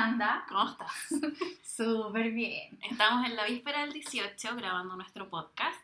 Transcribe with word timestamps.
Fernanda. 0.00 0.44
¿Cómo 0.46 0.68
estás? 0.68 0.92
Súper 1.64 2.30
bien. 2.32 2.78
Estamos 2.82 3.24
en 3.24 3.34
la 3.34 3.46
víspera 3.46 3.80
del 3.80 3.94
18 3.94 4.54
grabando 4.54 4.94
nuestro 4.94 5.30
podcast 5.30 5.80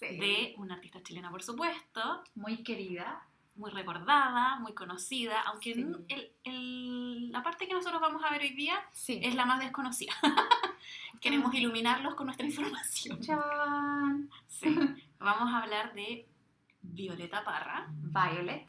Sí. 0.00 0.18
de 0.18 0.54
una 0.58 0.74
artista 0.74 1.00
chilena, 1.04 1.30
por 1.30 1.40
supuesto, 1.40 2.24
Muy 2.34 2.64
querida. 2.64 3.22
muy 3.54 3.70
recordada, 3.70 4.56
muy 4.58 4.72
conocida, 4.74 5.40
aunque 5.42 5.72
Sí. 5.72 5.80
n- 5.82 5.98
el- 6.08 6.32
el- 6.42 7.30
la 7.30 7.44
parte 7.44 7.68
que 7.68 7.74
nosotros 7.74 8.00
vamos 8.00 8.24
a 8.24 8.30
ver 8.30 8.40
hoy 8.40 8.54
día 8.54 8.74
Sí. 8.90 9.20
es 9.22 9.36
la 9.36 9.46
más 9.46 9.60
desconocida. 9.60 10.12
Queremos 11.20 11.54
iluminarlos 11.54 12.16
con 12.16 12.26
nuestra 12.26 12.46
información. 12.48 13.20
Chan. 13.20 14.28
Sí. 14.48 14.76
Vamos 15.20 15.54
a 15.54 15.62
hablar 15.62 15.94
de 15.94 16.26
Violeta 16.82 17.44
Parra, 17.44 17.86
Violet. 17.88 18.66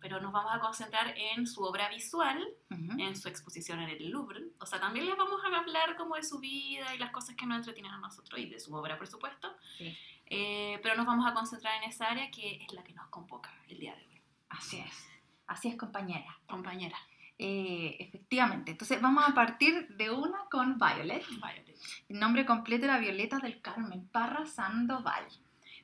Pero 0.00 0.20
nos 0.20 0.32
vamos 0.32 0.52
a 0.54 0.60
concentrar 0.60 1.14
en 1.16 1.46
su 1.46 1.62
obra 1.62 1.88
visual, 1.88 2.46
Ujú. 2.70 3.00
en 3.00 3.16
su 3.16 3.28
exposición 3.28 3.80
en 3.80 3.90
el 3.90 4.10
Louvre. 4.10 4.42
O 4.60 4.66
sea, 4.66 4.80
también 4.80 5.06
les 5.06 5.16
vamos 5.16 5.40
a 5.44 5.56
hablar 5.58 5.96
como 5.96 6.14
de 6.16 6.22
su 6.22 6.38
vida 6.38 6.94
y 6.94 6.98
las 6.98 7.10
cosas 7.10 7.34
que 7.36 7.46
nos 7.46 7.58
entretienen 7.58 7.92
a 7.92 7.98
nosotros 7.98 8.38
y 8.40 8.46
de 8.46 8.60
su 8.60 8.74
obra, 8.74 8.96
por 8.98 9.06
supuesto. 9.06 9.54
Sí. 9.76 9.96
Eh, 10.26 10.78
pero 10.82 10.94
nos 10.96 11.06
vamos 11.06 11.26
a 11.26 11.32
concentrar 11.34 11.82
en 11.82 11.88
esa 11.88 12.06
área 12.10 12.30
que 12.30 12.62
es 12.62 12.72
la 12.72 12.84
que 12.84 12.92
nos 12.92 13.06
convoca 13.08 13.50
el 13.68 13.78
día 13.78 13.94
de 13.96 14.02
hoy. 14.06 14.20
Así 14.50 14.78
es. 14.78 15.08
Así 15.46 15.68
es, 15.68 15.76
compañera. 15.76 16.38
Compañera, 16.46 16.98
Eh, 17.40 17.96
efectivamente. 18.00 18.72
Entonces 18.72 19.00
vamos 19.00 19.24
a 19.26 19.32
partir 19.32 19.86
de 19.96 20.10
una 20.10 20.40
con 20.50 20.76
Violet. 20.78 21.24
Violet. 21.28 21.78
El 22.08 22.18
nombre 22.18 22.44
completo 22.44 22.84
era 22.86 22.98
Violeta 22.98 23.38
del 23.38 23.60
Carmen 23.62 24.08
Parra 24.08 24.44
Sandoval. 24.44 25.24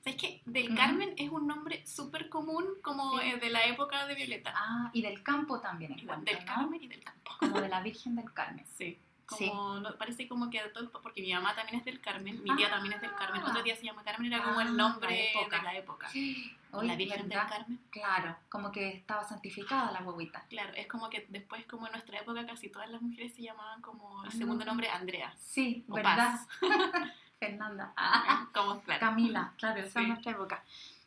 ¿Sabes 0.04 0.20
qué? 0.20 0.42
Del 0.44 0.66
Ujú. 0.68 0.76
Carmen 0.76 1.14
es 1.16 1.30
un 1.30 1.46
nombre 1.46 1.84
súper 1.86 2.28
común 2.28 2.64
como 2.82 3.18
Sí. 3.20 3.26
eh, 3.30 3.36
de 3.38 3.48
la 3.50 3.64
época 3.64 4.06
de 4.06 4.14
Violeta. 4.14 4.52
Ah, 4.54 4.90
y 4.92 5.00
del 5.00 5.22
campo 5.22 5.60
también 5.60 5.92
encuentro, 5.92 6.34
del 6.36 6.44
¿no? 6.44 6.54
Carmen 6.54 6.82
y 6.82 6.88
del 6.88 7.02
campo. 7.02 7.32
Como 7.38 7.60
de 7.60 7.68
la 7.70 7.80
Virgen 7.80 8.14
del 8.14 8.30
Carmen. 8.32 8.64
Sí. 8.76 8.98
Sí. 9.38 9.48
Como, 9.48 9.80
no- 9.80 9.96
parece 9.96 10.28
como 10.28 10.50
que 10.50 10.60
a 10.60 10.70
todos, 10.70 10.90
porque 11.02 11.22
mi 11.22 11.32
mamá 11.32 11.54
también 11.54 11.78
es 11.78 11.84
del 11.86 11.98
Carmen, 12.02 12.42
mi 12.42 12.54
tía 12.56 12.66
Ah. 12.66 12.72
también 12.72 12.92
es 12.96 13.00
del 13.00 13.14
Carmen, 13.14 13.42
otro 13.42 13.62
día 13.62 13.74
se 13.74 13.82
llama 13.84 14.04
Carmen, 14.04 14.30
era 14.30 14.44
como 14.44 14.58
Ah, 14.60 14.64
el 14.64 14.76
nombre 14.76 15.08
la 15.08 15.40
época. 15.40 15.56
de 15.56 15.62
la 15.62 15.74
época. 15.76 16.08
Oye, 16.10 16.88
la 16.88 16.96
Virgen 16.96 17.28
¿verdad? 17.30 17.42
del 17.44 17.50
Carmen. 17.58 17.80
Claro, 17.88 18.36
como 18.50 18.70
que 18.70 18.88
estaba 18.90 19.24
santificada 19.24 19.90
la 19.92 20.00
huevita. 20.02 20.44
Claro, 20.50 20.74
es 20.74 20.86
como 20.88 21.08
que 21.08 21.24
después, 21.30 21.64
como 21.64 21.86
en 21.86 21.92
nuestra 21.92 22.18
época, 22.18 22.44
casi 22.44 22.68
todas 22.68 22.90
las 22.90 23.00
mujeres 23.00 23.32
se 23.34 23.40
llamaban 23.42 23.80
como 23.80 24.22
el 24.24 24.28
Ah. 24.28 24.32
segundo 24.32 24.62
nombre 24.66 24.90
Andrea. 24.90 25.34
Sí, 25.38 25.86
O 25.88 25.94
¿verdad? 25.94 26.16
Paz. 26.16 26.48
Fernanda. 27.46 27.92
como, 28.54 28.80
claro. 28.82 29.00
Camila, 29.00 29.52
claro, 29.58 29.80
esa 29.80 30.00
es 30.00 30.08
nuestra 30.08 30.32
época. 30.32 30.64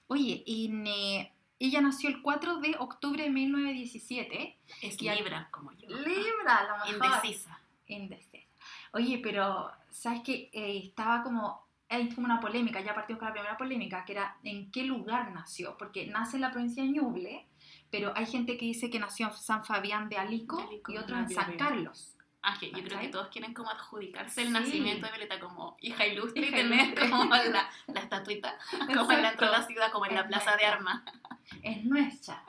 Oye, 0.08 0.44
y 0.46 0.70
ne- 0.70 1.32
ella 1.60 1.82
nació 1.82 2.10
el 2.10 2.22
4 2.22 2.58
de 2.58 2.76
octubre 2.80 3.24
de 3.24 3.30
1917. 3.30 4.58
Es 4.82 5.02
Y 5.02 5.08
al- 5.10 5.18
Libra, 5.18 5.48
como 5.52 5.72
yo. 5.74 5.88
Libra, 5.90 6.64
la 6.64 6.86
mejor. 6.86 7.06
Indecisa. 7.08 7.60
Indecisa. 7.88 8.48
Oye, 8.94 9.20
pero, 9.22 9.72
¿sabes 9.92 10.22
qué? 10.24 10.50
Eh, 10.54 10.82
estaba 10.86 11.24
como, 11.24 11.66
hay 11.90 12.10
como 12.10 12.26
una 12.26 12.40
polémica, 12.40 12.82
ya 12.82 12.94
partimos 12.94 13.20
con 13.20 13.28
la 13.30 13.34
primera 13.34 13.58
polémica, 13.58 14.06
que 14.06 14.14
era 14.14 14.38
en 14.44 14.72
qué 14.72 14.84
lugar 14.84 15.32
nació, 15.32 15.78
porque 15.78 16.08
nace 16.08 16.38
en 16.38 16.42
la 16.42 16.52
provincia 16.52 16.84
de 16.84 16.90
Ñuble, 16.90 17.46
pero 17.90 18.12
hay 18.16 18.26
gente 18.26 18.58
que 18.58 18.66
dice 18.66 18.90
que 18.90 19.00
nació 19.00 19.28
en 19.28 19.34
San 19.34 19.64
Fabián 19.66 20.10
de 20.10 20.18
Alico, 20.18 20.58
De 20.58 20.64
Alico, 20.64 20.92
y 20.92 20.98
otro 20.98 21.16
ah, 21.16 21.20
en 21.22 21.30
San. 21.30 21.58
Carlos. 21.58 22.17
Ah, 22.42 22.56
que 22.60 22.72
yo 22.72 22.82
creo 22.84 23.00
que 23.00 23.10
todos 23.10 23.28
quieren 23.28 23.54
como 23.54 23.70
adjudicarse 23.70 24.42
el 24.42 24.48
Sí. 24.48 24.54
nacimiento 24.54 25.06
de 25.06 25.12
Violeta 25.12 25.40
como 25.40 25.76
hija 25.82 26.06
ilustre 26.06 26.48
y 26.48 26.52
tener 26.52 26.96
como 27.10 27.26
la, 27.26 27.70
la 27.88 28.00
estatuita, 28.00 28.58
como 28.96 29.12
en 29.12 29.22
la, 29.22 29.30
Exacto. 29.32 29.46
en 29.46 29.52
la 29.52 29.64
ciudad, 29.68 29.92
como 29.92 30.06
en 30.06 30.16
la 30.16 30.28
plaza 30.28 30.56
de 30.56 30.66
armas. 30.66 31.02
Es 31.64 31.84
nuestra. 31.84 32.44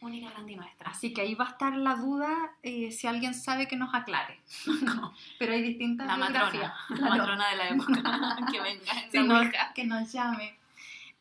Única 0.00 0.30
grande 0.30 0.52
y 0.52 0.56
nuestra. 0.56 0.90
Así 0.90 1.12
que 1.14 1.20
ahí 1.20 1.34
va 1.36 1.46
a 1.46 1.50
estar 1.50 1.76
la 1.76 1.94
duda, 1.94 2.52
eh, 2.64 2.90
si 2.90 3.06
alguien 3.06 3.34
sabe 3.34 3.68
que 3.68 3.76
nos 3.76 3.94
aclare. 3.94 4.40
Pero 5.38 5.52
hay 5.52 5.62
distintas 5.62 6.06
la 6.08 6.16
matrona, 6.16 6.74
la 6.88 7.08
matrona 7.10 7.48
de 7.50 7.56
la 7.56 7.68
época, 7.68 8.36
que 8.50 8.60
venga 8.60 8.92
en 9.00 9.10
Sí, 9.12 9.58
que 9.74 9.84
nos 9.84 10.12
llame. 10.12 10.58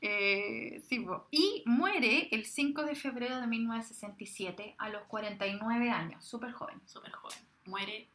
Eh, 0.04 0.82
sí, 0.90 1.06
y 1.30 1.62
muere 1.68 2.30
el 2.32 2.46
5 2.48 2.84
de 2.84 2.96
febrero 2.96 3.40
de 3.40 3.46
1967 3.46 4.76
a 4.80 4.90
los 4.90 5.04
49 5.04 5.92
años, 5.92 6.26
súper 6.26 6.52
joven. 6.52 6.82
Súper 6.88 7.12
joven. 7.12 7.38
Muere. 7.66 8.08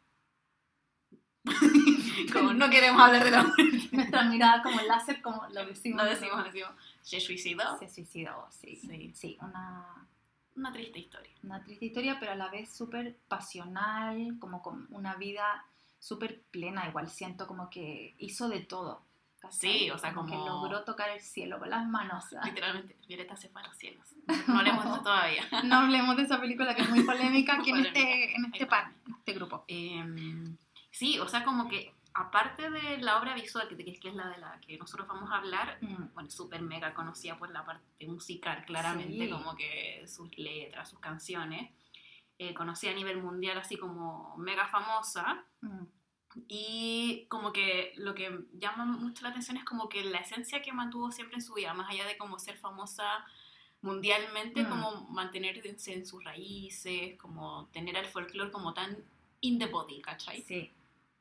como 2.32 2.52
no 2.52 2.68
queremos 2.70 3.00
hablar 3.00 3.24
de 3.24 3.30
la 3.30 3.42
muerte. 3.44 3.88
Nuestra 3.92 4.24
mirada 4.24 4.62
como 4.62 4.80
láser, 4.82 5.22
como 5.22 5.46
lo 5.52 5.64
decimos. 5.66 6.02
No 6.02 6.08
decimos, 6.08 6.44
decimos. 6.44 6.70
Se 7.02 7.20
suicidó. 7.20 7.78
Se 7.78 7.88
suicidó, 7.88 8.46
sí. 8.50 8.76
Sí. 8.76 9.12
Sí, 9.14 9.38
una, 9.40 10.06
Una 10.56 10.72
triste 10.72 10.98
historia. 10.98 11.30
una 11.44 11.62
triste 11.62 11.86
historia, 11.86 12.16
pero 12.18 12.32
a 12.32 12.36
la 12.36 12.48
vez 12.48 12.68
súper 12.74 13.16
pasional, 13.28 14.36
como 14.40 14.62
con 14.62 14.86
una 14.90 15.14
vida 15.14 15.64
súper 16.00 16.42
plena. 16.50 16.88
Igual 16.88 17.08
siento 17.08 17.46
como 17.46 17.70
que 17.70 18.14
hizo 18.18 18.48
de 18.48 18.60
todo. 18.60 19.02
¿Cachai? 19.46 19.78
Sí, 19.78 19.90
o 19.90 19.98
sea, 19.98 20.10
que 20.10 20.16
como- 20.16 20.46
logró 20.46 20.84
tocar 20.84 21.10
el 21.10 21.20
cielo 21.20 21.58
con 21.58 21.70
las 21.70 21.86
manos. 21.86 22.24
Literalmente, 22.44 22.96
Violeta 23.08 23.36
se 23.36 23.48
fue 23.48 23.62
a 23.62 23.66
los 23.66 23.76
cielos. 23.76 24.06
No 24.48 24.62
le 24.62 24.70
hemos 24.70 24.84
visto 24.84 25.02
todavía. 25.02 25.44
No 25.64 25.76
hablemos 25.76 26.16
de 26.16 26.22
esa 26.24 26.40
película 26.40 26.74
que 26.74 26.82
es 26.82 26.90
muy 26.90 27.02
polémica 27.04 27.56
aquí 27.56 27.70
en 27.70 27.86
este, 27.86 28.34
en 28.36 28.44
este, 28.46 28.66
par- 28.66 28.92
en 29.06 29.14
este 29.14 29.32
grupo. 29.32 29.64
Eh, 29.68 30.04
sí, 30.90 31.18
o 31.20 31.28
sea, 31.28 31.44
como 31.44 31.68
que 31.68 31.94
aparte 32.14 32.70
de 32.70 32.98
la 32.98 33.18
obra 33.18 33.34
visual, 33.34 33.68
que, 33.68 33.76
que 33.76 34.08
es 34.08 34.14
la 34.14 34.28
de 34.28 34.38
la 34.38 34.58
que 34.60 34.78
nosotros 34.78 35.06
vamos 35.06 35.30
a 35.30 35.36
hablar, 35.36 35.78
Mm, 35.82 36.14
bueno, 36.14 36.30
súper 36.30 36.62
mega 36.62 36.94
conocida 36.94 37.38
por 37.38 37.50
la 37.50 37.64
parte 37.64 38.06
musical, 38.06 38.64
claramente, 38.64 39.26
Sí. 39.26 39.30
como 39.30 39.54
que 39.54 40.02
sus 40.08 40.36
letras, 40.38 40.88
sus 40.88 40.98
canciones, 40.98 41.70
eh, 42.38 42.54
conocida 42.54 42.90
a 42.92 42.94
nivel 42.94 43.22
mundial 43.22 43.58
así 43.58 43.76
como 43.76 44.34
mega 44.38 44.66
famosa, 44.66 45.44
mm. 45.60 45.84
Y 46.48 47.26
como 47.28 47.52
que 47.52 47.92
lo 47.96 48.14
que 48.14 48.40
llama 48.54 48.84
mucho 48.84 49.22
la 49.22 49.30
atención 49.30 49.56
es 49.56 49.64
como 49.64 49.88
que 49.88 50.04
la 50.04 50.18
esencia 50.18 50.62
que 50.62 50.72
mantuvo 50.72 51.10
siempre 51.10 51.36
en 51.36 51.42
su 51.42 51.54
vida, 51.54 51.72
más 51.74 51.90
allá 51.90 52.06
de 52.06 52.16
como 52.18 52.38
ser 52.38 52.56
famosa 52.58 53.24
mundialmente, 53.82 54.62
Mm. 54.62 54.68
como 54.68 55.08
mantenerse 55.10 55.92
en 55.92 56.06
sus 56.06 56.22
raíces, 56.24 57.16
como 57.18 57.66
tener 57.72 57.96
al 57.96 58.06
folclore 58.06 58.50
como 58.50 58.74
tan 58.74 58.96
in 59.40 59.58
the 59.58 59.66
body, 59.66 60.00
¿cachai? 60.00 60.42
Sí, 60.42 60.72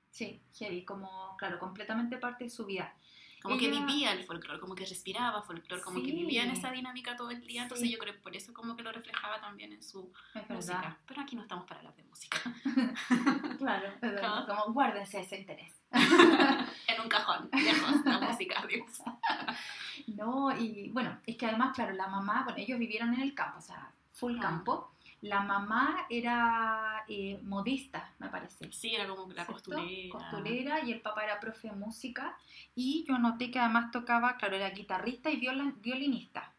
sí, 0.10 0.42
heavy, 0.58 0.84
como, 0.84 1.36
claro, 1.38 1.60
completamente 1.60 2.18
parte 2.18 2.46
de 2.46 2.50
su 2.50 2.66
vida. 2.66 2.96
Como 3.46 3.58
que 3.60 3.70
vivía 3.70 4.12
el 4.12 4.24
folclore, 4.26 4.60
como 4.60 4.76
que 4.76 4.86
respiraba 4.86 5.42
folclore, 5.44 5.82
como 5.82 6.02
que 6.04 6.12
vivía 6.12 6.44
en 6.44 6.52
esa 6.52 6.72
dinámica 6.72 7.16
todo 7.16 7.32
el 7.32 7.46
día, 7.46 7.64
entonces 7.64 7.88
Sí. 7.88 7.94
yo 7.94 8.00
creo 8.00 8.14
que 8.14 8.20
por 8.20 8.36
eso 8.36 8.54
como 8.54 8.76
que 8.76 8.84
lo 8.84 8.92
reflejaba 8.92 9.40
también 9.40 9.72
en 9.74 9.82
su 9.84 10.12
Es 10.34 10.50
música. 10.50 10.78
verdad. 10.82 10.98
Pero 11.06 11.22
aquí 11.22 11.36
no 11.36 11.42
estamos 11.44 11.66
para 11.66 11.80
hablar 11.82 11.96
de 11.96 12.04
música. 12.04 12.38
Claro, 13.60 13.94
¿Cómo? 14.02 14.46
como 14.48 14.74
guárdense 14.74 15.20
ese 15.22 15.38
interés. 15.40 15.74
en 15.92 17.02
un 17.02 17.08
cajón, 17.10 17.50
lejos, 17.54 18.06
la 18.06 18.20
música, 18.20 18.64
Dios. 18.68 19.02
No, 20.08 20.56
y 20.56 20.90
bueno, 20.90 21.18
es 21.26 21.36
que 21.38 21.46
además, 21.46 21.74
claro, 21.74 21.94
la 21.94 22.08
mamá, 22.08 22.44
bueno, 22.44 22.60
ellos 22.60 22.78
vivieron 22.78 23.14
en 23.14 23.22
el 23.22 23.34
campo, 23.34 23.58
o 23.60 23.62
sea, 23.62 23.92
full 24.14 24.36
Ah. 24.38 24.42
campo. 24.42 24.92
La 25.28 25.42
mamá 25.42 26.06
era 26.10 27.04
eh, 27.08 27.40
modista, 27.44 28.14
me 28.20 28.30
parece. 28.30 28.72
Sí, 28.72 28.94
era 28.94 29.08
como 29.08 29.28
la 29.34 29.46
¿cierto? 29.46 29.54
costurera. 29.54 30.10
Costurera 30.12 30.82
y 30.86 30.92
el 30.92 31.02
papá 31.02 31.24
era 31.24 31.40
profe 31.40 31.70
de 31.70 31.76
música. 31.76 32.38
Y 32.76 33.04
yo 33.08 33.18
noté 33.18 33.50
que 33.50 33.60
además 33.60 33.92
tocaba, 33.92 34.38
claro, 34.38 34.56
era 34.56 34.70
guitarrista 34.70 35.30
y 35.32 35.38
viola- 35.38 35.74
violinista. 35.82 36.54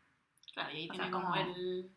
Claro, 0.53 0.71
y 0.73 0.77
ahí 0.77 0.89
tiene 0.89 1.05
sea, 1.05 1.13
como, 1.13 1.31
como- 1.31 1.37
el... 1.37 1.91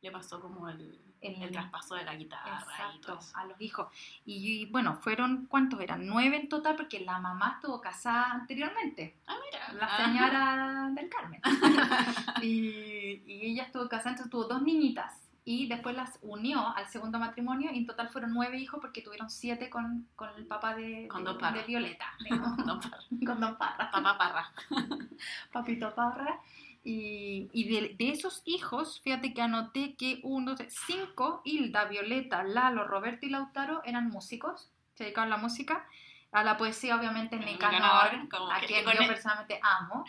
Le 0.00 0.12
pasó 0.12 0.40
como 0.40 0.68
el, 0.68 1.00
El- 1.20 1.42
el 1.42 1.50
traspaso 1.50 1.96
de 1.96 2.04
la 2.04 2.14
guitarra 2.14 2.64
y 2.96 3.00
todo 3.00 3.18
eso. 3.18 3.36
a 3.36 3.44
los 3.46 3.60
hijos. 3.60 3.88
Y, 4.24 4.66
bueno, 4.66 4.94
fueron, 5.00 5.46
¿cuántos 5.46 5.80
eran? 5.80 6.06
Nueve 6.06 6.36
en 6.36 6.48
total 6.48 6.76
porque 6.76 7.00
la 7.00 7.18
mamá 7.18 7.54
estuvo 7.56 7.80
casada 7.80 8.30
anteriormente, 8.32 9.16
Ah, 9.26 9.36
mira. 9.44 9.72
la 9.72 9.86
Ah. 9.86 10.04
señora 10.04 10.90
del 10.94 11.08
Carmen. 11.08 11.40
y, 12.42 13.22
y 13.26 13.46
ella 13.52 13.64
estuvo 13.64 13.88
casada, 13.88 14.10
entonces 14.10 14.30
tuvo 14.30 14.44
dos 14.44 14.62
niñitas. 14.62 15.27
Y 15.50 15.66
después 15.66 15.96
las 15.96 16.18
unió 16.20 16.76
al 16.76 16.88
segundo 16.88 17.18
matrimonio 17.18 17.70
y 17.72 17.78
en 17.78 17.86
total 17.86 18.10
fueron 18.10 18.34
nueve 18.34 18.58
hijos 18.58 18.80
porque 18.82 19.00
tuvieron 19.00 19.30
siete 19.30 19.70
con, 19.70 20.06
con 20.14 20.28
el 20.36 20.44
papá 20.46 20.74
de, 20.74 21.08
Con 21.08 21.24
de- 21.24 21.30
Don 21.30 21.38
Parra. 21.38 21.56
de 21.58 21.64
Violeta, 21.64 22.04
digamos, 22.20 22.54
Parra. 22.82 22.98
con 23.26 23.40
Don 23.40 23.56
Parra. 23.56 23.90
Papá 23.92 24.18
Parra. 24.18 24.52
Papito 25.52 25.94
Parra. 25.94 26.38
Y, 26.84 27.48
y 27.54 27.64
de, 27.64 27.94
de 27.98 28.10
esos 28.10 28.42
hijos, 28.44 29.00
fíjate 29.00 29.32
que 29.32 29.40
anoté 29.40 29.94
que 29.96 30.20
uno, 30.22 30.54
cinco, 30.86 31.40
Hilda, 31.46 31.86
Violeta, 31.86 32.42
Lalo, 32.44 32.84
Roberto 32.86 33.24
y 33.24 33.30
Lautaro 33.30 33.80
eran 33.84 34.08
músicos, 34.10 34.70
se 34.96 35.04
dedicaban 35.04 35.32
a 35.32 35.36
la 35.36 35.42
música, 35.42 35.86
a 36.30 36.44
la 36.44 36.58
poesía 36.58 36.94
obviamente 36.96 37.36
Nicanor, 37.38 38.18
Nicanor, 38.22 38.52
a 38.52 38.60
quien 38.60 38.84
yo 38.84 39.06
personalmente 39.06 39.58
amo, 39.62 40.04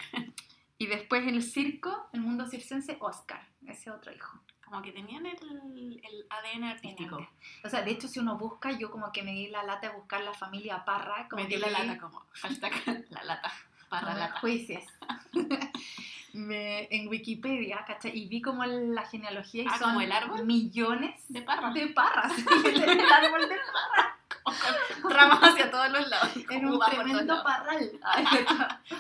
y 0.78 0.88
después 0.88 1.26
el 1.28 1.42
circo, 1.44 2.08
el 2.12 2.20
mundo 2.22 2.46
circense, 2.46 2.98
Oscar, 3.00 3.42
ese 3.66 3.90
otro 3.90 4.14
hijo. 4.14 4.38
Como 4.70 4.82
que 4.84 4.92
tenían 4.92 5.26
el, 5.26 6.00
el 6.04 6.26
ADN 6.30 6.64
artístico. 6.66 7.28
O 7.64 7.70
sea, 7.70 7.82
de 7.82 7.92
hecho, 7.92 8.08
si 8.08 8.20
uno 8.20 8.38
busca, 8.38 8.72
yo 8.72 8.92
como 8.92 9.12
que 9.12 9.24
me 9.24 9.32
di 9.32 9.48
la 9.48 9.64
lata 9.64 9.90
de 9.90 9.96
buscar 9.96 10.22
la 10.24 10.34
familia 10.34 10.86
Parra, 10.86 11.28
como 11.28 11.42
Metí 11.42 11.56
que 11.56 11.60
la 11.62 11.70
lata 11.72 11.98
como 11.98 12.24
hashtag 12.34 12.72
la 13.10 13.24
lata. 13.24 13.52
Parra 13.90 14.10
no 14.10 14.14
me 14.14 14.20
lata. 14.20 14.40
juicies. 14.42 14.86
Me- 16.34 16.88
en 16.92 17.08
Wikipedia, 17.08 17.84
¿cachai? 17.88 18.16
Y 18.16 18.28
vi 18.28 18.42
como 18.42 18.64
la 18.64 19.04
genealogía 19.08 19.64
y 19.64 19.68
Ah, 19.68 19.80
son 19.80 19.90
¿como 19.90 20.02
el 20.02 20.12
árbol? 20.12 20.46
millones 20.46 21.20
De 21.28 21.42
parra. 21.42 21.72
de 21.74 21.88
parras. 21.88 22.32
el 22.66 22.84
árbol 23.12 23.50
de 23.50 23.56
parra. 23.74 24.19
Ramas 25.10 25.40
hacia 25.44 25.72
todos 25.72 25.90
los 25.92 26.08
lados. 26.10 26.30
Era 26.50 26.68
un 26.72 26.80
tremendo 26.80 27.44
parral. 27.44 27.92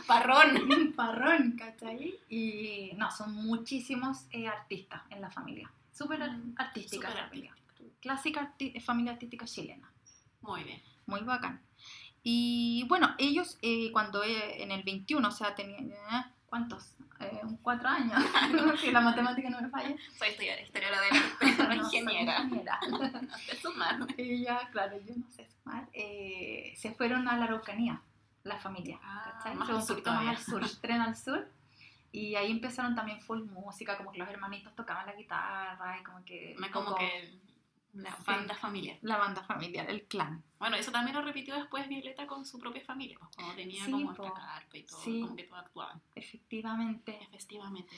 Parrón. 0.07 0.93
parrón, 0.95 1.55
¿cachai? 1.57 2.19
Y 2.29 2.91
no, 2.95 3.11
son 3.11 3.33
muchísimos 3.33 4.25
eh, 4.31 4.47
artistas 4.47 5.01
en 5.09 5.21
la 5.21 5.29
familia. 5.29 5.71
Súper 5.91 6.21
ar- 6.23 6.37
artística 6.57 7.09
la 7.09 7.23
familia. 7.27 7.55
Clásica 8.01 8.53
arti- 8.57 8.79
familia 8.81 9.13
artística 9.13 9.45
chilena. 9.45 9.91
Muy 10.41 10.63
bien. 10.63 10.81
Muy 11.05 11.21
bacán. 11.21 11.61
Y 12.23 12.85
bueno, 12.87 13.15
ellos 13.17 13.57
eh, 13.61 13.91
cuando 13.91 14.23
eh, 14.23 14.61
en 14.61 14.71
el 14.71 14.83
21, 14.83 15.27
o 15.27 15.31
sea, 15.31 15.55
tenían... 15.55 15.91
eh, 15.91 16.25
¿Cuántos? 16.45 16.95
Eh, 17.19 17.39
un 17.43 17.57
cuatro 17.57 17.89
años. 17.89 18.23
si 18.79 18.91
la 18.91 19.01
matemática 19.01 19.49
no 19.49 19.61
me 19.61 19.69
falla. 19.69 19.95
Soy 20.17 20.29
historiadora, 20.29 20.63
historiadora 20.65 21.01
del 21.01 21.13
arte, 21.59 21.63
No, 21.67 21.73
ingeniera. 21.83 22.39
ingeniera. 22.43 22.79
No 22.89 23.37
sé 23.37 23.55
sumar. 23.57 23.99
Ella, 24.17 24.69
claro, 24.71 24.97
yo 25.05 25.13
no 25.15 25.29
sé 25.29 25.47
sumar. 25.49 25.87
eh, 25.93 26.73
se 26.77 26.91
fueron 26.93 27.27
a 27.27 27.37
la 27.37 27.45
Araucanía, 27.45 28.01
la 28.43 28.57
familia. 28.57 28.99
Ah, 29.03 29.33
¿cachai? 29.43 29.57
Se 29.67 29.73
un 29.73 29.87
poquito 29.87 30.11
más 30.13 30.27
al 30.27 30.37
sur, 30.37 30.69
tren 30.81 31.01
al 31.01 31.15
sur. 31.17 31.47
Y 32.11 32.35
ahí 32.35 32.49
empezaron 32.51 32.95
también 32.95 33.19
full 33.21 33.43
música, 33.43 33.95
como 33.97 34.11
que 34.11 34.17
los 34.17 34.29
hermanitos 34.29 34.73
tocaban 34.75 35.05
la 35.05 35.13
guitarra 35.13 35.99
y 35.99 36.03
como 36.03 36.23
que... 36.25 36.55
Me 36.57 36.71
como 36.71 36.85
poco 36.87 36.97
que 36.97 37.39
la 37.93 38.11
Sí. 38.15 38.23
banda 38.27 38.55
familiar. 38.55 38.97
La 39.01 39.17
banda 39.17 39.43
familiar, 39.43 39.89
el 39.89 40.03
clan. 40.03 40.43
Bueno, 40.59 40.75
eso 40.75 40.91
también 40.91 41.15
lo 41.15 41.21
repitió 41.23 41.55
después 41.55 41.87
Violeta 41.87 42.27
con 42.27 42.45
su 42.45 42.59
propia 42.59 42.83
familia, 42.83 43.17
pues 43.19 43.35
cuando 43.35 43.55
tenía 43.55 43.83
Sí, 43.85 43.91
como 43.91 44.13
po. 44.13 44.25
esta 44.27 44.39
carpa 44.39 44.77
y 44.77 44.83
todo, 44.83 44.99
Sí. 45.01 45.21
como 45.21 45.35
que 45.35 45.43
todo 45.43 45.57
actuaban. 45.59 46.01
Efectivamente. 46.15 47.17
Efectivamente. 47.23 47.89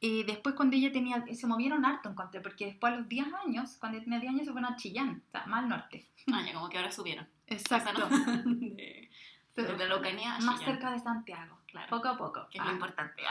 Y 0.00 0.22
después 0.22 0.54
cuando 0.54 0.76
ella 0.76 0.92
tenía, 0.92 1.24
se 1.34 1.46
movieron 1.46 1.84
harto, 1.84 2.08
encontré, 2.08 2.40
porque 2.40 2.66
después 2.66 2.92
a 2.92 2.96
los 2.96 3.08
10 3.08 3.26
años, 3.34 3.76
cuando 3.80 4.00
tenía 4.00 4.20
10 4.20 4.32
años, 4.32 4.46
se 4.46 4.52
fueron 4.52 4.72
a 4.72 4.76
Chillán, 4.76 5.22
o 5.26 5.30
sea, 5.30 5.46
más 5.46 5.62
al 5.64 5.68
norte. 5.68 6.08
Ah, 6.32 6.44
ya 6.46 6.52
como 6.52 6.68
que 6.68 6.76
ahora 6.78 6.90
subieron. 6.92 7.26
Exacto. 7.46 8.06
De, 8.44 9.10
Pero 9.54 9.76
de 9.78 9.84
Araucanía 9.84 10.36
a 10.36 10.40
más 10.40 10.60
Chillán. 10.60 10.74
cerca 10.74 10.90
de 10.92 10.98
Santiago, 11.00 11.58
Claro. 11.66 11.88
poco 11.90 12.08
a 12.08 12.16
poco. 12.16 12.48
Que 12.50 12.58
es 12.58 12.64
lo 12.64 12.70
Ah, 12.70 12.74
importante. 12.74 13.22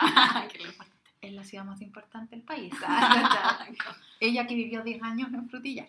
que 0.52 0.58
es 0.58 0.64
lo 0.64 0.70
importante. 0.72 0.97
Es 1.22 1.34
la 1.34 1.44
ciudad 1.44 1.66
más 1.66 1.82
importante 1.82 2.36
del 2.36 2.46
país. 2.46 2.74
Ella 4.20 4.48
que 4.48 4.56
vivió 4.56 4.84
10 4.84 5.02
años 5.04 5.34
en 5.34 5.50
Frutillar. 5.50 5.88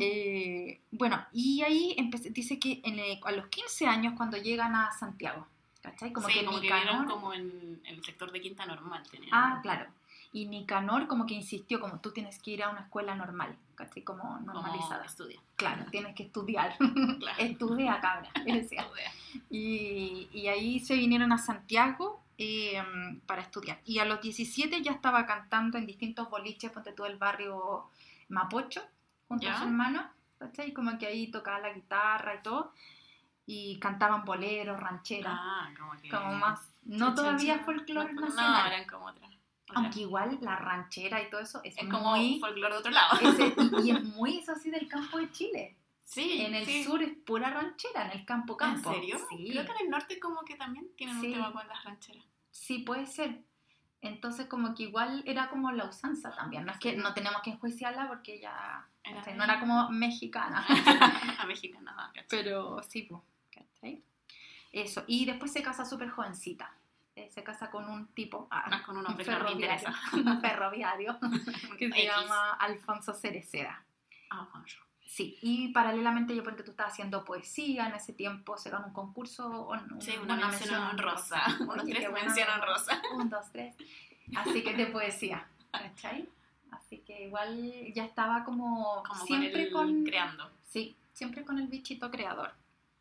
Eh, 0.00 0.80
bueno, 0.90 1.24
y 1.32 1.62
ahí 1.62 1.94
empecé- 1.98 2.30
dice 2.30 2.58
que 2.58 2.80
en 2.84 2.98
el- 2.98 3.18
a 3.24 3.32
los 3.32 3.46
15 3.48 3.86
años 3.86 4.14
cuando 4.16 4.36
llegan 4.36 4.74
a 4.74 4.90
Santiago, 4.92 5.46
¿cachai? 5.82 6.12
Como 6.12 6.28
sí, 6.28 6.34
que 6.40 6.44
como 6.44 6.60
que 6.60 6.66
Nicanor- 6.68 6.82
vieron 6.82 7.06
como 7.06 7.32
en, 7.32 7.80
el 7.86 8.04
sector 8.04 8.30
de 8.32 8.40
Quinta 8.40 8.66
Normal. 8.66 9.02
Tenían, 9.10 9.30
Ah, 9.32 9.60
claro. 9.62 9.86
Y 10.30 10.44
Nicanor 10.46 11.06
como 11.06 11.24
que 11.24 11.32
insistió, 11.34 11.80
como 11.80 12.00
tú 12.00 12.10
tienes 12.12 12.38
que 12.42 12.50
ir 12.50 12.62
a 12.62 12.68
una 12.68 12.80
escuela 12.82 13.14
normal, 13.14 13.56
¿cachai? 13.74 14.02
Como 14.02 14.22
Como 14.24 14.40
normalizada. 14.40 15.04
estudia. 15.06 15.40
Claro, 15.56 15.86
tienes 15.90 16.14
que 16.14 16.24
estudiar. 16.24 16.76
Claro. 16.76 17.38
Estudia, 17.38 17.98
cabra. 18.00 18.28
Estudia. 18.46 19.10
Y, 19.48 20.28
y 20.32 20.48
ahí 20.48 20.80
se 20.80 20.94
vinieron 20.96 21.32
a 21.32 21.38
Santiago 21.38 22.20
eh, 22.38 22.82
para 23.26 23.42
estudiar. 23.42 23.80
Y 23.84 23.98
a 23.98 24.04
los 24.04 24.20
17 24.20 24.80
ya 24.82 24.92
estaba 24.92 25.26
cantando 25.26 25.76
en 25.76 25.86
distintos 25.86 26.30
boliches, 26.30 26.70
ponte 26.70 26.92
tú 26.92 27.04
el 27.04 27.16
barrio 27.18 27.90
Mapocho, 28.28 28.82
junto 29.26 29.44
Ya. 29.44 29.54
a 29.54 29.58
su 29.58 29.64
hermano, 29.64 30.08
¿cachai? 30.38 30.72
Como 30.72 30.96
que 30.98 31.06
ahí 31.06 31.30
tocaba 31.30 31.58
la 31.60 31.72
guitarra 31.72 32.36
y 32.36 32.42
todo. 32.42 32.72
Y 33.46 33.78
cantaban 33.80 34.24
boleros, 34.24 34.78
rancheras, 34.78 35.32
Ah, 35.38 35.70
como 35.78 35.92
que... 36.00 36.08
como 36.10 36.32
más, 36.34 36.60
no 36.84 37.14
todavía 37.14 37.58
folclore 37.60 38.12
No, 38.12 38.20
nacional. 38.22 38.62
No, 38.62 38.66
eran 38.74 38.86
como 38.86 39.06
otras. 39.06 39.30
Aunque 39.74 40.00
igual 40.00 40.38
la 40.40 40.56
ranchera 40.56 41.20
y 41.22 41.28
todo 41.30 41.40
eso 41.40 41.60
es, 41.64 41.76
Es 41.76 41.88
como 41.88 42.10
muy... 42.16 42.38
folclore 42.40 42.74
de 42.74 42.78
otro 42.80 42.90
lado. 42.92 43.18
y 43.84 43.90
es 43.90 44.04
muy 44.04 44.38
eso 44.38 44.52
así 44.52 44.70
del 44.70 44.86
campo 44.86 45.18
de 45.18 45.30
Chile. 45.32 45.76
Sí, 46.08 46.40
En 46.42 46.54
el 46.54 46.64
sí. 46.64 46.84
sur 46.84 47.02
es 47.02 47.12
pura 47.26 47.50
ranchera, 47.50 48.06
en 48.06 48.18
el 48.18 48.24
campo 48.24 48.56
campo. 48.56 48.88
¿En 48.90 48.94
serio? 48.96 49.18
Sí. 49.28 49.48
Creo 49.52 49.66
que 49.66 49.72
en 49.72 49.80
el 49.84 49.90
norte 49.90 50.18
como 50.18 50.40
que 50.42 50.56
también 50.56 50.86
tienen 50.96 51.20
Sí. 51.20 51.26
un 51.26 51.32
tema 51.34 51.52
con 51.52 51.68
las 51.68 51.84
rancheras. 51.84 52.24
Sí, 52.50 52.78
puede 52.78 53.06
ser. 53.06 53.42
Entonces, 54.00 54.46
como 54.46 54.74
que 54.74 54.84
igual 54.84 55.22
era 55.26 55.50
como 55.50 55.70
la 55.70 55.84
usanza 55.84 56.34
también. 56.34 56.64
No 56.64 56.72
es 56.72 56.78
que 56.78 56.96
no 56.96 57.12
tenemos 57.12 57.42
que 57.42 57.50
enjuiciarla 57.50 58.08
porque 58.08 58.36
ella 58.36 58.86
Era 59.04 59.16
¿cachai? 59.16 59.36
no 59.36 59.44
era 59.44 59.60
como 59.60 59.90
mexicana. 59.90 60.64
a 61.40 61.44
mexicana, 61.46 61.92
no, 61.92 62.06
¿cachai? 62.14 62.24
Pero 62.30 62.82
sí, 62.84 63.02
pues. 63.02 63.20
¿cachai? 63.50 64.02
Eso. 64.72 65.04
Y 65.06 65.26
después 65.26 65.52
se 65.52 65.62
casa 65.62 65.84
súper 65.84 66.08
jovencita. 66.08 66.72
Eh, 67.16 67.28
se 67.30 67.42
casa 67.42 67.70
con 67.70 67.86
un 67.86 68.06
tipo. 68.14 68.48
ah, 68.50 68.66
No 68.70 68.82
con 68.82 68.96
un 68.96 69.04
un 69.04 69.10
hombre 69.10 69.24
que 69.26 69.30
no 69.30 69.38
me 69.40 69.44
ferroviario. 69.44 69.88
un 70.14 70.40
ferroviario 70.40 71.18
que 71.78 71.90
se 71.90 71.98
X. 71.98 72.04
llama 72.06 72.52
Alfonso 72.54 73.12
Cereceda. 73.12 73.84
Ah, 74.30 74.46
Juancho. 74.50 74.78
Sí, 75.10 75.38
y 75.40 75.68
paralelamente 75.68 76.36
yo 76.36 76.44
porque 76.44 76.62
tú 76.62 76.72
estabas 76.72 76.92
haciendo 76.92 77.24
poesía 77.24 77.88
en 77.88 77.94
ese 77.94 78.12
tiempo, 78.12 78.58
se 78.58 78.68
ganó 78.68 78.88
un 78.88 78.92
concurso. 78.92 79.66
un- 79.70 80.02
Sí, 80.02 80.12
una 80.22 80.36
mención 80.36 80.74
honrosa. 80.82 81.42
Unos 81.60 81.84
tres 81.86 82.12
mención 82.12 82.48
honrosa. 82.50 83.00
Un, 83.16 83.30
dos, 83.30 83.46
tres. 83.50 83.74
Así 84.36 84.62
que 84.62 84.74
de 84.74 84.86
poesía, 84.88 85.48
¿cachai? 85.72 86.28
Así 86.70 86.98
que 86.98 87.24
igual 87.24 87.90
ya 87.94 88.04
estaba 88.04 88.44
como, 88.44 89.02
Como 89.08 89.24
siempre 89.24 89.70
con 89.70 89.88
el 89.88 89.94
con, 89.94 90.04
creando. 90.04 90.50
Sí, 90.66 90.94
siempre 91.14 91.42
con 91.42 91.58
el 91.58 91.68
bichito 91.68 92.10
creador. 92.10 92.52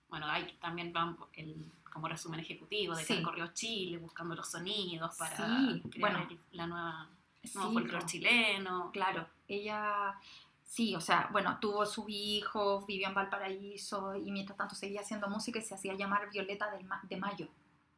Bueno, 0.07 0.27
hay 0.27 0.45
también 0.61 0.93
van 0.93 1.17
el 1.33 1.55
como 1.91 2.07
resumen 2.07 2.39
ejecutivo 2.39 2.95
de 2.95 3.01
que 3.01 3.07
Sí. 3.07 3.15
recorrió 3.17 3.47
Chile 3.53 3.97
buscando 3.97 4.33
los 4.33 4.49
sonidos 4.49 5.17
para 5.17 5.35
Sí, 5.35 5.81
crear 5.91 5.99
bueno. 5.99 6.27
la 6.53 6.67
nueva 6.67 7.09
Sí, 7.43 7.51
nuevo 7.57 7.73
folclore 7.73 7.99
po. 8.01 8.07
chileno. 8.07 8.91
Claro, 8.93 9.27
ella, 9.49 10.15
sí, 10.67 10.95
o 10.95 11.01
sea, 11.01 11.29
bueno, 11.31 11.57
tuvo 11.59 11.85
sus 11.85 12.05
hijos, 12.09 12.85
vivió 12.85 13.07
en 13.07 13.15
Valparaíso 13.15 14.15
y 14.15 14.29
mientras 14.31 14.55
tanto 14.57 14.75
seguía 14.75 15.01
haciendo 15.01 15.27
música 15.27 15.57
y 15.57 15.63
se 15.63 15.73
hacía 15.73 15.95
llamar 15.95 16.29
Violeta 16.29 16.69
del 16.69 16.83
Ma- 16.85 17.01
de 17.03 17.17
Mayo. 17.17 17.47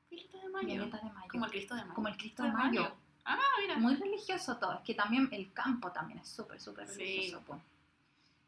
Cristo 0.08 0.40
de 0.40 0.50
Mayo. 0.50 0.68
Violeta 0.68 0.98
de 0.98 1.12
Mayo. 1.12 1.28
Como 1.32 1.46
el 1.46 1.52
Cristo 1.52 1.76
de 1.76 1.82
Mayo. 1.82 1.94
Como 1.96 2.08
el 2.08 2.18
Cristo 2.18 2.44
de 2.44 2.52
Mayo. 2.52 2.92
Ah, 3.26 3.38
mira. 3.62 3.78
Muy 3.78 3.96
religioso 3.96 4.58
todo, 4.58 4.74
es 4.76 4.82
que 4.82 4.94
también 4.96 5.28
el 5.32 5.52
campo 5.52 5.92
también 5.92 6.20
es 6.20 6.30
súper, 6.30 6.60
súper 6.62 6.88
Sí. 6.88 7.00
religioso. 7.00 7.44
po. 7.46 7.60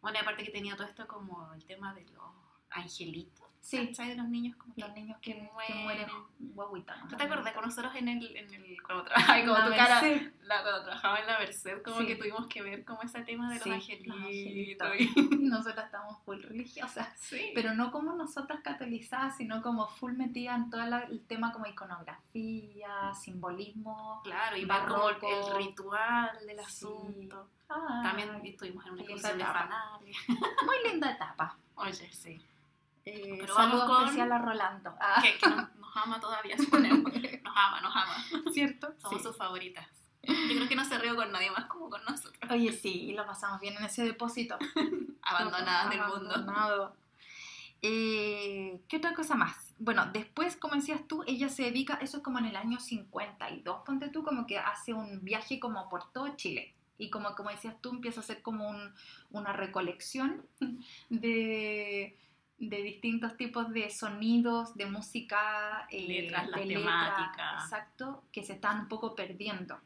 Bueno, 0.01 0.17
y 0.17 0.21
aparte 0.21 0.43
que 0.43 0.51
tenía 0.51 0.75
todo 0.75 0.87
esto 0.87 1.05
como 1.07 1.53
el 1.53 1.63
tema 1.65 1.93
de 1.93 2.01
los 2.11 2.23
angelitos. 2.71 3.45
Sí. 3.61 3.87
¿cachai? 3.87 4.09
De 4.09 4.15
los 4.15 4.27
niños 4.27 4.57
como 4.57 4.73
que 4.73 4.81
Los 4.81 4.93
niños 4.93 5.17
que, 5.21 5.33
que 5.33 5.39
que 5.39 5.49
mueren 5.53 5.83
mueren. 5.85 6.07
¿Tú 7.09 7.15
te 7.15 7.23
acuerdas 7.23 7.53
con 7.53 7.63
nosotros 7.65 7.95
en 7.95 8.07
el, 8.09 8.35
en 8.35 8.53
el 8.53 8.81
cuando 8.81 9.03
trabajaba 9.05 9.39
como 9.45 9.53
La 9.57 9.65
tu 9.65 9.71
cara, 9.71 10.01
Merced. 10.01 10.31
la, 10.41 10.61
cuando 10.63 10.83
trabajaba 10.83 11.19
en 11.19 11.27
la 11.27 11.39
Merced, 11.39 11.81
como 11.83 11.97
Sí. 11.99 12.07
que 12.07 12.15
tuvimos 12.15 12.47
que 12.47 12.61
ver 12.63 12.83
como 12.83 13.01
ese 13.03 13.21
tema 13.21 13.49
de 13.49 13.55
los 13.55 13.63
Sí, 13.63 13.71
angelitos. 13.71 14.89
Nosotras 15.39 15.85
estamos 15.85 16.17
full 16.25 16.41
religiosas. 16.41 17.07
Sí. 17.19 17.51
Pero 17.53 17.73
no 17.75 17.91
como 17.91 18.13
nosotras 18.13 18.61
catolizadas, 18.61 19.37
sino 19.37 19.61
como 19.61 19.87
full 19.87 20.13
metida 20.13 20.55
en 20.55 20.69
todo 20.69 20.81
el 20.81 21.21
tema 21.27 21.51
como 21.51 21.67
iconografía, 21.67 23.13
simbolismo. 23.13 24.21
Claro, 24.23 24.57
y 24.57 24.65
ver 24.65 24.85
como 24.87 25.09
el, 25.09 25.55
ritual 25.57 26.31
del 26.45 26.59
asunto. 26.59 27.47
Ah, 27.69 28.01
También 28.03 28.29
estuvimos 28.43 28.85
en 28.85 28.93
una 28.93 29.01
exposición 29.03 29.37
de. 29.37 29.45
Muy 30.65 30.89
linda 30.91 31.11
etapa. 31.11 31.57
Oye, 31.75 32.09
sí. 32.11 32.41
Eh, 33.05 33.37
Pero 33.39 33.55
vamos 33.55 33.83
con- 33.85 34.03
especial 34.03 34.31
a 34.31 34.37
Rolando. 34.39 34.93
Ah, 34.99 35.21
Que, 35.23 35.37
que 35.37 35.49
nos, 35.49 35.75
nos 35.75 35.97
ama 35.97 36.19
todavía, 36.19 36.57
suponemos. 36.57 37.11
Nos 37.43 37.53
ama, 37.57 37.81
nos 37.81 37.93
ama. 37.95 38.51
¿Cierto? 38.53 38.93
Somos 38.99 39.17
Sí. 39.21 39.27
sus 39.27 39.35
favoritas. 39.35 39.85
Yo 40.23 40.33
creo 40.55 40.69
que 40.69 40.75
no 40.75 40.85
se 40.85 40.97
rió 40.99 41.15
con 41.15 41.31
nadie 41.31 41.49
más 41.51 41.65
como 41.65 41.89
con 41.89 42.01
nosotros. 42.05 42.37
Oye, 42.49 42.71
sí, 42.71 43.05
y 43.09 43.13
lo 43.13 43.25
pasamos 43.25 43.59
bien 43.59 43.75
en 43.75 43.83
ese 43.83 44.03
depósito. 44.05 44.57
Abandonadas 45.23 45.89
del 45.89 45.99
mundo. 45.99 46.29
Abandonado. 46.29 46.95
Eh, 47.81 48.79
¿Qué 48.87 48.97
otra 48.97 49.13
cosa 49.15 49.35
más? 49.35 49.73
Bueno, 49.79 50.05
después, 50.13 50.55
como 50.55 50.75
decías 50.75 51.01
tú, 51.07 51.23
ella 51.25 51.49
se 51.49 51.63
dedica, 51.63 51.95
eso 51.95 52.17
es 52.17 52.23
como 52.23 52.37
en 52.39 52.45
el 52.45 52.55
año 52.55 52.79
52, 52.79 53.81
ponte 53.85 54.09
tú, 54.09 54.23
como 54.23 54.45
que 54.45 54.59
hace 54.59 54.93
un 54.93 55.23
viaje 55.25 55.59
como 55.59 55.89
por 55.89 56.11
todo 56.13 56.35
Chile. 56.35 56.75
Y 56.99 57.09
como, 57.09 57.33
como 57.35 57.49
decías 57.49 57.75
tú, 57.81 57.89
empieza 57.89 58.19
a 58.19 58.23
hacer 58.23 58.43
como 58.43 58.69
un- 58.69 58.93
una 59.31 59.51
recolección 59.53 60.45
de, 61.09 62.15
de 62.69 62.81
distintos 62.83 63.35
tipos 63.37 63.71
de 63.71 63.89
sonidos, 63.89 64.75
de 64.75 64.85
música, 64.85 65.87
eh, 65.89 66.05
Letras, 66.07 66.47
las 66.49 66.61
de 66.61 66.67
temáticas. 66.75 67.63
exacto, 67.63 68.23
que 68.31 68.43
se 68.43 68.53
están 68.53 68.81
un 68.81 68.87
poco 68.87 69.15
perdiendo. 69.15 69.79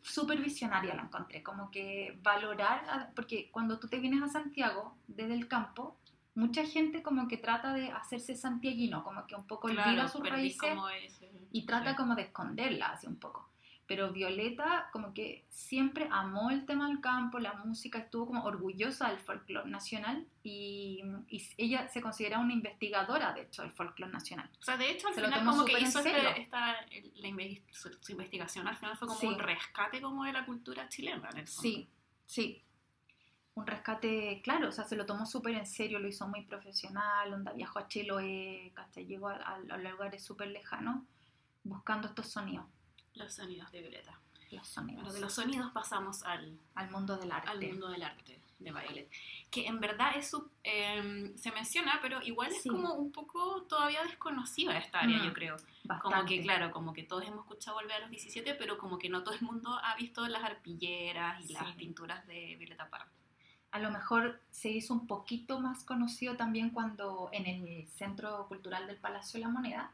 Súper 0.00 0.38
visionaria 0.40 0.94
la 0.94 1.02
encontré, 1.02 1.42
como 1.42 1.70
que 1.70 2.18
valorar, 2.22 2.84
a- 2.88 3.10
porque 3.14 3.50
cuando 3.50 3.78
tú 3.80 3.88
te 3.88 3.98
vienes 3.98 4.22
a 4.22 4.28
Santiago 4.28 4.96
desde 5.08 5.34
el 5.34 5.48
campo, 5.48 5.98
mucha 6.36 6.64
gente 6.64 7.02
como 7.02 7.26
que 7.26 7.36
trata 7.36 7.74
de 7.74 7.90
hacerse 7.90 8.36
santiaguino, 8.36 9.02
como 9.02 9.26
que 9.26 9.34
un 9.34 9.46
poco 9.46 9.66
olvida 9.66 9.82
Claro, 9.92 10.08
sus 10.08 10.26
raíces 10.26 10.72
y 11.52 11.66
trata 11.66 11.90
sí. 11.90 11.96
como 11.96 12.14
de 12.14 12.22
esconderla 12.22 12.86
así 12.92 13.08
un 13.08 13.16
poco. 13.16 13.49
Pero 13.90 14.12
Violeta 14.12 14.88
como 14.92 15.12
que 15.12 15.44
siempre 15.48 16.06
amó 16.12 16.50
el 16.50 16.64
tema 16.64 16.86
del 16.86 17.00
campo, 17.00 17.40
la 17.40 17.54
música, 17.54 17.98
estuvo 17.98 18.24
como 18.28 18.44
orgullosa 18.44 19.08
del 19.08 19.18
folclore 19.18 19.68
nacional 19.68 20.28
y, 20.44 21.02
y 21.28 21.42
ella 21.58 21.88
se 21.88 22.00
considera 22.00 22.38
una 22.38 22.52
investigadora, 22.52 23.32
de 23.32 23.42
hecho, 23.42 23.62
del 23.62 23.72
folclore 23.72 24.12
nacional. 24.12 24.48
O 24.60 24.62
sea, 24.62 24.76
de 24.76 24.92
hecho, 24.92 25.08
al 25.08 25.14
Se 25.14 25.22
final 25.24 25.44
como 25.44 25.64
que 25.64 25.80
hizo 25.80 25.98
este- 25.98 26.40
esta, 26.40 26.76
la 27.16 27.28
su, 27.72 27.90
su 28.00 28.12
investigación 28.12 28.68
al 28.68 28.76
final 28.76 28.96
fue 28.96 29.08
como 29.08 29.18
Sí. 29.18 29.26
un 29.26 29.40
rescate 29.40 30.00
como 30.00 30.22
de 30.22 30.34
la 30.34 30.46
cultura 30.46 30.88
chilena 30.88 31.28
en 31.32 31.38
el 31.38 31.48
fondo. 31.48 31.62
Sí, 31.62 31.88
sí. 32.26 32.62
un 33.54 33.66
rescate, 33.66 34.40
claro, 34.44 34.68
o 34.68 34.72
sea, 34.72 34.84
se 34.84 34.94
lo 34.94 35.04
tomó 35.04 35.26
súper 35.26 35.54
en 35.56 35.66
serio, 35.66 35.98
lo 35.98 36.06
hizo 36.06 36.28
muy 36.28 36.42
profesional, 36.42 37.34
onda 37.34 37.52
viajó 37.52 37.80
a 37.80 37.88
Chiloé, 37.88 38.70
¿cachai? 38.72 39.04
Llegó 39.04 39.28
a, 39.30 39.34
a- 39.34 39.54
a 39.56 39.76
lugares 39.78 40.24
súper 40.24 40.48
lejanos 40.48 41.02
buscando 41.64 42.06
estos 42.06 42.28
sonidos, 42.30 42.64
Los 43.20 43.34
sonidos 43.34 43.70
de 43.72 43.80
Violeta. 43.82 44.18
los 44.50 44.66
sonidos, 44.66 45.02
Bueno, 45.04 45.14
de 45.14 45.20
los 45.20 45.32
sonidos 45.32 45.70
pasamos 45.72 46.24
al, 46.24 46.58
al 46.74 46.90
mundo 46.90 47.16
del 47.16 47.30
arte. 47.30 47.48
al 47.50 47.60
mundo 47.68 47.88
del 47.90 48.02
arte 48.02 48.40
de 48.58 48.72
Violet. 48.72 49.08
Que 49.50 49.66
en 49.68 49.78
verdad 49.80 50.12
eso 50.16 50.50
eh, 50.64 51.32
se 51.36 51.52
menciona, 51.52 51.98
pero 52.02 52.20
igual 52.22 52.50
es 52.50 52.62
Sí. 52.62 52.68
como 52.68 52.94
un 52.94 53.12
poco 53.12 53.62
todavía 53.62 54.02
desconocida 54.04 54.76
esta 54.76 54.98
área, 55.00 55.18
Mm, 55.18 55.24
yo 55.24 55.32
creo. 55.32 55.56
Como 55.56 55.70
Bastante. 55.84 56.34
que, 56.36 56.42
claro, 56.42 56.70
como 56.72 56.92
que 56.92 57.04
todos 57.04 57.24
hemos 57.26 57.40
escuchado 57.44 57.76
Volver 57.76 57.92
a 57.92 57.98
los 58.00 58.10
17, 58.10 58.54
pero 58.56 58.76
como 58.76 58.98
que 58.98 59.08
no 59.08 59.22
todo 59.22 59.34
el 59.34 59.40
mundo 59.42 59.70
ha 59.82 59.94
visto 59.94 60.26
las 60.26 60.42
arpilleras 60.44 61.48
y 61.48 61.52
las 61.52 61.68
Sí. 61.68 61.74
pinturas 61.76 62.26
de 62.26 62.56
Violeta 62.56 62.90
Parra. 62.90 63.08
A 63.70 63.78
lo 63.78 63.90
mejor 63.92 64.40
se 64.50 64.68
hizo 64.70 64.92
un 64.92 65.06
poquito 65.06 65.60
más 65.60 65.84
conocido 65.84 66.36
también 66.36 66.70
cuando 66.70 67.28
en 67.32 67.46
el 67.46 67.88
Centro 67.88 68.46
Cultural 68.48 68.88
del 68.88 68.96
Palacio 68.96 69.38
de 69.38 69.46
la 69.46 69.52
Moneda 69.52 69.92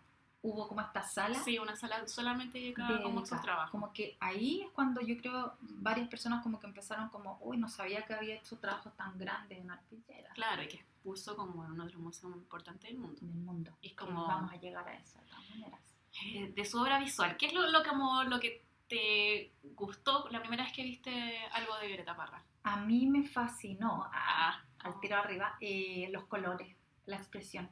hubo 0.49 0.69
como 0.69 0.81
esta 0.81 1.03
sala 1.03 1.35
Sí, 1.43 1.59
una 1.59 1.75
sala 1.76 2.07
solamente 2.07 2.59
dedicada 2.59 2.97
de- 2.97 3.03
como 3.03 3.21
a 3.21 3.26
sus 3.26 3.41
trabajos. 3.41 3.71
Como 3.71 3.93
que 3.93 4.17
ahí 4.21 4.62
es 4.62 4.71
cuando 4.71 5.00
yo 5.00 5.17
creo 5.19 5.55
varias 5.61 6.09
personas 6.09 6.43
como 6.43 6.61
que 6.61 6.67
empezaron 6.67 7.09
como, 7.09 7.38
uy, 7.41 7.57
no 7.57 7.69
sabía 7.69 8.05
que 8.07 8.15
había 8.15 8.37
hecho 8.37 8.57
trabajos 8.59 8.95
tan 8.97 9.19
grandes 9.19 9.59
en 9.59 9.71
arpillera 9.71 10.31
Claro, 10.35 10.62
y 10.62 10.69
que 10.69 10.76
expuso 10.76 11.37
como 11.37 11.65
en 11.65 11.73
uno 11.73 11.85
de 11.87 11.93
los 11.93 12.00
museos 12.00 12.31
más 12.31 12.38
importantes 12.38 12.91
del 12.91 12.99
mundo. 12.99 13.19
en 13.23 13.29
el 13.31 13.35
mundo. 13.38 13.71
Y 13.83 13.88
es 13.88 13.95
como- 13.95 14.26
Vamos 14.26 14.53
a 14.53 14.57
llegar 14.57 14.87
a 14.88 14.95
eso 14.95 15.19
de 15.21 15.26
todas 15.26 15.50
maneras. 15.50 15.81
Eh, 16.25 16.53
de 16.55 16.65
su 16.65 16.81
obra 16.81 16.99
visual, 16.99 17.37
¿qué 17.37 17.47
es 17.47 17.53
lo, 17.53 17.69
lo, 17.71 17.83
como, 17.85 18.23
lo 18.25 18.38
que 18.41 18.65
te 18.88 19.53
gustó 19.75 20.29
la 20.31 20.41
primera 20.41 20.65
vez 20.65 20.73
que 20.73 20.83
viste 20.83 21.38
algo 21.53 21.76
de 21.79 21.88
Violeta 21.88 22.17
Parra? 22.17 22.43
A 22.62 22.76
mí 22.76 23.07
me 23.07 23.25
fascinó, 23.26 24.09
Ah, 24.12 24.61
al 24.79 24.99
tiro 25.00 25.17
arriba, 25.17 25.57
eh, 25.61 26.09
los 26.12 26.25
colores, 26.25 26.75
la 27.07 27.17
expresión. 27.17 27.69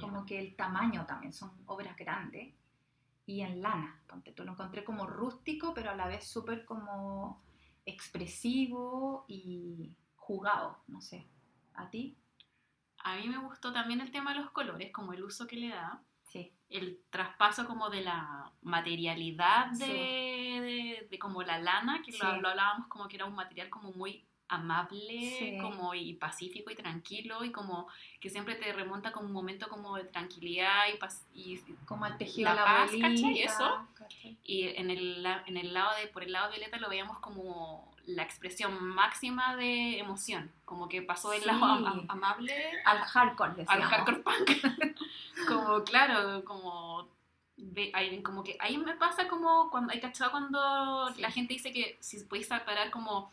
Como 0.00 0.26
que 0.26 0.38
el 0.40 0.56
tamaño 0.56 1.06
también 1.06 1.32
son 1.32 1.52
obras 1.66 1.96
grandes 1.96 2.54
y 3.26 3.40
en 3.42 3.60
lana, 3.62 4.02
ponte 4.08 4.32
tú 4.32 4.44
lo 4.44 4.52
encontré 4.52 4.82
como 4.84 5.06
rústico 5.06 5.72
pero 5.74 5.90
a 5.90 5.94
la 5.94 6.06
vez 6.08 6.26
súper 6.28 6.64
como 6.64 7.42
expresivo 7.84 9.24
y 9.28 9.92
jugado, 10.16 10.78
no 10.88 11.00
sé, 11.00 11.26
¿a 11.74 11.88
ti? 11.90 12.16
A 13.04 13.16
mí 13.16 13.28
me 13.28 13.38
gustó 13.38 13.72
también 13.72 14.00
el 14.00 14.10
tema 14.10 14.32
de 14.34 14.40
los 14.40 14.50
colores, 14.50 14.90
como 14.92 15.12
el 15.12 15.22
uso 15.22 15.46
que 15.46 15.56
le 15.56 15.68
da, 15.68 16.02
Sí, 16.24 16.52
el 16.68 17.00
traspaso 17.10 17.66
como 17.68 17.88
de 17.88 18.02
la 18.02 18.52
materialidad 18.62 19.70
de, 19.70 19.76
Sí. 19.86 20.60
de, 20.60 21.06
de 21.08 21.18
como 21.18 21.42
la 21.44 21.58
lana, 21.58 22.02
que 22.02 22.10
Sí. 22.12 22.18
lo, 22.20 22.40
lo 22.40 22.48
hablábamos 22.48 22.88
como 22.88 23.06
que 23.06 23.14
era 23.16 23.26
un 23.26 23.34
material 23.36 23.70
como 23.70 23.92
muy 23.92 24.26
amable 24.48 25.36
Sí. 25.38 25.58
como 25.60 25.94
y 25.94 26.14
pacífico 26.14 26.70
y 26.70 26.74
tranquilo 26.76 27.44
y 27.44 27.50
como 27.50 27.88
que 28.20 28.30
siempre 28.30 28.54
te 28.54 28.72
remonta 28.72 29.12
como 29.12 29.26
un 29.26 29.32
momento 29.32 29.68
como 29.68 29.96
de 29.96 30.04
tranquilidad 30.04 30.84
y, 30.92 30.96
paz- 30.98 31.26
y, 31.34 31.58
como 31.84 32.06
el 32.06 32.16
tejido 32.16 32.48
La 32.50 32.54
la 32.54 32.64
paz, 32.64 32.90
¿cachai? 33.00 33.42
Eso. 33.42 33.86
¿cachai? 33.94 34.36
y 34.44 34.68
en 34.68 34.90
el, 34.90 35.26
en 35.46 35.56
el 35.56 35.72
lado 35.74 35.96
de 35.96 36.06
por 36.08 36.22
el 36.22 36.32
lado 36.32 36.46
de 36.50 36.56
Violeta 36.58 36.78
lo 36.78 36.88
veíamos 36.88 37.18
como 37.18 37.92
la 38.06 38.22
expresión 38.22 38.82
máxima 38.84 39.56
de 39.56 39.98
emoción 39.98 40.52
como 40.64 40.88
que 40.88 41.02
pasó 41.02 41.30
del 41.30 41.40
Sí. 41.40 41.46
lado 41.46 41.64
am- 41.64 41.86
am- 41.86 42.06
amable 42.08 42.54
Al 42.84 42.98
hardcore, 42.98 43.64
al 43.66 43.82
hardcore 43.82 44.18
punk. 44.18 44.48
como, 45.48 45.82
claro, 45.84 46.44
como. 46.44 47.08
como 48.22 48.44
que 48.44 48.56
ahí 48.60 48.76
me 48.78 48.94
pasa 48.94 49.26
como 49.28 49.70
cuando 49.70 49.92
hay 49.92 50.00
cachado 50.00 50.30
cuando 50.30 51.08
Sí. 51.14 51.20
la 51.20 51.30
gente 51.30 51.54
dice 51.54 51.72
que 51.72 51.96
si 52.00 52.22
podéis 52.24 52.48
separar 52.48 52.90
como 52.90 53.30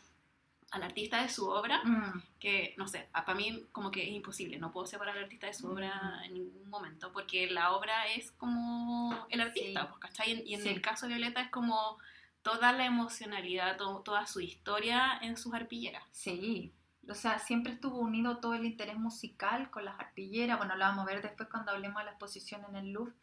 al 0.74 0.82
artista 0.82 1.22
de 1.22 1.28
su 1.28 1.48
obra, 1.48 1.80
Mm, 1.84 2.22
que 2.40 2.74
no 2.76 2.86
sé, 2.88 3.08
para 3.12 3.34
mí 3.34 3.64
como 3.72 3.90
que 3.90 4.02
es 4.02 4.10
imposible, 4.10 4.58
no 4.58 4.72
puedo 4.72 4.86
separar 4.86 5.16
al 5.16 5.24
artista 5.24 5.46
de 5.46 5.54
su 5.54 5.66
obra 5.68 5.94
Mm. 6.20 6.24
en 6.24 6.34
ningún 6.34 6.68
momento, 6.68 7.12
porque 7.12 7.48
la 7.50 7.72
obra 7.72 8.06
es 8.08 8.32
como 8.32 9.26
el 9.30 9.40
artista, 9.40 9.82
Sí. 9.82 9.86
pues, 9.88 10.00
¿cachai? 10.00 10.28
Y 10.30 10.32
en- 10.32 10.46
Y 10.48 10.54
en 10.54 10.62
Sí. 10.62 10.68
el 10.68 10.80
caso 10.80 11.06
de 11.06 11.14
Violeta 11.14 11.40
es 11.40 11.50
como 11.50 11.98
toda 12.42 12.72
la 12.72 12.84
emocionalidad, 12.84 13.76
to- 13.76 14.00
toda 14.04 14.26
su 14.26 14.40
historia 14.40 15.18
en 15.22 15.36
sus 15.36 15.54
arpilleras. 15.54 16.02
sí, 16.12 16.72
o 17.08 17.14
sea, 17.14 17.38
siempre 17.38 17.72
estuvo 17.74 17.98
unido 17.98 18.38
todo 18.38 18.54
el 18.54 18.64
interés 18.64 18.96
musical 18.96 19.70
con 19.70 19.84
las 19.84 19.98
arpilleras, 20.00 20.56
bueno, 20.58 20.74
lo 20.74 20.84
vamos 20.86 21.02
a 21.02 21.06
ver 21.12 21.20
después 21.22 21.48
cuando 21.50 21.70
hablemos 21.72 21.98
de 21.98 22.04
la 22.06 22.10
exposición 22.12 22.64
en 22.68 22.76
el 22.76 22.92
Louvre, 22.92 23.14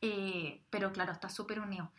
Eh, 0.00 0.62
pero 0.70 0.92
claro, 0.92 1.10
está 1.12 1.28
súper 1.28 1.58
unido. 1.58 1.90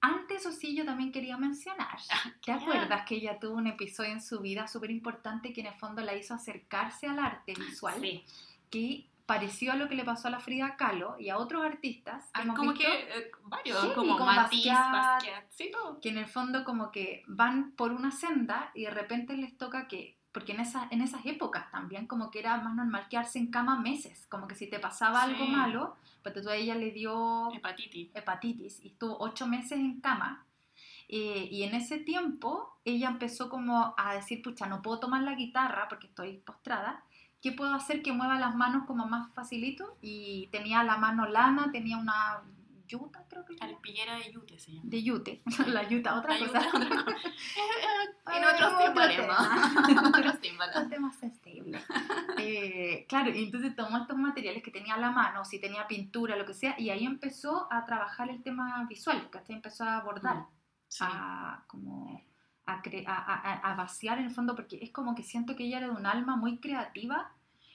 Antes, 0.00 0.40
eso 0.46 0.52
sí, 0.52 0.76
yo 0.76 0.84
también 0.84 1.10
quería 1.12 1.36
mencionar. 1.36 1.98
¿Te 2.44 2.52
Ya. 2.52 2.56
acuerdas 2.56 3.04
que 3.06 3.16
ella 3.16 3.38
tuvo 3.40 3.54
un 3.56 3.66
episodio 3.66 4.10
en 4.12 4.22
su 4.22 4.40
vida 4.40 4.68
súper 4.68 4.90
importante 4.90 5.52
que 5.52 5.60
en 5.62 5.68
el 5.68 5.74
fondo 5.74 6.02
la 6.02 6.14
hizo 6.14 6.34
acercarse 6.34 7.06
al 7.06 7.18
arte 7.18 7.54
visual? 7.54 7.94
Sí. 8.00 8.24
Que 8.70 9.06
pareció 9.26 9.72
a 9.72 9.76
lo 9.76 9.88
que 9.88 9.96
le 9.96 10.04
pasó 10.04 10.28
a 10.28 10.30
la 10.30 10.38
Frida 10.38 10.76
Kahlo 10.76 11.16
y 11.18 11.30
a 11.30 11.38
otros 11.38 11.64
artistas. 11.64 12.30
Ah, 12.32 12.44
como 12.54 12.72
visto, 12.72 12.86
que 12.88 13.18
eh, 13.18 13.30
varios, 13.42 13.80
Sí, 13.80 13.88
como, 13.94 14.16
como 14.18 14.26
Matisse, 14.32 14.68
Basquiat. 14.70 14.92
Basquiat, 14.92 15.44
sí, 15.50 15.70
todo. 15.72 16.00
que 16.00 16.10
en 16.10 16.18
el 16.18 16.26
fondo 16.26 16.62
como 16.62 16.92
que 16.92 17.24
van 17.26 17.72
por 17.72 17.90
una 17.92 18.12
senda 18.12 18.70
y 18.74 18.82
de 18.84 18.90
repente 18.90 19.36
les 19.36 19.56
toca 19.58 19.88
que, 19.88 20.15
porque 20.36 20.52
en, 20.52 20.60
esa, 20.60 20.86
en 20.90 21.00
esas 21.00 21.24
épocas 21.24 21.70
también 21.70 22.06
como 22.06 22.30
que 22.30 22.40
era 22.40 22.58
más 22.58 22.74
normal 22.74 23.06
quedarse 23.08 23.38
en 23.38 23.50
cama 23.50 23.80
meses, 23.80 24.26
como 24.28 24.46
que 24.46 24.54
si 24.54 24.66
te 24.68 24.78
pasaba 24.78 25.24
Sí. 25.24 25.30
algo 25.30 25.46
malo, 25.46 25.96
pues 26.22 26.34
tú 26.42 26.50
a 26.50 26.54
ella 26.56 26.74
le 26.74 26.90
dio 26.90 27.50
Hepatitis. 27.54 28.14
hepatitis 28.14 28.84
y 28.84 28.88
estuvo 28.88 29.16
ocho 29.18 29.46
meses 29.46 29.78
en 29.78 29.98
cama. 30.02 30.44
Eh, 31.08 31.48
y 31.50 31.62
en 31.62 31.74
ese 31.74 31.96
tiempo 31.98 32.78
ella 32.84 33.08
empezó 33.08 33.48
como 33.48 33.94
a 33.96 34.12
decir, 34.12 34.42
pucha, 34.42 34.66
no 34.66 34.82
puedo 34.82 34.98
tomar 35.00 35.22
la 35.22 35.34
guitarra 35.36 35.88
porque 35.88 36.08
estoy 36.08 36.36
postrada. 36.36 37.02
¿Qué 37.40 37.52
puedo 37.52 37.72
hacer 37.72 38.02
que 38.02 38.12
mueva 38.12 38.38
las 38.38 38.54
manos 38.56 38.84
como 38.86 39.06
más 39.06 39.32
facilito? 39.32 39.96
Y 40.02 40.48
tenía 40.52 40.82
la 40.82 40.98
mano 40.98 41.26
lana, 41.26 41.72
tenía 41.72 41.96
una 41.96 42.42
yuta, 42.86 43.24
creo 43.28 43.44
que 43.44 43.54
era. 43.54 43.66
Arpillera 43.66 44.14
de 44.16 44.32
yute 44.32 44.58
se 44.58 44.72
llama. 44.72 44.84
De 44.88 45.02
yute, 45.02 45.42
la 45.66 45.88
yuta, 45.88 46.18
otra 46.18 46.38
La 46.38 46.46
cosa. 46.46 46.64
yuta, 46.64 46.78
otra 46.78 47.04
cosa. 47.04 47.16
Tiene 48.32 48.46
otros 48.46 48.72
otro. 48.74 48.86
Un 50.82 50.90
tema 50.90 51.12
sensible. 51.12 51.80
Eh, 52.38 53.06
claro, 53.08 53.30
y 53.30 53.44
entonces 53.44 53.74
tomó 53.76 53.98
estos 53.98 54.16
materiales 54.16 54.62
que 54.62 54.70
tenía 54.70 54.94
a 54.94 54.98
la 54.98 55.10
mano, 55.10 55.44
si 55.44 55.60
tenía 55.60 55.86
pintura, 55.86 56.36
lo 56.36 56.44
que 56.44 56.54
sea, 56.54 56.74
y 56.78 56.90
ahí 56.90 57.04
empezó 57.06 57.68
a 57.72 57.84
trabajar 57.84 58.28
el 58.30 58.42
tema 58.42 58.84
visual, 58.88 59.30
que 59.30 59.52
empezó 59.52 59.84
a 59.84 59.98
abordar, 59.98 60.46
Sí. 60.88 61.04
a 61.06 61.64
como 61.66 62.22
a, 62.66 62.82
cre- 62.82 63.04
a, 63.06 63.14
a- 63.14 63.72
a 63.72 63.74
vaciar 63.76 64.18
en 64.18 64.24
el 64.26 64.30
fondo, 64.32 64.54
porque 64.56 64.78
es 64.82 64.90
como 64.90 65.14
que 65.14 65.22
siento 65.22 65.54
que 65.56 65.64
ella 65.64 65.78
era 65.78 65.86
de 65.88 65.92
un 65.94 66.06
alma 66.06 66.36
muy 66.36 66.58
creativa, 66.58 67.32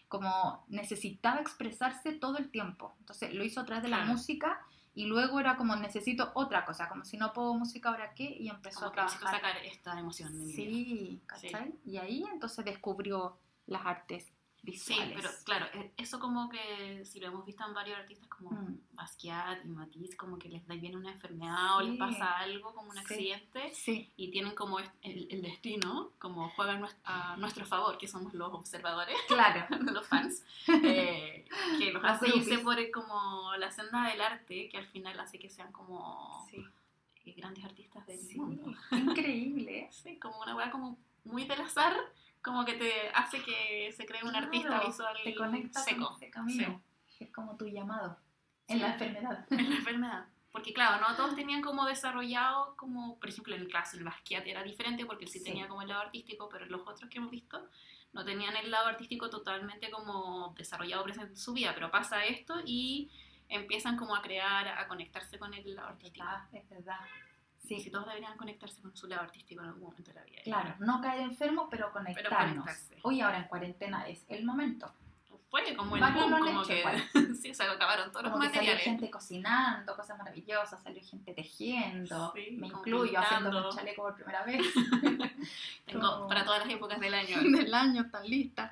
como 0.10 0.66
necesitaba 0.68 1.40
expresarse 1.40 2.12
todo 2.12 2.38
el 2.38 2.52
tiempo. 2.52 2.94
Entonces 3.00 3.34
lo 3.34 3.44
hizo 3.46 3.62
a 3.62 3.66
través 3.66 3.84
de 3.84 3.90
la 3.90 3.98
Claro. 4.00 4.12
música 4.12 4.60
y 4.94 5.06
luego 5.06 5.40
era 5.40 5.56
como 5.56 5.76
necesito 5.76 6.32
otra 6.36 6.66
cosa, 6.66 6.90
como 6.90 7.06
si 7.06 7.18
no 7.18 7.32
puedo 7.34 7.54
música 7.54 7.90
ahora 7.90 8.14
qué, 8.14 8.24
y 8.24 8.50
empezó 8.50 8.80
Como 8.80 8.92
a 8.92 8.94
trabajar. 8.94 9.36
sacar 9.36 9.58
esta 9.66 9.98
emoción 10.00 10.34
de 10.38 10.46
mi 10.46 10.54
vida. 10.54 11.38
Sí. 11.38 11.50
Y 11.86 11.98
ahí 11.98 12.26
entonces 12.32 12.66
descubrió 12.66 13.38
las 13.68 13.86
artes 13.86 14.32
Sí, 14.78 14.96
pero 15.16 15.28
claro, 15.44 15.66
e- 15.74 15.92
eso 15.98 16.20
como 16.20 16.48
que 16.48 17.04
si 17.04 17.20
lo 17.20 17.28
hemos 17.28 17.46
visto 17.48 17.66
en 17.66 17.74
varios 17.74 17.98
artistas 17.98 18.28
como 18.28 18.52
Mm. 18.52 18.78
Basquiat 18.94 19.66
y 19.66 19.70
Matisse, 19.70 20.16
como 20.16 20.38
que 20.38 20.50
les 20.50 20.66
da 20.68 20.76
viene 20.76 20.98
una 20.98 21.12
enfermedad 21.12 21.78
o 21.78 21.82
les 21.82 21.98
pasa 21.98 22.38
algo, 22.38 22.72
como 22.76 22.92
un 22.92 22.98
accidente, 23.00 23.74
Sí, 23.74 24.12
y 24.18 24.30
tienen 24.30 24.54
como 24.54 24.78
el, 24.80 24.92
el 25.02 25.42
destino, 25.42 26.12
como 26.20 26.50
juegan 26.52 26.86
a 27.06 27.36
nuestro 27.38 27.66
favor, 27.66 27.98
que 27.98 28.08
somos 28.08 28.34
los 28.36 28.54
observadores, 28.54 29.18
claro. 29.28 29.66
los 29.94 30.08
fans, 30.08 30.44
eh, 30.84 31.44
que 31.80 31.92
los 31.92 32.04
hace 32.04 32.28
irse 32.30 32.60
por 32.60 32.78
el- 32.78 32.92
como 32.92 33.56
la 33.58 33.72
senda 33.72 34.10
del 34.10 34.22
arte, 34.22 34.70
que 34.70 34.78
al 34.78 34.86
final 34.88 35.20
hace 35.20 35.40
que 35.40 35.50
sean 35.50 35.72
como 35.72 36.48
eh, 37.26 37.34
grandes 37.36 37.64
artistas 37.66 38.06
del 38.06 38.20
sí. 38.20 38.38
mundo. 38.38 38.72
Increíble. 38.92 39.90
Sí, 40.04 40.18
como 40.20 40.40
una 40.42 40.56
weá 40.56 40.70
como 40.72 40.98
muy 41.26 41.46
del 41.46 41.62
azar, 41.62 41.96
como 42.42 42.66
que 42.66 42.74
te 42.74 43.10
hace 43.14 43.42
que 43.44 43.92
se 43.96 44.06
cree 44.06 44.24
un 44.24 44.32
Claro, 44.32 44.46
artista 44.48 44.80
visual 44.82 45.18
Te 45.24 45.36
conecta 45.36 45.80
seco 45.82 46.08
con 46.08 46.16
ese 46.18 46.30
camino. 46.32 46.82
Es 47.20 47.32
como 47.32 47.56
tu 47.56 47.68
llamado 47.68 48.18
en 48.68 48.78
Sí. 48.78 48.82
la 48.82 48.88
enfermedad. 48.94 49.46
en 49.52 49.70
la 49.70 49.76
enfermedad. 49.78 50.26
Porque 50.52 50.74
claro, 50.74 51.00
no 51.08 51.16
todos 51.16 51.36
tenían 51.36 51.62
como 51.62 51.86
desarrollado, 51.86 52.76
como 52.76 53.18
por 53.20 53.30
ejemplo 53.30 53.56
en 53.56 53.62
el 53.62 53.72
caso 53.72 53.96
del 53.96 54.06
Basquiat 54.06 54.46
era 54.48 54.64
diferente 54.64 55.06
porque 55.06 55.24
él 55.26 55.32
sí, 55.32 55.40
Sí. 55.40 55.46
tenía 55.46 55.68
como 55.68 55.82
el 55.82 55.88
lado 55.88 56.02
artístico, 56.02 56.50
pero 56.50 56.66
los 56.66 56.82
otros 56.82 57.10
que 57.10 57.20
hemos 57.20 57.32
visto 57.32 57.70
no 58.12 58.26
tenían 58.26 58.58
el 58.58 58.70
lado 58.70 58.88
artístico 58.88 59.30
totalmente 59.30 59.90
como 59.90 60.54
desarrollado 60.58 61.04
presente 61.04 61.32
en 61.32 61.38
su 61.38 61.54
vida, 61.54 61.72
pero 61.74 61.90
pasa 61.90 62.26
esto 62.26 62.56
y 62.66 63.10
empiezan 63.48 63.96
como 63.98 64.14
a 64.16 64.22
crear, 64.22 64.68
a 64.68 64.88
conectarse 64.90 65.40
con 65.40 65.54
el 65.54 65.74
lado 65.76 65.88
Es 65.90 65.94
artístico. 65.96 66.26
verdad, 66.26 66.48
es 66.54 66.70
verdad. 66.70 67.00
Sí, 67.68 67.80
Sí, 67.80 67.90
todos 67.90 68.06
deberían 68.08 68.36
conectarse 68.38 68.82
con 68.82 68.96
su 68.96 69.08
lado 69.08 69.22
artístico 69.24 69.62
en 69.62 69.68
algún 69.70 69.84
momento 69.84 70.12
de 70.12 70.20
la 70.20 70.26
vida. 70.26 70.42
claro. 70.44 70.76
No 70.80 71.00
caer 71.02 71.22
enfermo, 71.22 71.68
pero 71.70 71.92
conectarnos. 71.92 72.66
conectarse. 72.66 72.98
Hoy 73.04 73.22
ahora 73.22 73.38
en 73.38 73.44
cuarentena 73.46 74.08
es 74.08 74.26
el 74.30 74.44
momento. 74.46 74.92
Fue 75.50 75.76
como 75.76 75.98
el 75.98 76.02
boom, 76.02 76.32
como 76.40 76.62
hecho 76.64 76.68
que 77.14 77.34
sí, 77.36 77.54
se 77.54 77.64
acabaron 77.64 78.10
todos 78.10 78.24
los 78.24 78.32
Como 78.32 78.44
salió 78.46 78.60
materiales. 78.62 78.84
gente 78.86 79.12
cocinando, 79.12 79.96
cosas 79.98 80.18
maravillosas, 80.18 80.82
salió 80.82 81.02
gente 81.04 81.34
tejiendo, 81.34 82.32
Sí, 82.34 82.52
me 82.58 82.68
incluyo 82.68 83.20
haciendo 83.20 83.70
un 83.70 83.76
chaleco 83.76 84.02
por 84.04 84.16
primera 84.16 84.44
vez. 84.44 84.62
Tengo 85.86 86.02
como- 86.16 86.28
para 86.28 86.46
todas 86.46 86.66
las 86.66 86.74
épocas 86.74 87.00
del 87.00 87.14
año. 87.14 87.38
del 87.44 87.74
año, 87.74 88.04
están 88.04 88.26
listas. 88.30 88.72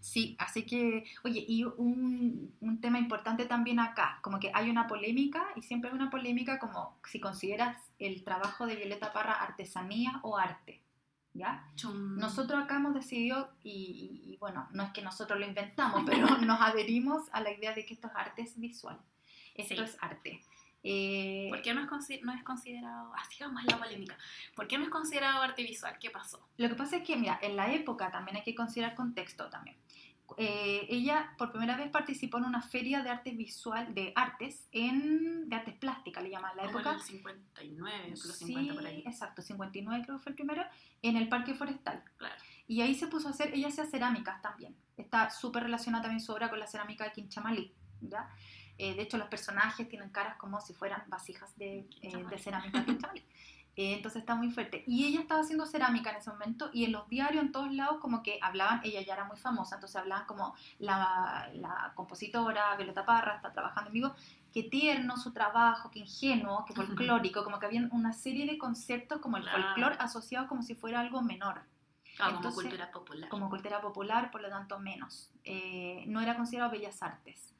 Sí, 0.00 0.36
así 0.38 0.64
que, 0.64 1.04
oye, 1.24 1.44
y 1.46 1.64
un, 1.64 2.54
un 2.60 2.80
tema 2.80 2.98
importante 2.98 3.46
también 3.46 3.80
acá, 3.80 4.20
como 4.22 4.38
que 4.38 4.50
hay 4.54 4.70
una 4.70 4.86
polémica, 4.86 5.42
y 5.56 5.62
siempre 5.62 5.90
hay 5.90 5.96
una 5.96 6.08
polémica 6.10 6.58
como 6.58 6.96
si 7.04 7.18
consideras 7.20 7.76
el 7.98 8.22
trabajo 8.22 8.66
de 8.66 8.76
Violeta 8.76 9.12
Parra 9.12 9.32
artesanía 9.34 10.20
o 10.22 10.38
arte, 10.38 10.80
¿ya? 11.34 11.68
Chum. 11.74 12.16
Nosotros 12.16 12.62
acá 12.62 12.76
hemos 12.76 12.94
decidido, 12.94 13.50
y, 13.64 14.22
y- 14.24 14.32
y 14.32 14.36
bueno, 14.36 14.68
no 14.72 14.84
es 14.84 14.90
que 14.92 15.02
nosotros 15.02 15.38
lo 15.38 15.46
inventamos, 15.46 16.02
pero 16.06 16.38
nos 16.38 16.60
adherimos 16.60 17.24
a 17.32 17.40
la 17.40 17.50
idea 17.52 17.74
de 17.74 17.84
que 17.84 17.94
esto 17.94 18.06
es 18.06 18.14
arte 18.14 18.42
es 18.42 18.58
visual, 18.58 18.98
esto 19.54 19.74
Sí. 19.74 19.80
es 19.82 19.96
arte. 20.00 20.40
Eh, 20.84 21.48
¿Por 21.50 21.60
qué 21.62 21.74
no 21.74 21.82
es, 21.82 22.22
no 22.22 22.32
es 22.32 22.42
considerado, 22.44 23.12
así 23.16 23.36
vamos 23.42 23.62
a 23.62 23.70
la 23.70 23.78
polémica, 23.78 24.16
¿por 24.54 24.68
qué 24.68 24.78
no 24.78 24.84
es 24.84 24.90
considerado 24.90 25.42
arte 25.42 25.62
visual? 25.64 25.96
¿Qué 26.00 26.10
pasó? 26.10 26.46
Lo 26.56 26.68
que 26.68 26.74
pasa 26.76 26.96
es 26.98 27.02
que, 27.02 27.16
mira, 27.16 27.38
en 27.42 27.56
la 27.56 27.72
época 27.72 28.10
también 28.12 28.36
hay 28.36 28.44
que 28.44 28.54
considerar 28.54 28.94
contexto 28.94 29.48
también. 29.50 29.76
Eh, 30.36 30.86
ella 30.90 31.32
por 31.38 31.50
primera 31.50 31.74
vez 31.76 31.90
participó 31.90 32.36
en 32.38 32.44
una 32.44 32.60
feria 32.60 33.02
de 33.02 33.08
arte 33.08 33.30
visual, 33.30 33.94
de 33.94 34.12
artes, 34.14 34.68
en, 34.72 35.48
de 35.48 35.56
artes 35.56 35.74
plásticas, 35.74 36.22
le 36.22 36.30
llaman 36.30 36.54
la 36.56 36.64
Como 36.66 36.78
en 36.80 36.86
época. 36.86 36.96
el 36.96 37.02
59, 37.02 38.08
los 38.10 38.20
Sí, 38.36 38.44
50 38.46 38.74
por 38.74 38.86
ahí. 38.86 39.02
exacto, 39.06 39.40
59 39.42 40.04
creo 40.04 40.18
que 40.18 40.22
fue 40.22 40.30
el 40.30 40.36
primero, 40.36 40.64
en 41.02 41.16
el 41.16 41.28
Parque 41.28 41.54
Forestal. 41.54 42.04
Claro. 42.18 42.34
Y 42.66 42.82
ahí 42.82 42.94
se 42.94 43.08
puso 43.08 43.28
a 43.28 43.30
hacer, 43.30 43.54
ella 43.54 43.68
hacía 43.68 43.86
cerámicas 43.86 44.42
también. 44.42 44.76
Está 44.98 45.30
súper 45.30 45.62
relacionada 45.62 46.02
también 46.02 46.20
su 46.20 46.30
obra 46.32 46.50
con 46.50 46.58
la 46.60 46.66
cerámica 46.66 47.04
de 47.04 47.12
Quinchamalí, 47.12 47.72
¿ya? 48.02 48.28
Eh, 48.78 48.94
de 48.94 49.02
hecho, 49.02 49.18
los 49.18 49.28
personajes 49.28 49.88
tienen 49.88 50.10
caras 50.10 50.36
como 50.36 50.60
si 50.60 50.72
fueran 50.72 51.02
vasijas 51.08 51.56
de, 51.58 51.88
eh, 52.02 52.24
de 52.30 52.38
cerámica. 52.38 52.84
Eh, 53.80 53.94
entonces 53.94 54.22
está 54.22 54.34
muy 54.34 54.50
fuerte. 54.50 54.82
Y 54.88 55.04
ella 55.06 55.20
estaba 55.20 55.40
haciendo 55.42 55.64
cerámica 55.64 56.10
en 56.10 56.16
ese 56.16 56.30
momento 56.30 56.68
y 56.72 56.84
en 56.84 56.90
los 56.90 57.08
diarios, 57.08 57.44
en 57.44 57.52
todos 57.52 57.72
lados, 57.72 57.98
como 58.00 58.24
que 58.24 58.40
hablaban, 58.42 58.80
ella 58.82 59.02
ya 59.02 59.14
era 59.14 59.22
muy 59.22 59.36
famosa, 59.36 59.76
entonces 59.76 59.94
hablaban 59.94 60.26
como 60.26 60.52
la, 60.80 61.48
la 61.54 61.92
compositora 61.94 62.74
Violeta 62.74 63.06
Parra 63.06 63.36
está 63.36 63.52
trabajando 63.52 63.90
en 63.90 63.94
vivo, 63.94 64.14
qué 64.52 64.64
tierno 64.64 65.16
su 65.16 65.32
trabajo, 65.32 65.92
qué 65.92 66.00
ingenuo, 66.00 66.64
qué 66.64 66.74
folclórico, 66.74 67.44
como 67.44 67.60
que 67.60 67.66
había 67.66 67.88
una 67.92 68.12
serie 68.12 68.46
de 68.46 68.58
conceptos 68.58 69.20
como 69.20 69.36
el 69.36 69.44
Claro. 69.44 69.62
folclore 69.62 69.94
asociado 70.00 70.48
como 70.48 70.62
si 70.64 70.74
fuera 70.74 70.98
algo 70.98 71.22
menor 71.22 71.62
como 72.18 72.30
Entonces, 72.30 72.62
cultura 72.64 72.90
popular. 72.90 73.28
como 73.28 73.48
cultura 73.48 73.80
popular, 73.80 74.32
por 74.32 74.40
lo 74.40 74.48
tanto 74.48 74.80
menos. 74.80 75.30
Eh, 75.44 76.02
no 76.08 76.20
era 76.20 76.36
considerado 76.36 76.72
bellas 76.72 77.00
artes. 77.00 77.54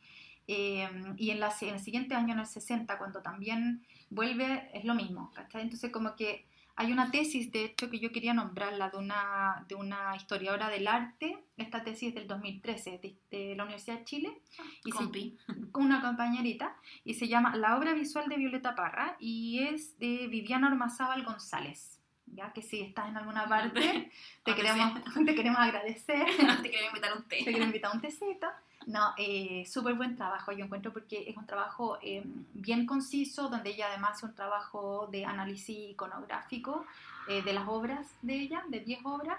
Eh, 0.49 0.88
y 1.19 1.31
en, 1.31 1.40
la, 1.40 1.52
en 1.61 1.75
el 1.75 1.81
siguiente 1.81 2.14
año, 2.14 2.33
en 2.33 2.40
el 2.40 2.47
60, 2.47 2.99
cuando 2.99 3.21
también 3.23 3.85
vuelve, 4.11 4.71
es 4.75 4.85
lo 4.85 4.95
mismo. 4.95 5.31
¿cachai? 5.35 5.62
Entonces 5.62 5.93
como 5.93 6.17
que 6.17 6.47
hay 6.75 6.93
una 6.93 7.11
tesis, 7.11 7.50
de 7.50 7.64
hecho, 7.64 7.90
que 7.90 7.99
yo 7.99 8.12
quería 8.12 8.33
nombrarla, 8.35 8.88
de 8.90 8.97
una, 8.99 9.64
de 9.69 9.75
una 9.75 10.14
historiadora 10.17 10.69
del 10.71 10.87
arte. 10.87 11.37
Esta 11.57 11.83
tesis 11.83 12.11
es 12.11 12.14
del 12.14 12.28
2013, 12.28 12.99
de, 13.02 13.17
de 13.37 13.57
la 13.57 13.64
Universidad 13.64 13.99
de 13.99 14.05
Chile. 14.05 14.40
Y 14.85 14.93
se- 14.93 14.97
Compi. 14.99 15.37
una 15.75 16.00
compañerita 16.00 16.76
y 17.05 17.14
se 17.14 17.28
llama 17.28 17.55
La 17.57 17.76
obra 17.76 17.93
visual 17.95 18.28
de 18.28 18.37
Violeta 18.37 18.75
Parra 18.75 19.17
y 19.19 19.59
es 19.64 19.99
de 19.99 20.28
Viviana 20.28 20.69
Ormazábal 20.69 21.25
González. 21.25 22.00
Ya 22.26 22.52
que 22.52 22.62
si 22.62 22.81
estás 22.83 23.09
en 23.09 23.17
alguna 23.17 23.47
parte, 23.49 23.81
te 24.45 24.50
Donde 24.52 24.62
queremos, 24.62 25.00
te 25.26 25.35
queremos 25.35 25.59
agradecer, 25.59 26.26
Te 26.62 26.71
quería 26.71 26.87
invitar 26.88 27.17
un 27.17 27.25
té. 27.25 27.38
te 27.38 27.45
quiero 27.50 27.64
invitar 27.64 27.90
un 27.95 28.00
tecito. 28.00 28.47
No, 28.88 29.12
eh, 29.18 29.66
súper 29.66 29.97
buen 29.97 30.16
trabajo, 30.16 30.50
yo 30.50 30.64
encuentro, 30.64 30.95
porque 30.95 31.28
es 31.28 31.37
un 31.37 31.47
trabajo 31.47 31.99
eh, 32.00 32.23
bien 32.54 32.87
conciso, 32.87 33.50
donde 33.50 33.68
ella 33.73 33.88
además 33.88 34.12
hace 34.12 34.25
un 34.25 34.35
trabajo 34.35 35.09
de 35.12 35.26
análisis 35.26 35.90
iconográfico 35.90 36.87
eh, 37.28 37.42
de 37.42 37.52
las 37.52 37.68
obras 37.68 38.07
de 38.23 38.40
ella, 38.40 38.64
de 38.68 38.80
10 38.80 39.00
obras. 39.04 39.39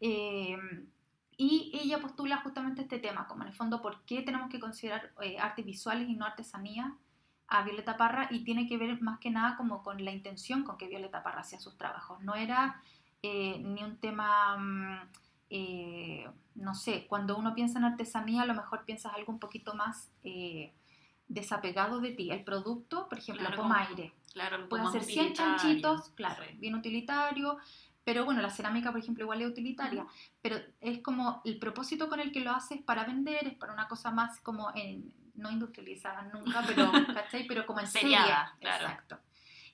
eh, 0.00 0.58
y 1.38 1.72
ella 1.82 2.00
postula 2.02 2.42
justamente 2.42 2.82
este 2.82 2.98
tema, 2.98 3.26
como 3.26 3.42
en 3.42 3.48
el 3.48 3.54
fondo, 3.54 3.80
¿por 3.80 4.02
qué 4.02 4.20
tenemos 4.20 4.50
que 4.50 4.60
considerar 4.60 5.10
artes 5.40 5.64
visuales 5.64 6.06
y 6.08 6.14
no 6.14 6.26
artesanía 6.26 6.94
a 7.48 7.62
Violeta 7.64 7.96
Parra? 7.96 8.28
Y 8.30 8.44
tiene 8.44 8.68
que 8.68 8.76
ver 8.76 9.00
más 9.00 9.18
que 9.18 9.30
nada 9.30 9.56
como 9.56 9.82
con 9.82 10.04
la 10.04 10.12
intención 10.12 10.64
con 10.64 10.76
que 10.76 10.88
Violeta 10.88 11.22
Parra 11.22 11.40
hacía 11.40 11.58
sus 11.58 11.78
trabajos. 11.78 12.20
No 12.20 12.34
era 12.34 12.82
ni 13.22 13.82
un 13.82 13.96
tema, 13.96 14.56
mm, 14.58 14.98
eh, 15.54 16.26
no 16.54 16.74
sé, 16.74 17.06
cuando 17.06 17.36
uno 17.36 17.54
piensa 17.54 17.78
en 17.78 17.84
artesanía, 17.84 18.42
a 18.42 18.46
lo 18.46 18.54
mejor 18.54 18.84
piensas 18.86 19.12
algo 19.14 19.32
un 19.32 19.38
poquito 19.38 19.74
más 19.74 20.10
eh, 20.24 20.72
desapegado 21.28 22.00
de 22.00 22.12
ti. 22.12 22.30
El 22.30 22.42
producto, 22.44 23.06
por 23.08 23.18
ejemplo, 23.18 23.46
Claro, 23.46 23.56
la 23.56 23.62
como- 23.62 23.74
pomaire. 23.74 24.12
Claro, 24.32 24.66
Pueden 24.68 24.86
como 24.86 24.92
ser 24.98 25.04
100 25.04 25.26
utilitario. 25.26 25.56
chanchitos, 25.58 26.08
claro, 26.14 26.42
Sí. 26.48 26.56
bien 26.58 26.74
utilitario, 26.74 27.58
pero 28.02 28.24
bueno, 28.24 28.40
la 28.40 28.48
cerámica, 28.50 28.90
por 28.90 29.00
ejemplo, 29.00 29.24
igual 29.24 29.42
es 29.42 29.48
utilitaria, 29.48 30.06
pero 30.40 30.56
es 30.80 31.00
como 31.00 31.42
el 31.44 31.58
propósito 31.58 32.08
con 32.08 32.18
el 32.18 32.32
que 32.32 32.40
lo 32.40 32.50
haces 32.52 32.80
para 32.80 33.04
vender, 33.04 33.46
es 33.46 33.54
para 33.54 33.74
una 33.74 33.88
cosa 33.88 34.10
más 34.10 34.40
como 34.40 34.72
en, 34.74 35.12
no 35.34 35.50
industrializada 35.50 36.22
nunca, 36.32 36.62
pero, 36.66 36.90
¿cachai? 37.14 37.46
Pero 37.46 37.66
como 37.66 37.80
en 37.80 37.86
claro. 37.86 38.50
exacto. 38.60 39.18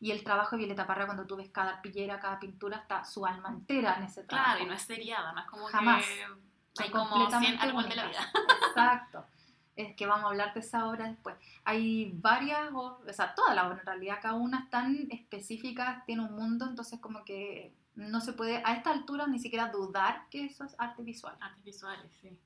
Y 0.00 0.12
el 0.12 0.22
trabajo 0.22 0.52
de 0.52 0.58
Violeta 0.58 0.86
Parra, 0.86 1.06
cuando 1.06 1.26
tú 1.26 1.36
ves 1.36 1.50
cada 1.50 1.70
arpillera, 1.70 2.20
cada 2.20 2.38
pintura, 2.38 2.78
está 2.78 3.04
su 3.04 3.26
alma 3.26 3.48
entera 3.48 3.96
en 3.96 4.04
ese 4.04 4.22
trabajo. 4.24 4.50
Claro, 4.50 4.64
y 4.64 4.68
no 4.68 4.74
es 4.74 4.82
seriada, 4.82 5.32
no 5.32 5.40
es 5.40 5.46
como 5.46 5.66
Jamás. 5.66 6.04
que 6.04 6.82
hay 6.82 6.90
como 6.90 7.04
100 7.04 7.10
completamente 7.10 7.66
árboles 7.66 7.88
de 7.90 7.96
la 7.96 8.06
vida. 8.06 8.32
Exacto. 8.68 9.26
Es 9.74 9.94
que 9.96 10.06
vamos 10.06 10.24
a 10.24 10.28
hablar 10.28 10.54
de 10.54 10.60
esa 10.60 10.88
obra 10.88 11.08
después. 11.08 11.36
Hay 11.64 12.12
varias, 12.14 12.70
o 12.72 13.00
o 13.06 13.12
sea, 13.12 13.34
todas 13.34 13.54
las 13.54 13.66
obras 13.66 13.80
en 13.80 13.86
realidad, 13.86 14.18
cada 14.22 14.34
una 14.34 14.60
es 14.60 14.70
tan 14.70 15.08
específica, 15.10 16.02
tiene 16.06 16.22
un 16.22 16.34
mundo, 16.34 16.66
entonces 16.66 17.00
como 17.00 17.24
que 17.24 17.72
no 17.94 18.20
se 18.20 18.32
puede 18.32 18.62
a 18.64 18.74
esta 18.74 18.90
altura 18.90 19.26
ni 19.26 19.40
siquiera 19.40 19.70
dudar 19.70 20.28
que 20.30 20.46
eso 20.46 20.64
es 20.64 20.74
arte 20.78 21.02
visual. 21.02 21.36
Artes 21.40 21.64
visuales, 21.64 22.12
sí. 22.20 22.38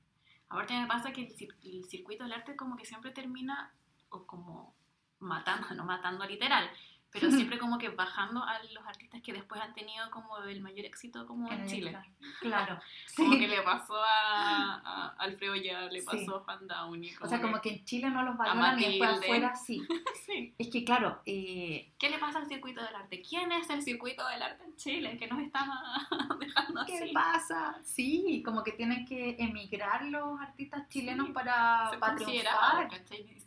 Aparte 0.49 0.79
me 0.79 0.87
pasa 0.87 1.11
que 1.11 1.21
el, 1.21 1.55
el 1.63 1.85
circuito 1.85 2.23
del 2.23 2.33
arte 2.33 2.55
como 2.55 2.75
que 2.77 2.85
siempre 2.85 3.11
termina 3.11 3.71
o 4.09 4.25
como 4.25 4.75
matando, 5.19 5.67
no 5.75 5.85
matando 5.85 6.25
literal, 6.25 6.69
pero 7.13 7.29
siempre 7.31 7.59
como 7.59 7.77
que 7.77 7.89
bajando 7.89 8.43
a 8.43 8.59
los 8.73 8.85
artistas 8.85 9.21
que 9.21 9.31
después 9.31 9.61
han 9.61 9.73
tenido 9.73 10.09
como 10.11 10.37
el 10.39 10.59
mayor 10.61 10.85
éxito 10.85 11.25
como 11.27 11.49
en, 11.51 11.61
el- 11.61 11.69
Chile. 11.69 11.97
Claro. 12.41 12.79
Como 13.15 13.33
Sí. 13.33 13.39
que 13.41 13.47
le 13.47 13.61
pasó 13.61 13.95
a, 13.95 14.81
a 14.83 15.07
Alfredo 15.19 15.55
Ya, 15.55 15.81
le 15.83 15.99
Sí. 16.01 16.05
pasó 16.05 16.37
a 16.37 16.39
Juan 16.39 16.67
Downey. 16.67 17.13
O 17.21 17.27
sea, 17.27 17.39
como 17.39 17.61
que 17.61 17.69
en 17.69 17.85
Chile 17.85 18.09
no 18.09 18.23
los 18.23 18.35
valoran 18.35 18.79
y 18.79 18.85
después 18.87 19.09
afuera 19.19 19.55
sí. 19.67 19.85
sí. 20.25 20.55
Es 20.57 20.69
que 20.69 20.83
claro, 20.83 21.21
eh, 21.27 21.93
¿Qué 21.99 22.09
le 22.09 22.17
pasa 22.17 22.39
al 22.39 22.47
circuito 22.47 22.83
del 22.83 22.95
arte? 22.95 23.21
¿Quién 23.21 23.51
es 23.51 23.69
el 23.69 23.83
circuito 23.83 24.27
del 24.27 24.41
arte 24.41 24.63
en 24.63 24.75
Chile 24.75 25.17
que 25.17 25.27
nos 25.27 25.39
está 25.41 25.63
dejando 26.39 26.85
¿qué 26.87 26.97
así? 26.97 27.11
pasa? 27.13 27.77
Sí, 27.83 28.41
como 28.43 28.63
que 28.63 28.71
tienen 28.71 29.05
que 29.05 29.35
emigrar 29.39 30.03
los 30.05 30.39
artistas 30.41 30.87
chilenos 30.89 31.29
para, 31.29 31.89
Ser 31.91 31.99
para 31.99 32.15
considerado, 32.15 32.87
triunfar. 32.89 33.01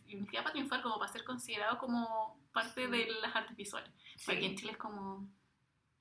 ni 0.07 0.20
siquiera 0.20 0.42
para 0.44 0.52
triunfar, 0.52 0.83
como 0.83 0.98
para 0.98 1.12
ser 1.12 1.24
considerado 1.24 1.79
como 1.79 2.37
parte 2.57 2.88
de 2.88 3.07
las 3.23 3.35
artes 3.37 3.57
visuales. 3.57 3.90
Porque 4.25 4.40
Sí. 4.40 4.47
en 4.47 4.57
Chile 4.57 4.73
es 4.73 4.79
como. 4.79 5.29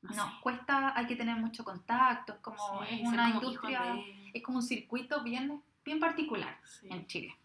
No, 0.01 0.11
No, 0.15 0.25
sé. 0.29 0.35
cuesta, 0.41 0.95
hay 0.95 1.07
que 1.07 1.15
tener 1.15 1.35
mucho 1.37 1.63
contacto, 1.63 2.33
es 2.33 2.39
como 2.39 2.57
Sí, 2.85 2.95
es 2.95 3.07
una 3.07 3.31
como 3.31 3.41
industria, 3.43 3.81
de- 3.93 4.31
es 4.35 4.43
como 4.43 4.57
un 4.59 4.63
circuito 4.63 5.23
bien, 5.23 5.63
bien 5.83 5.99
particular 5.99 6.59
Sí. 6.63 6.87
en 6.91 7.07
Chile. 7.07 7.35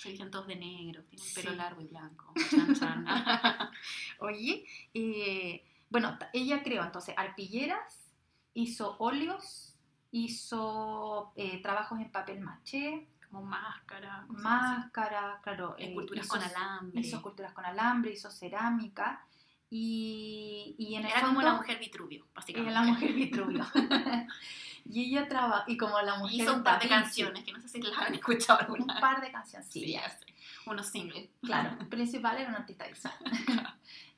Se 0.00 0.08
todos 0.30 0.46
de 0.48 0.56
negro, 0.56 1.04
tienen 1.04 1.28
pelo 1.34 1.52
largo 1.52 1.80
y 1.82 1.86
blanco. 1.86 2.32
Chan, 2.50 2.74
chan. 2.74 3.04
Oye, 4.20 4.64
eh, 4.94 5.64
bueno, 5.90 6.18
ella 6.32 6.62
creó 6.62 6.82
entonces 6.82 7.14
arpilleras, 7.16 8.10
hizo 8.54 8.96
óleos, 8.98 9.76
hizo 10.10 11.32
eh, 11.36 11.60
trabajos 11.62 12.00
en 12.00 12.10
papel 12.10 12.40
maché, 12.40 13.06
como 13.32 13.46
máscara. 13.46 14.24
cosas 14.28 14.42
máscaras, 14.42 15.40
claro, 15.42 15.72
así. 15.74 15.82
eh, 15.82 15.88
Esculturas 15.88 16.26
hizo- 16.26 16.34
con 16.34 16.42
alambre. 16.42 17.00
hizo 17.00 17.16
esculturas 17.16 17.52
con 17.52 17.64
alambre, 17.64 18.12
hizo 18.12 18.30
cerámica 18.30 19.24
y, 19.70 20.74
y 20.78 20.94
en 20.96 21.06
el 21.06 21.10
Era 21.10 21.20
como 21.22 21.34
fondo- 21.34 21.48
la 21.50 21.54
mujer 21.56 21.78
Vitruvio, 21.78 22.26
básicamente. 22.34 22.68
es 22.70 22.74
la 22.74 22.82
mujer 22.82 23.12
Vitruvio. 23.14 23.66
y 24.84 25.04
ella 25.04 25.28
trabaja, 25.28 25.64
y 25.66 25.76
como 25.76 26.00
la 26.00 26.16
mujer 26.18 26.34
Hizo 26.42 26.54
un 26.54 26.62
par 26.62 26.74
de 26.80 26.88
Vinci, 26.88 26.94
canciones 27.02 27.44
que 27.44 27.52
no 27.52 27.60
sé 27.60 27.68
si 27.68 27.80
las 27.82 27.96
han 27.98 28.14
escuchado 28.14 28.58
Un 28.60 28.64
alguna 28.74 28.94
vez. 28.94 29.00
par 29.00 29.20
de 29.20 29.32
canciones, 29.32 29.68
Sí, 29.70 29.80
sí. 29.80 29.96
Unos 30.66 30.86
singles. 30.88 31.28
claro. 31.42 31.76
Principal 31.90 32.36
era 32.38 32.48
una 32.50 32.58
artista 32.58 32.86
visual. 32.86 33.14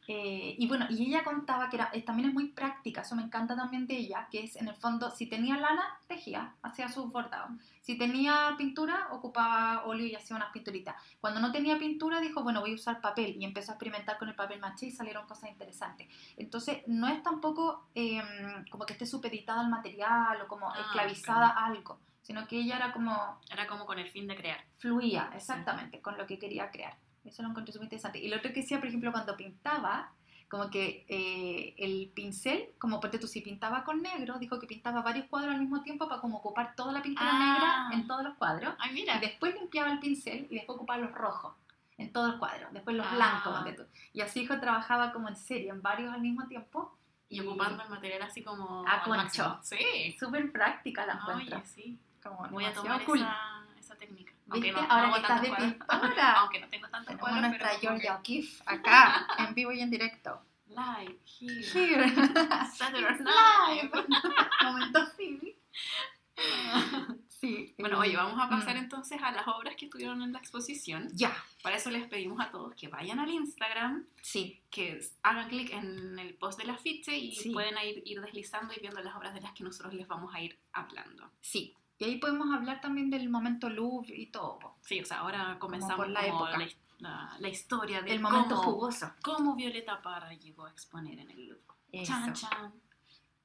Eh, 0.06 0.54
y 0.58 0.68
bueno, 0.68 0.86
y 0.90 1.06
ella 1.08 1.24
contaba 1.24 1.70
que 1.70 1.76
era, 1.76 1.88
eh, 1.94 2.02
también 2.02 2.28
es 2.28 2.34
muy 2.34 2.48
práctica, 2.48 3.00
eso 3.00 3.16
me 3.16 3.22
encanta 3.22 3.56
también 3.56 3.86
de 3.86 3.96
ella, 3.96 4.28
que 4.30 4.44
es 4.44 4.56
en 4.56 4.68
el 4.68 4.74
fondo, 4.76 5.10
si 5.10 5.26
tenía 5.26 5.56
lana, 5.56 5.98
tejía, 6.06 6.54
hacía 6.62 6.88
sus 6.90 7.10
bordados. 7.10 7.50
Si 7.80 7.96
tenía 7.96 8.54
pintura, 8.58 9.08
ocupaba 9.12 9.84
óleo 9.84 10.06
y 10.06 10.14
hacía 10.14 10.36
unas 10.36 10.52
pinturitas. 10.52 10.94
Cuando 11.20 11.40
no 11.40 11.52
tenía 11.52 11.78
pintura, 11.78 12.20
dijo, 12.20 12.42
bueno, 12.42 12.60
voy 12.60 12.72
a 12.72 12.74
usar 12.74 13.00
papel 13.00 13.36
y 13.38 13.44
empezó 13.44 13.72
a 13.72 13.74
experimentar 13.74 14.18
con 14.18 14.28
el 14.28 14.34
papel 14.34 14.60
maché 14.60 14.86
y 14.86 14.90
salieron 14.90 15.26
cosas 15.26 15.50
interesantes. 15.50 16.08
Entonces, 16.36 16.82
no 16.86 17.08
es 17.08 17.22
tampoco 17.22 17.88
eh, 17.94 18.22
como 18.70 18.84
que 18.86 18.92
esté 18.94 19.06
supeditada 19.06 19.60
al 19.62 19.70
material 19.70 20.40
o 20.42 20.46
como 20.48 20.68
Ah, 20.70 20.80
esclavizada 20.80 21.48
a 21.48 21.66
algo. 21.66 21.98
sino 22.22 22.46
que 22.46 22.56
ella 22.58 22.76
era 22.76 22.92
como 22.92 23.38
Era 23.50 23.66
como 23.66 23.84
con 23.84 23.98
el 23.98 24.08
fin 24.08 24.26
de 24.26 24.36
crear. 24.36 24.58
fluía 24.78 25.30
exactamente 25.34 26.00
con 26.00 26.16
lo 26.16 26.26
que 26.26 26.38
quería 26.38 26.70
crear. 26.70 26.96
Eso 27.24 27.42
lo 27.42 27.48
encontré 27.50 27.72
súper 27.72 27.86
interesante. 27.86 28.18
Y 28.18 28.28
lo 28.28 28.36
otro 28.36 28.52
que 28.52 28.60
decía, 28.60 28.78
por 28.78 28.88
ejemplo, 28.88 29.10
cuando 29.12 29.36
pintaba, 29.36 30.12
como 30.48 30.70
que 30.70 31.04
eh, 31.08 31.74
el 31.78 32.10
pincel, 32.14 32.68
como 32.78 33.00
porque 33.00 33.18
tú 33.18 33.26
si 33.26 33.40
pintaba 33.40 33.82
con 33.82 34.02
negro, 34.02 34.38
dijo 34.38 34.58
que 34.60 34.66
pintaba 34.66 35.00
varios 35.02 35.26
cuadros 35.26 35.54
al 35.54 35.60
mismo 35.60 35.82
tiempo 35.82 36.06
para 36.08 36.20
como 36.20 36.36
ocupar 36.38 36.74
toda 36.76 36.92
la 36.92 37.02
pintura 37.02 37.28
Ah. 37.32 37.88
negra 37.88 38.00
en 38.00 38.06
todos 38.06 38.22
los 38.22 38.34
cuadros. 38.36 38.74
Ay, 38.78 38.90
Y 38.90 38.94
mira. 38.94 39.18
después 39.18 39.54
limpiaba 39.54 39.90
el 39.90 39.98
pincel 40.00 40.46
y 40.50 40.54
después 40.56 40.76
ocupaba 40.76 40.98
los 41.00 41.12
rojos 41.12 41.54
en 41.96 42.12
todo 42.12 42.26
el 42.32 42.38
cuadro. 42.38 42.68
Después 42.72 42.94
los 42.96 43.06
Ah. 43.06 43.14
blancos. 43.14 43.54
ponte 43.54 43.72
tú. 43.72 43.84
Y 44.12 44.20
así 44.20 44.42
hijo 44.42 44.60
trabajaba 44.60 45.12
como 45.12 45.28
en 45.28 45.36
serie, 45.36 45.70
en 45.70 45.80
varios 45.82 46.12
al 46.12 46.20
mismo 46.20 46.46
tiempo. 46.46 46.96
Y 47.30 47.40
ocupando 47.40 47.82
el 47.82 47.88
material 47.88 48.22
así 48.22 48.44
como. 48.44 48.86
A 48.86 49.00
al 49.00 49.02
concho. 49.02 49.58
Sí. 49.62 50.14
Súper 50.20 50.52
práctica 50.52 51.04
la 51.06 51.14
encuentro. 51.14 51.56
Oye, 51.56 51.66
sí. 51.66 51.98
Como 52.22 52.46
Voy 52.50 52.64
a 52.66 52.72
tomar 52.74 53.02
cool. 53.04 53.18
esa, 53.18 53.64
esa 53.80 53.94
técnica. 53.96 54.32
¿Viste? 54.46 54.72
no, 54.72 54.82
no 54.82 54.90
Ahora 54.90 55.12
que 55.12 55.20
estás 55.20 55.42
de 55.42 55.52
pintora. 55.52 56.32
Aunque 56.40 56.60
no 56.60 56.68
tengo 56.68 56.86
Tenemos 56.88 57.18
cuadros, 57.18 57.40
nuestra 57.40 57.68
pero 57.68 57.80
Georgia 57.80 58.16
O'Keeffe 58.16 58.62
acá, 58.66 59.26
en 59.38 59.54
vivo 59.54 59.72
y 59.72 59.80
en 59.80 59.90
directo. 59.90 60.40
Live, 60.68 61.18
here, 61.40 61.62
Here. 61.62 62.08
Saturday 62.74 63.18
Live. 63.18 63.90
Momento 64.62 65.06
Phoebe. 65.16 65.56
Sí. 67.28 67.74
Bueno, 67.78 67.98
oye, 68.00 68.16
vamos 68.16 68.42
a 68.42 68.48
pasar 68.48 68.74
mm. 68.74 68.78
entonces 68.78 69.22
a 69.22 69.30
las 69.30 69.46
obras 69.46 69.76
que 69.76 69.84
estuvieron 69.84 70.22
en 70.22 70.32
la 70.32 70.38
exposición. 70.38 71.08
Ya, 71.12 71.36
Para 71.62 71.76
eso 71.76 71.90
les 71.90 72.08
pedimos 72.08 72.40
a 72.40 72.50
todos 72.50 72.74
que 72.74 72.88
vayan 72.88 73.18
al 73.20 73.28
Instagram, 73.30 74.06
sí. 74.22 74.62
que 74.70 74.98
hagan 75.22 75.48
clic 75.48 75.70
en 75.72 76.18
el 76.18 76.34
post 76.34 76.58
del 76.58 76.70
afiche 76.70 77.16
y 77.16 77.34
Sí. 77.36 77.50
pueden 77.50 77.74
ir, 77.84 78.02
ir 78.06 78.20
deslizando 78.20 78.72
y 78.74 78.80
viendo 78.80 79.00
las 79.00 79.14
obras 79.14 79.34
de 79.34 79.42
las 79.42 79.52
que 79.52 79.62
nosotros 79.62 79.92
les 79.94 80.08
vamos 80.08 80.34
a 80.34 80.40
ir 80.40 80.58
hablando. 80.72 81.30
Sí. 81.40 81.76
Y 81.98 82.04
ahí 82.04 82.16
podemos 82.18 82.52
hablar 82.54 82.80
también 82.80 83.08
del 83.10 83.28
momento 83.28 83.68
Louvre 83.70 84.14
y 84.16 84.26
todo. 84.26 84.58
po. 84.58 84.76
Sí, 84.82 85.00
o 85.00 85.04
sea, 85.04 85.20
ahora 85.20 85.56
comenzamos 85.58 85.96
por 85.96 86.08
la 86.08 86.20
como 86.28 86.48
época. 86.48 86.58
la, 86.58 86.68
la- 86.98 87.36
la 87.38 87.48
historia 87.48 88.02
de 88.02 88.12
El 88.12 88.20
momento 88.20 88.56
cómo, 88.56 88.72
jugoso. 88.72 89.12
cómo 89.22 89.54
Violeta 89.54 90.00
Parra 90.02 90.32
llegó 90.34 90.66
a 90.66 90.70
exponer 90.70 91.18
en 91.18 91.30
el 91.30 91.48
Louvre. 91.48 91.62
Eso. 91.92 92.12
Chan, 92.12 92.32
chan. 92.34 92.72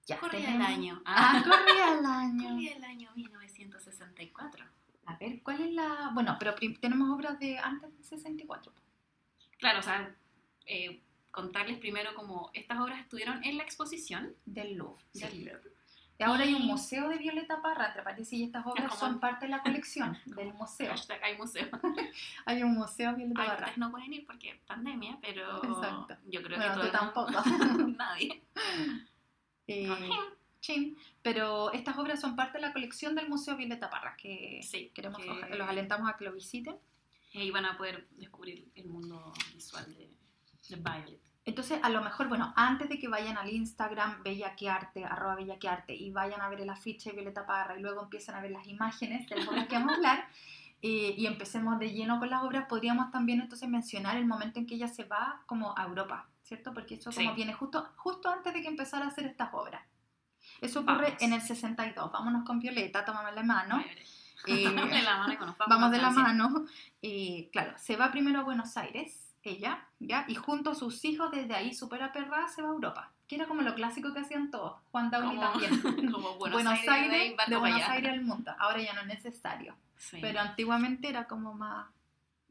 Ya 0.07 0.19
Corría 0.19 0.55
el 0.55 0.61
año. 0.63 1.01
Ah, 1.05 1.43
corría 1.43 1.99
el 1.99 2.05
año. 2.05 2.49
Corría 2.49 2.75
el 2.77 2.83
año 2.83 3.11
1964. 3.15 4.65
A 5.05 5.15
ver, 5.17 5.41
¿cuál 5.43 5.61
es 5.61 5.73
la...? 5.73 6.09
Bueno, 6.13 6.35
pero 6.39 6.55
tenemos 6.81 7.09
obras 7.09 7.39
de 7.39 7.57
antes 7.59 7.91
del 7.93 8.03
64. 8.03 8.71
po. 8.71 8.81
Claro, 9.59 9.79
o 9.79 9.83
sea, 9.83 10.15
eh, 10.65 11.01
contarles 11.31 11.77
primero 11.79 12.13
como 12.15 12.49
estas 12.53 12.79
obras 12.79 12.99
estuvieron 12.99 13.43
en 13.43 13.57
la 13.57 13.63
exposición 13.63 14.33
Del 14.45 14.75
Louvre. 14.75 15.03
del 15.13 15.31
sí. 15.31 15.43
Louvre. 15.45 15.71
Y 16.19 16.23
ahora 16.23 16.43
hay 16.43 16.53
un 16.53 16.65
museo 16.67 17.07
de 17.07 17.17
Violeta 17.17 17.61
Parra, 17.61 17.87
entre 17.87 18.03
paréntesis, 18.03 18.37
y 18.39 18.43
estas 18.43 18.65
obras 18.65 18.87
como- 18.89 18.99
son 18.99 19.19
parte 19.21 19.45
de 19.45 19.51
la 19.51 19.61
colección 19.61 20.17
del 20.25 20.53
museo. 20.53 20.89
Hashtag 20.89 21.23
hay 21.23 21.37
museo. 21.37 21.67
Hay 22.45 22.61
un 22.61 22.73
museo 22.75 23.15
Violeta 23.15 23.41
Ay, 23.41 23.47
Parra. 23.47 23.59
ustedes 23.61 23.77
no 23.77 23.89
pueden 23.91 24.13
ir 24.13 24.25
porque 24.25 24.59
pandemia, 24.67 25.17
pero 25.21 25.63
Exacto. 25.63 26.17
yo 26.27 26.43
creo 26.43 26.57
Bueno, 26.57 26.81
que 26.81 26.87
tú 26.87 26.91
tampoco. 26.91 27.31
Nadie. 27.97 28.43
Eh, 29.67 29.89
chin. 30.59 30.97
Pero 31.21 31.71
estas 31.71 31.97
obras 31.97 32.19
son 32.19 32.35
parte 32.35 32.57
de 32.57 32.61
la 32.67 32.73
colección 32.73 33.15
del 33.15 33.29
Museo 33.29 33.55
Violeta 33.55 33.89
Parra, 33.89 34.15
que 34.17 34.61
Sí, 34.63 34.91
queremos, 34.93 35.21
que- 35.21 35.55
los 35.55 35.69
alentamos 35.69 36.09
a 36.09 36.17
que 36.17 36.25
lo 36.25 36.33
visiten. 36.33 36.75
Y 37.31 37.51
van 37.51 37.65
a 37.65 37.77
poder 37.77 38.07
descubrir 38.17 38.67
el 38.75 38.87
mundo 38.87 39.31
visual 39.53 39.85
de, 39.95 40.09
de 40.69 40.75
Violet. 40.75 41.21
Entonces, 41.49 41.79
a 41.81 41.89
lo 41.89 42.03
mejor, 42.03 42.27
bueno, 42.27 42.53
antes 42.55 42.89
de 42.89 42.99
que 42.99 43.07
vayan 43.07 43.35
al 43.35 43.49
Instagram 43.49 44.21
bellaquearte, 44.21 45.03
arroba 45.03 45.33
bellaquearte, 45.33 45.95
y 45.95 46.11
vayan 46.11 46.41
a 46.41 46.47
ver 46.47 46.61
el 46.61 46.69
afiche 46.69 47.09
de 47.09 47.15
Violeta 47.15 47.47
Parra 47.47 47.75
y 47.75 47.81
luego 47.81 48.03
empiecen 48.03 48.35
a 48.35 48.39
ver 48.41 48.51
las 48.51 48.67
imágenes 48.67 49.27
de 49.27 49.35
las 49.37 49.47
obras 49.47 49.67
que 49.67 49.73
vamos 49.73 49.93
a 49.93 49.95
hablar, 49.95 50.27
eh, 50.83 51.15
y 51.17 51.25
empecemos 51.25 51.79
de 51.79 51.91
lleno 51.91 52.19
con 52.19 52.29
las 52.29 52.43
obras, 52.43 52.67
podríamos 52.69 53.09
también 53.09 53.41
entonces 53.41 53.67
mencionar 53.67 54.15
el 54.17 54.27
momento 54.27 54.59
en 54.59 54.67
que 54.67 54.75
ella 54.75 54.87
se 54.87 55.05
va 55.05 55.41
como 55.47 55.75
a 55.75 55.85
Europa, 55.85 56.27
¿cierto? 56.43 56.71
Porque 56.71 56.93
eso 56.95 57.09
como 57.11 57.29
Sí. 57.31 57.35
viene 57.35 57.53
justo, 57.53 57.89
justo 57.95 58.29
antes 58.29 58.53
de 58.53 58.61
que 58.61 58.67
empezara 58.67 59.05
a 59.05 59.07
hacer 59.07 59.25
estas 59.25 59.49
obras. 59.51 59.81
Eso 60.61 60.81
ocurre 60.81 61.05
Vamos. 61.05 61.21
en 61.21 61.33
el 61.33 61.41
62. 61.41 62.11
Vámonos 62.11 62.45
con 62.45 62.59
Violeta, 62.59 63.03
tómame 63.03 63.31
la 63.31 63.41
mano. 63.43 63.83
Eh, 64.45 64.63
de 65.01 65.01
la 65.01 65.17
mano 65.17 65.33
y 65.33 65.37
nos 65.37 65.57
vamos, 65.57 65.89
de 65.89 65.97
la 65.97 66.11
mano. 66.11 66.65
Eh, 67.01 67.49
claro, 67.51 67.73
se 67.77 67.95
va 67.95 68.11
primero 68.11 68.39
a 68.39 68.43
Buenos 68.43 68.77
Aires, 68.77 69.28
ella, 69.49 69.87
¿ya? 69.99 70.25
Y 70.27 70.35
junto 70.35 70.71
a 70.71 70.75
sus 70.75 71.03
hijos, 71.05 71.31
desde 71.31 71.53
ahí, 71.55 71.73
súper 71.73 72.01
aperrada, 72.03 72.47
se 72.47 72.61
va 72.61 72.69
a 72.69 72.71
Europa. 72.71 73.11
Que 73.27 73.35
era 73.35 73.45
como 73.47 73.61
lo 73.61 73.75
clásico 73.75 74.13
que 74.13 74.19
hacían 74.21 74.49
todos. 74.49 74.79
Juan 74.91 75.09
Como- 75.11 75.39
también. 75.39 75.71
Como 76.11 76.35
Buenos, 76.37 76.63
Buenos, 76.63 76.73
Aires, 76.73 76.89
Aires, 76.89 77.37
de 77.37 77.51
de 77.53 77.57
Buenos. 77.59 77.81
Aires 77.89 78.11
al 78.13 78.21
mundo. 78.21 78.51
Ahora 78.57 78.81
ya 78.81 78.93
no 78.93 79.01
es 79.01 79.07
necesario. 79.07 79.75
Sí. 79.97 80.17
Pero 80.21 80.39
antiguamente 80.39 81.09
era 81.09 81.27
como 81.27 81.53
más... 81.53 81.87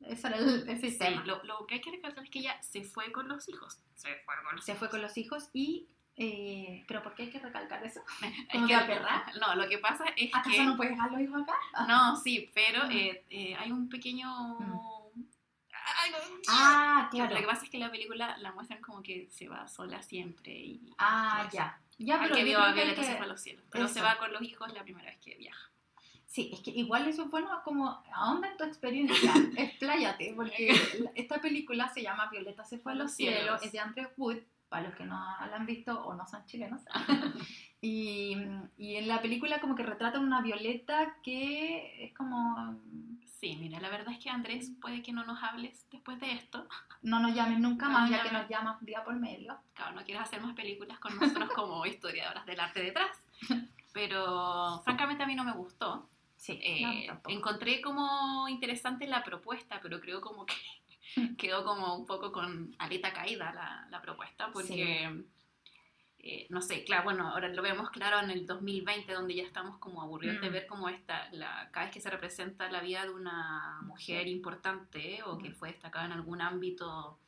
Ese 0.03 0.29
era 0.29 0.37
el, 0.37 0.69
el 0.69 0.81
Sí, 0.81 0.91
sistema. 0.91 1.25
lo, 1.25 1.43
lo 1.45 1.67
que 1.67 1.75
hay 1.77 1.81
que 1.81 1.91
recalcar 1.91 2.23
es 2.23 2.31
que 2.31 2.39
ella 2.39 2.57
se 2.63 2.85
fue 2.85 3.11
con 3.11 3.27
los 3.27 3.49
hijos. 3.49 3.79
Se 3.97 4.09
fue 4.25 4.35
con 4.45 4.55
los 4.57 4.65
Se 4.65 4.75
fue 4.77 4.89
con 4.89 5.03
los 5.03 5.17
hijos 5.19 5.49
y... 5.53 5.89
eh, 6.17 6.85
¿Pero 6.87 7.03
por 7.03 7.15
qué 7.15 7.25
hay 7.25 7.31
que 7.31 7.41
recalcar 7.41 7.85
eso? 7.85 8.01
Es 8.23 8.47
como 8.53 8.69
que- 8.69 8.75
de 8.75 8.81
aperrar. 8.81 9.23
No, 9.41 9.57
lo 9.57 9.69
que 9.69 9.79
pasa 9.79 10.05
es 10.17 10.33
¿Acaso 10.33 10.51
que... 10.57 10.65
no 10.65 10.77
puedes 10.77 10.93
dejar 10.93 11.11
los 11.11 11.21
hijos 11.23 11.43
acá? 11.43 11.57
No, 11.89 12.15
sí, 12.15 12.49
pero 12.55 12.83
Ah. 12.85 12.89
eh, 12.93 13.25
eh, 13.31 13.57
hay 13.57 13.73
un 13.73 13.89
pequeño... 13.89 14.59
Ay, 15.97 16.11
no. 16.11 16.19
Ah, 16.49 17.09
Lo 17.13 17.23
que 17.25 17.29
claro. 17.29 17.47
pasa 17.47 17.65
es 17.65 17.71
que 17.71 17.79
la 17.79 17.91
película 17.91 18.37
la 18.39 18.53
muestran 18.53 18.81
como 18.81 19.03
que 19.03 19.29
se 19.31 19.49
va 19.49 19.67
sola 19.69 20.03
siempre 20.03 20.53
y... 20.53 20.93
Ah, 20.99 21.49
ya. 21.53 21.81
Ya, 21.99 22.21
pero 22.21 22.35
que 22.35 22.41
a 22.55 22.73
Violeta 22.73 23.01
que- 23.01 23.07
se 23.07 23.17
fue 23.17 23.27
a 23.27 23.29
los 23.29 23.41
cielos. 23.41 23.65
Pero 23.71 23.89
se 23.89 23.99
eso. 23.99 24.07
va 24.07 24.19
con 24.19 24.33
los 24.33 24.43
hijos 24.43 24.73
la 24.73 24.83
primera 24.85 25.11
vez 25.11 25.19
que 25.21 25.35
viaja. 25.37 25.71
Sí, 26.27 26.51
es 26.53 26.61
que 26.61 26.71
igual 26.73 27.09
eso 27.09 27.25
es 27.25 27.31
bueno 27.31 27.49
como 27.65 28.03
ahonda 28.13 28.51
en 28.51 28.57
tu 28.59 28.65
experiencia, 28.65 29.33
expláyate, 29.57 30.35
porque 30.37 30.69
esta 31.15 31.41
película 31.41 31.89
se 31.89 32.03
llama 32.03 32.29
Violeta 32.31 32.65
se 32.65 32.79
fue 32.79 32.93
a 32.93 32.95
los 32.97 33.13
cielos, 33.15 33.63
es 33.63 33.73
de 33.73 33.81
Andrew 33.81 34.09
Wood, 34.19 34.37
para 34.69 34.89
los 34.89 34.95
que 34.95 35.05
no 35.07 35.15
la 35.17 35.57
han 35.57 35.65
visto 35.65 35.99
o 36.05 36.15
no 36.15 36.27
son 36.27 36.45
chilenos. 36.45 36.83
y, 37.81 38.37
y 38.77 38.97
en 38.97 39.09
la 39.09 39.23
película 39.23 39.61
como 39.61 39.75
que 39.75 39.83
retratan 39.83 40.23
una 40.23 40.43
Violeta 40.43 41.17
que 41.23 42.05
es 42.05 42.15
como, 42.15 42.79
Sí, 43.41 43.57
mira, 43.57 43.79
la 43.79 43.89
verdad 43.89 44.13
es 44.13 44.19
que 44.19 44.31
Andrés 44.31 44.73
puede 44.81 45.01
que 45.01 45.13
no 45.13 45.25
nos 45.25 45.41
hables 45.43 45.87
después 45.91 46.19
de 46.19 46.33
esto. 46.33 46.67
no 47.03 47.21
nos 47.21 47.35
llames 47.35 47.61
nunca 47.61 47.87
No 47.87 47.93
más, 47.93 48.11
ya 48.11 48.23
que 48.23 48.33
nos 48.33 48.49
llamas 48.49 48.85
día 48.85 49.05
por 49.05 49.15
medio. 49.15 49.57
Claro, 49.75 49.93
no 49.93 50.05
quieres 50.05 50.23
hacer 50.25 50.41
más 50.41 50.55
películas 50.55 50.99
con 50.99 51.17
nosotros 51.17 51.51
como 51.55 51.87
historiadoras 51.87 52.45
del 52.47 52.59
arte 52.59 52.83
detrás. 52.83 53.17
Pero 53.93 54.81
francamente 54.85 55.23
a 55.23 55.27
mí 55.27 55.35
no 55.35 55.45
me 55.45 55.53
gustó. 55.53 56.09
Sí, 56.37 56.59
Eh, 56.63 57.09
no, 57.09 57.21
encontré 57.31 57.81
como 57.81 58.49
interesante 58.49 59.07
la 59.07 59.25
propuesta, 59.25 59.81
pero 59.83 60.01
creo 60.01 60.21
como 60.21 60.47
que 60.47 60.55
quedó 61.39 61.65
como 61.65 61.97
un 61.97 62.07
poco 62.07 62.33
con 62.33 62.75
aleta 62.79 63.13
caída 63.13 63.53
la, 63.53 63.87
la 63.91 64.01
propuesta, 64.01 64.51
porque, 64.53 65.25
eh, 66.21 66.47
no 66.51 66.61
sé, 66.63 66.85
claro, 66.85 67.05
bueno, 67.05 67.29
ahora 67.29 67.49
lo 67.49 67.63
vemos 67.63 67.91
claro 67.91 68.19
en 68.21 68.31
el 68.31 68.47
2020, 68.47 69.13
donde 69.13 69.35
ya 69.37 69.45
estamos 69.45 69.79
como 69.79 70.03
aburridos 70.03 70.41
de 70.41 70.51
Mm. 70.51 70.53
ver 70.53 70.67
como 70.67 70.89
esta, 70.89 71.29
la, 71.33 71.69
cada 71.71 71.87
vez 71.87 71.95
que 71.95 72.01
se 72.01 72.11
representa 72.11 72.71
la 72.71 72.81
vida 72.81 73.05
de 73.05 73.11
una 73.11 73.79
mujer 73.83 74.27
importante 74.27 75.23
o 75.25 75.39
que 75.39 75.51
Mm. 75.51 75.55
fue 75.55 75.69
destacada 75.73 76.07
en 76.07 76.13
algún 76.13 76.41
ámbito 76.41 77.19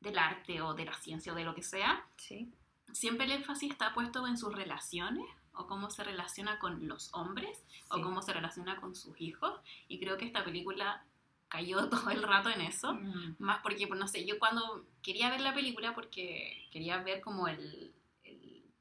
del 0.00 0.18
arte 0.18 0.62
o 0.62 0.74
de 0.74 0.84
la 0.86 0.94
ciencia 0.94 1.32
o 1.32 1.36
de 1.36 1.44
lo 1.44 1.54
que 1.54 1.62
sea, 1.62 2.04
Sí, 2.16 2.50
siempre 2.92 3.26
el 3.26 3.32
énfasis 3.32 3.70
está 3.70 3.92
puesto 3.92 4.26
en 4.26 4.38
sus 4.38 4.54
relaciones 4.54 5.26
o 5.52 5.66
cómo 5.66 5.90
se 5.90 6.04
relaciona 6.04 6.58
con 6.58 6.86
los 6.88 7.12
hombres 7.14 7.62
o 7.90 8.00
cómo 8.00 8.22
se 8.22 8.32
relaciona 8.32 8.76
con 8.76 8.94
sus 8.94 9.20
hijos. 9.20 9.60
Y 9.88 9.98
creo 9.98 10.16
que 10.16 10.24
esta 10.24 10.44
película 10.44 11.04
cayó 11.48 11.88
todo 11.90 12.10
el 12.10 12.22
rato 12.22 12.48
en 12.48 12.60
eso. 12.60 12.94
Mm, 12.94 13.34
Más 13.40 13.58
porque, 13.62 13.86
pues, 13.88 13.98
no 13.98 14.06
sé, 14.08 14.24
yo 14.24 14.38
cuando 14.38 14.84
quería 15.02 15.28
ver 15.30 15.40
la 15.40 15.52
película 15.52 15.94
porque 15.94 16.66
quería 16.70 16.98
ver 17.02 17.20
como 17.20 17.48
el 17.48 17.92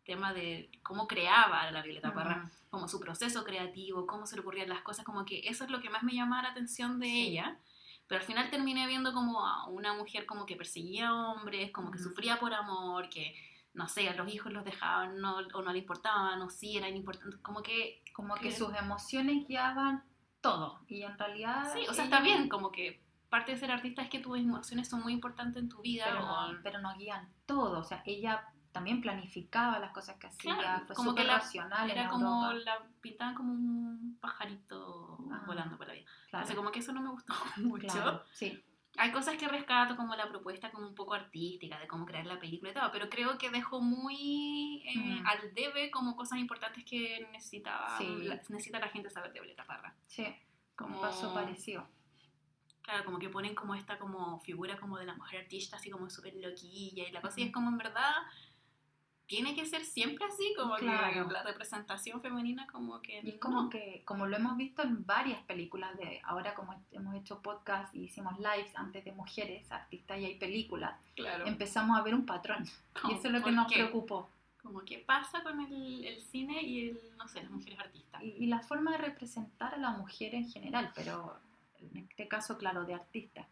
tema 0.08 0.34
de 0.34 0.72
cómo 0.82 1.08
creaba 1.08 1.70
la 1.70 1.84
Violeta 1.84 2.14
Parra, 2.14 2.38
mm, 2.38 2.50
como 2.72 2.88
su 2.88 3.00
proceso 3.00 3.44
creativo, 3.44 4.08
cómo 4.08 4.26
se 4.26 4.36
le 4.36 4.42
ocurrían 4.42 4.70
las 4.70 4.82
cosas, 4.82 5.06
como 5.06 5.26
que 5.26 5.42
eso 5.48 5.64
es 5.66 5.70
lo 5.70 5.80
que 5.82 5.90
más 5.92 6.02
me 6.02 6.14
llamaba 6.14 6.42
la 6.44 6.50
atención 6.50 7.00
de 7.00 7.06
Sí. 7.08 7.28
ella. 7.28 7.60
Pero 8.08 8.22
al 8.22 8.26
final 8.26 8.50
terminé 8.50 8.88
viendo 8.88 9.14
como 9.14 9.46
a 9.46 9.68
una 9.68 9.94
mujer 9.94 10.26
como 10.26 10.46
que 10.46 10.56
perseguía 10.56 11.14
hombres, 11.14 11.72
como 11.72 11.92
que 11.92 12.00
Ujú. 12.00 12.10
sufría 12.10 12.40
por 12.40 12.54
amor, 12.54 13.10
que 13.10 13.36
no 13.74 13.88
sé, 13.88 14.10
a 14.10 14.16
los 14.16 14.34
hijos 14.34 14.52
los 14.54 14.64
dejaban 14.64 15.20
no, 15.20 15.38
o 15.54 15.62
no 15.62 15.72
le 15.72 15.80
importaban, 15.80 16.42
o 16.42 16.50
sí 16.50 16.78
eran 16.78 16.96
importantes, 16.96 17.40
como 17.42 17.62
que 17.62 18.02
Como 18.14 18.34
que 18.36 18.50
que- 18.50 18.56
sus 18.56 18.74
emociones 18.76 19.46
guiaban 19.48 20.04
todo, 20.42 20.80
y 20.88 21.04
en 21.04 21.16
realidad... 21.20 21.72
Sí, 21.74 21.86
o 21.88 21.94
sea, 21.94 22.06
está 22.06 22.22
bien, 22.22 22.48
como 22.50 22.72
que 22.72 23.04
parte 23.30 23.52
de 23.52 23.58
ser 23.58 23.70
artista 23.72 24.02
es 24.02 24.10
que 24.10 24.20
tus 24.20 24.38
emociones 24.40 24.88
son 24.90 25.02
muy 25.04 25.12
importantes 25.14 25.62
en 25.62 25.68
tu 25.70 25.82
vida. 25.82 26.06
pero 26.10 26.24
o- 26.24 26.64
pero 26.64 26.80
no 26.80 26.96
guían 26.98 27.30
todo. 27.46 27.80
O 27.80 27.84
sea, 27.84 28.02
ella 28.06 28.48
también 28.78 29.02
planificaba 29.02 29.80
las 29.80 29.92
cosas 29.92 30.18
que 30.18 30.28
hacía, 30.28 30.56
Claro, 30.56 30.86
fue 30.86 30.96
como 30.96 31.16
que 31.16 31.24
la- 31.24 31.40
racional 31.40 31.90
en 31.90 31.98
era 31.98 32.10
como, 32.10 32.46
Europa. 32.52 32.54
la 32.66 32.88
pintaban 33.02 33.34
como 33.36 33.54
un 33.54 34.18
pajarito 34.22 35.18
Ah, 35.32 35.44
volando 35.48 35.78
por 35.78 35.88
la 35.88 35.94
vida. 35.94 36.06
Claro, 36.06 36.44
Entonces, 36.44 36.56
como 36.56 36.72
que 36.72 36.80
eso 36.80 36.94
no 36.94 37.02
me 37.02 37.10
gustó 37.10 37.34
mucho. 37.58 37.88
claro, 37.88 38.24
sí. 38.32 38.64
hay 39.00 39.12
cosas 39.12 39.36
que 39.38 39.48
rescato 39.48 39.96
como 39.96 40.16
la 40.16 40.28
propuesta 40.30 40.72
como 40.72 40.88
un 40.88 40.96
poco 40.96 41.14
artística 41.14 41.78
de 41.80 41.88
cómo 41.88 42.06
crear 42.06 42.26
la 42.26 42.40
película 42.40 42.72
y 42.72 42.74
todo, 42.74 42.92
pero 42.92 43.10
creo 43.10 43.38
que 43.38 43.50
dejó 43.52 43.80
muy 43.82 44.84
eh, 44.88 45.22
Mm. 45.22 45.28
al 45.28 45.54
debe 45.54 45.92
como 45.92 46.16
cosas 46.16 46.40
importantes 46.40 46.84
que 46.86 47.28
necesitaba, 47.32 47.98
Sí. 47.98 48.06
la- 48.24 48.36
necesita 48.50 48.80
la 48.80 48.90
gente 48.90 49.10
saber 49.10 49.34
de 49.34 49.40
Violeta 49.40 49.66
Parra. 49.66 49.94
Sí, 50.08 50.26
Como, 50.76 50.90
como 50.96 51.02
pasó 51.02 51.34
parecido. 51.34 51.88
Claro, 52.82 53.04
como 53.04 53.20
que 53.20 53.28
ponen 53.30 53.54
como 53.54 53.76
esta 53.76 54.00
como 54.00 54.40
figura 54.40 54.78
como 54.80 54.98
de 54.98 55.06
la 55.06 55.14
mujer 55.14 55.42
artista, 55.42 55.76
así 55.76 55.90
como 55.92 56.10
súper 56.10 56.34
loquilla 56.36 57.04
y 57.08 57.12
la 57.12 57.20
cosa, 57.22 57.42
y 57.42 57.44
es 57.44 57.52
como 57.52 57.68
en 57.70 57.78
verdad 57.78 58.14
tiene 59.28 59.54
que 59.56 59.66
ser 59.66 59.84
siempre 59.84 60.26
así, 60.26 60.54
como 60.58 60.76
Claro. 60.76 61.28
que 61.28 61.34
la 61.34 61.44
representación 61.44 62.22
femenina 62.22 62.66
como 62.68 63.02
que... 63.02 63.20
Y 63.24 63.30
es 63.32 63.38
como 63.40 63.64
no. 63.64 63.70
que, 63.70 64.02
como 64.06 64.26
lo 64.26 64.38
hemos 64.38 64.56
visto 64.58 64.82
en 64.84 65.06
varias 65.06 65.42
películas 65.44 65.96
de, 65.98 66.22
ahora 66.24 66.54
como 66.56 66.82
hemos 66.92 67.14
hecho 67.16 67.42
podcast 67.42 67.94
y 67.94 68.04
hicimos 68.06 68.38
lives 68.40 68.74
antes 68.76 69.04
de 69.04 69.12
mujeres, 69.12 69.70
artistas 69.72 70.18
y 70.20 70.26
hay 70.26 70.36
películas, 70.36 70.98
Claro. 71.16 71.46
empezamos 71.46 72.00
a 72.00 72.04
ver 72.04 72.16
un 72.16 72.26
patrón. 72.26 72.66
Y 73.10 73.14
eso 73.14 73.28
es 73.28 73.34
lo 73.34 73.40
que 73.40 73.44
¿por 73.44 73.54
nos 73.54 73.68
qué? 73.68 73.76
preocupó. 73.76 74.30
Como 74.64 74.82
que 74.82 75.00
pasa 75.00 75.44
con 75.44 75.60
el, 75.62 76.06
el 76.06 76.22
cine 76.22 76.62
y 76.62 76.90
el, 76.90 77.00
no 77.18 77.28
sé, 77.28 77.42
las 77.42 77.52
mujeres 77.52 77.80
artistas. 77.80 78.22
Y, 78.24 78.30
y 78.40 78.46
la 78.48 78.60
forma 78.62 78.92
de 78.92 78.98
representar 78.98 79.74
a 79.74 79.78
la 79.78 79.92
mujer 79.92 80.36
en 80.36 80.50
general, 80.50 80.92
pero 80.96 81.38
en 81.80 81.98
este 81.98 82.28
caso, 82.28 82.58
claro, 82.58 82.84
de 82.86 82.94
artista. 82.94 83.48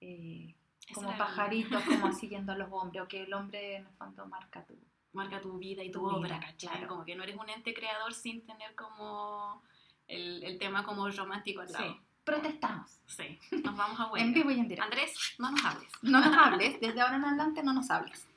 Eh, 0.00 0.54
como 0.94 1.16
pajaritos, 1.16 1.82
como 1.84 2.12
siguiendo 2.12 2.52
a 2.52 2.56
los 2.56 2.68
hombres, 2.72 3.02
o 3.02 3.08
que 3.08 3.22
el 3.22 3.32
hombre 3.34 3.76
en 3.76 3.86
el 3.86 3.92
fondo 3.94 4.26
marca 4.26 4.64
tu. 4.64 4.74
marca 5.12 5.40
tu 5.40 5.58
vida 5.58 5.82
y 5.82 5.90
tu, 5.90 6.00
Tu 6.00 6.06
obra, 6.06 6.36
vida, 6.38 6.40
¿cachai? 6.40 6.70
claro. 6.70 6.88
Como 6.88 7.04
que 7.04 7.14
no 7.14 7.22
eres 7.22 7.36
un 7.36 7.48
ente 7.48 7.72
creador 7.74 8.12
sin 8.14 8.44
tener 8.46 8.74
como 8.74 9.62
el, 10.08 10.42
el 10.44 10.58
tema 10.58 10.84
como 10.84 11.08
romántico 11.08 11.60
al 11.62 11.72
lado. 11.72 11.92
Sí. 11.92 12.00
Protestamos. 12.24 13.00
Sí, 13.06 13.36
nos 13.64 13.76
vamos 13.76 13.98
a 13.98 14.06
huelga. 14.12 14.26
En 14.26 14.32
vivo 14.32 14.50
y 14.52 14.60
en 14.60 14.68
directo. 14.68 14.84
Andrés, 14.84 15.12
no 15.38 15.50
nos 15.50 15.64
hables. 15.64 15.92
No 16.02 16.20
nos 16.20 16.36
hables, 16.36 16.78
desde 16.80 17.00
ahora 17.00 17.16
en 17.16 17.24
adelante 17.24 17.62
no 17.62 17.72
nos 17.72 17.90
hables. 17.90 18.28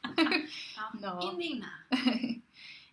No. 1.01 1.17
No. 1.19 1.21
Indigna. 1.31 1.87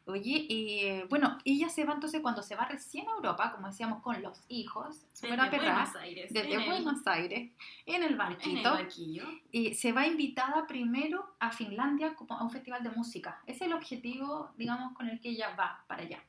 Oye, 0.07 0.47
eh, 0.51 1.07
bueno, 1.09 1.39
ella 1.45 1.69
se 1.69 1.85
va 1.85 1.95
entonces 1.95 2.21
cuando 2.21 2.43
se 2.43 2.57
va 2.57 2.65
recién 2.65 3.09
a 3.09 3.13
Europa, 3.13 3.53
como 3.53 3.69
decíamos, 3.69 4.03
con 4.03 4.21
los 4.23 4.43
hijos, 4.49 5.07
Desde 5.21 5.29
Buenos 5.37 5.95
Aires. 5.97 6.33
desde 6.33 6.55
en 6.55 6.61
el- 6.61 6.67
Buenos 6.69 7.07
Aires, 7.07 7.51
en 7.87 7.95
el 7.95 8.03
En 8.03 8.11
el 8.11 8.17
barquito, 8.17 8.71
barquillo. 8.71 9.25
y 9.53 9.75
se 9.75 9.93
va 9.93 10.07
invitada 10.07 10.67
primero 10.67 11.37
a 11.39 11.53
Finlandia 11.53 12.15
como 12.15 12.35
a 12.37 12.43
un 12.43 12.51
festival 12.51 12.83
de 12.83 12.91
música. 12.91 13.41
Es 13.47 13.61
el 13.61 13.73
objetivo, 13.73 14.51
digamos, 14.57 14.93
con 14.95 15.09
el 15.09 15.21
que 15.21 15.31
ella 15.31 15.55
va 15.55 15.85
para 15.87 16.03
allá. 16.03 16.23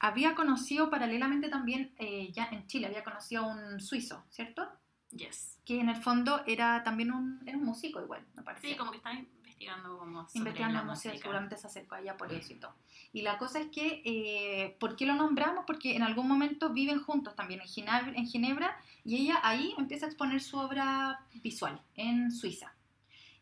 Había 0.00 0.34
conocido 0.36 0.88
paralelamente 0.90 1.48
también, 1.48 1.92
eh, 1.98 2.30
ya 2.32 2.48
en 2.52 2.66
Chile, 2.68 2.86
había 2.86 3.02
conocido 3.02 3.44
a 3.44 3.46
un 3.48 3.80
suizo, 3.80 4.24
¿cierto? 4.30 4.68
Yes. 5.10 5.58
Que 5.64 5.80
en 5.80 5.88
el 5.88 5.96
fondo 5.96 6.42
era 6.46 6.82
también 6.84 7.12
un, 7.12 7.42
era 7.46 7.58
un 7.58 7.64
músico 7.64 8.00
igual, 8.00 8.24
me 8.36 8.42
parece. 8.42 8.68
Sí, 8.68 8.76
como 8.76 8.90
que 8.92 8.98
estaba 8.98 9.16
investigando 9.58 9.98
como 9.98 10.26
investigando 10.34 10.84
música. 10.84 11.16
seguramente 11.16 11.56
se 11.56 11.66
acercó 11.66 11.96
a 11.96 12.00
ella 12.00 12.16
por 12.16 12.32
eso 12.32 12.52
y 12.52 12.56
todo. 12.56 12.74
Y 13.12 13.22
la 13.22 13.38
cosa 13.38 13.58
es 13.60 13.68
que, 13.68 14.02
eh, 14.04 14.76
¿por 14.78 14.96
qué 14.96 15.06
lo 15.06 15.14
nombramos? 15.14 15.64
Porque 15.66 15.96
en 15.96 16.02
algún 16.02 16.28
momento 16.28 16.70
viven 16.70 17.00
juntos 17.00 17.34
también 17.34 17.60
en 17.60 17.66
Ginebra, 17.66 18.12
en 18.14 18.26
Ginebra 18.26 18.76
y 19.04 19.16
ella 19.16 19.40
ahí 19.42 19.74
empieza 19.78 20.06
a 20.06 20.08
exponer 20.08 20.40
su 20.40 20.58
obra 20.58 21.20
visual 21.42 21.80
en 21.94 22.30
Suiza. 22.30 22.72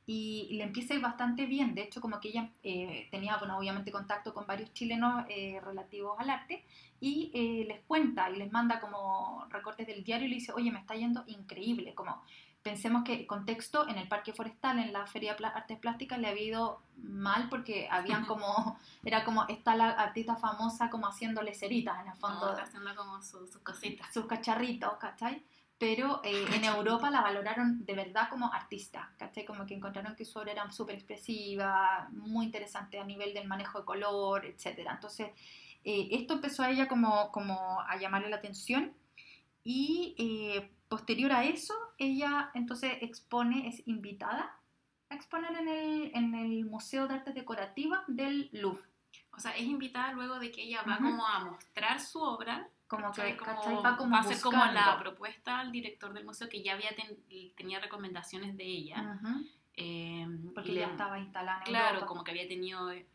Y 0.08 0.50
le 0.52 0.62
empieza 0.62 0.94
a 0.94 0.96
ir 0.98 1.02
bastante 1.02 1.46
bien, 1.46 1.74
de 1.74 1.82
hecho 1.82 2.00
como 2.00 2.20
que 2.20 2.28
ella 2.28 2.52
eh, 2.62 3.08
tenía, 3.10 3.38
bueno, 3.38 3.58
obviamente 3.58 3.90
contacto 3.90 4.32
con 4.32 4.46
varios 4.46 4.72
chilenos 4.72 5.24
eh, 5.28 5.60
relativos 5.64 6.16
al 6.20 6.30
arte 6.30 6.64
y 7.00 7.32
eh, 7.34 7.64
les 7.66 7.80
cuenta 7.80 8.30
y 8.30 8.36
les 8.36 8.52
manda 8.52 8.78
como 8.78 9.44
recortes 9.50 9.84
del 9.84 10.04
diario 10.04 10.26
y 10.26 10.30
le 10.30 10.36
dice, 10.36 10.52
oye, 10.52 10.70
me 10.70 10.78
está 10.78 10.94
yendo 10.94 11.24
increíble, 11.26 11.92
como 11.94 12.22
pensemos 12.66 13.04
que 13.04 13.14
el 13.14 13.26
contexto 13.28 13.88
en 13.88 13.96
el 13.96 14.08
Parque 14.08 14.32
Forestal, 14.32 14.80
en 14.80 14.92
la 14.92 15.06
Feria 15.06 15.36
de 15.36 15.46
Artes 15.46 15.78
Plásticas, 15.78 16.18
le 16.18 16.26
había 16.26 16.42
ido 16.42 16.82
mal 16.96 17.48
porque 17.48 17.86
habían 17.88 18.24
como, 18.24 18.76
era 19.04 19.24
como, 19.24 19.46
está 19.46 19.76
la 19.76 19.90
artista 19.90 20.34
famosa 20.34 20.90
como 20.90 21.06
haciéndole 21.06 21.54
ceritas 21.54 22.00
en 22.02 22.08
el 22.08 22.16
fondo, 22.16 22.50
está 22.50 22.64
haciendo 22.64 22.92
como 22.96 23.22
su- 23.22 23.46
sus 23.46 23.58
cositas. 23.62 24.12
sus 24.12 24.26
cacharritos, 24.26 24.94
¿cachai? 24.98 25.44
Pero 25.78 26.20
eh, 26.24 26.44
en 26.54 26.64
Europa 26.64 27.08
la 27.08 27.20
valoraron 27.20 27.84
de 27.84 27.94
verdad 27.94 28.28
como 28.28 28.52
artista, 28.52 29.12
¿cachai? 29.16 29.44
Como 29.44 29.64
que 29.64 29.74
encontraron 29.74 30.16
que 30.16 30.24
su 30.24 30.36
obra 30.40 30.50
era 30.50 30.68
súper 30.72 30.96
expresiva, 30.96 32.08
muy 32.10 32.46
interesante 32.46 32.98
a 32.98 33.04
nivel 33.04 33.32
del 33.32 33.46
manejo 33.46 33.78
de 33.78 33.84
color, 33.84 34.44
etc. 34.44 34.88
Entonces, 34.90 35.28
eh, 35.84 36.08
esto 36.10 36.34
empezó 36.34 36.64
a 36.64 36.70
ella 36.70 36.88
como, 36.88 37.30
como 37.30 37.80
a 37.80 37.96
llamarle 37.96 38.28
la 38.28 38.36
atención 38.36 38.92
y 39.62 40.16
eh, 40.18 40.72
posterior 40.88 41.30
a 41.30 41.44
eso, 41.44 41.74
ella 41.98 42.50
entonces 42.54 42.98
expone, 43.00 43.68
es 43.68 43.82
invitada 43.86 44.56
a 45.08 45.14
exponer 45.14 45.52
en 45.56 45.68
el, 45.68 46.10
en 46.14 46.34
el 46.34 46.64
Museo 46.64 47.06
de 47.06 47.14
Artes 47.14 47.34
Decorativas 47.34 48.00
del 48.06 48.48
Louvre. 48.52 48.82
O 49.32 49.38
sea, 49.40 49.52
es 49.56 49.62
invitada 49.64 50.12
luego 50.12 50.38
de 50.38 50.50
que 50.50 50.62
ella 50.62 50.82
va 50.88 50.96
como 50.96 51.26
a 51.26 51.44
mostrar 51.44 52.00
su 52.00 52.20
obra. 52.20 52.68
Como 52.88 53.12
que. 53.12 53.36
Como- 53.36 53.54
¿cachai? 53.56 53.74
Va 53.82 53.96
como 53.96 54.12
va 54.12 54.20
a 54.20 54.24
ser 54.24 54.40
como 54.40 54.64
la 54.64 54.98
propuesta 54.98 55.58
al 55.60 55.72
director 55.72 56.12
del 56.12 56.24
museo 56.24 56.48
que 56.48 56.62
ya 56.62 56.72
había 56.74 56.94
ten- 56.94 57.52
tenía 57.56 57.78
recomendaciones 57.80 58.56
de 58.56 58.64
ella. 58.64 59.18
Eh, 59.74 60.26
Porque 60.54 60.72
le- 60.72 60.80
ya 60.80 60.86
estaba 60.86 61.18
instalada 61.18 61.58
en 61.58 61.64
Claro, 61.66 61.88
Europa. 61.96 62.06
como 62.06 62.24
que 62.24 62.30
había 62.30 62.48
tenido 62.48 62.90
eh, 62.90 63.06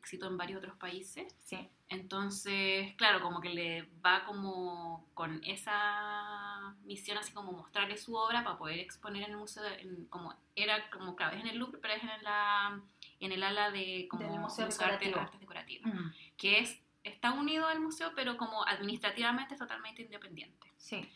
éxito 0.00 0.26
en 0.26 0.36
varios 0.36 0.58
otros 0.58 0.76
países. 0.76 1.32
Sí. 1.44 1.68
Entonces, 1.88 2.94
claro, 2.96 3.20
como 3.20 3.40
que 3.40 3.50
le 3.50 3.82
va 4.04 4.24
como 4.24 5.06
con 5.14 5.40
esa 5.44 6.74
misión 6.84 7.18
así 7.18 7.32
como 7.32 7.52
mostrarle 7.52 7.96
su 7.96 8.14
obra 8.14 8.42
para 8.44 8.58
poder 8.58 8.78
exponer 8.80 9.22
en 9.24 9.30
el 9.30 9.36
museo, 9.36 9.62
de- 9.62 9.80
en- 9.82 10.06
como 10.06 10.34
era 10.56 10.88
como, 10.90 11.14
claro, 11.16 11.36
es 11.36 11.42
en 11.42 11.48
el 11.48 11.58
Louvre, 11.58 11.78
pero 11.80 11.94
es 11.94 12.02
en 12.02 12.22
la 12.22 12.80
en 13.20 13.32
el 13.32 13.42
ala 13.42 13.70
de 13.70 14.06
como 14.10 14.22
Del 14.32 14.40
museo 14.40 14.66
de 14.66 14.84
arte- 14.84 15.14
artes 15.14 15.40
decorativas, 15.40 15.92
Mm, 15.94 16.10
que 16.38 16.58
es 16.60 16.80
está 17.04 17.32
unido 17.32 17.66
al 17.66 17.80
museo, 17.80 18.12
pero 18.14 18.36
como 18.38 18.66
administrativamente 18.66 19.54
es 19.54 19.60
totalmente 19.60 20.02
independiente. 20.02 20.72
Sí, 20.78 21.06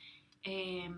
Eh, 0.47 0.91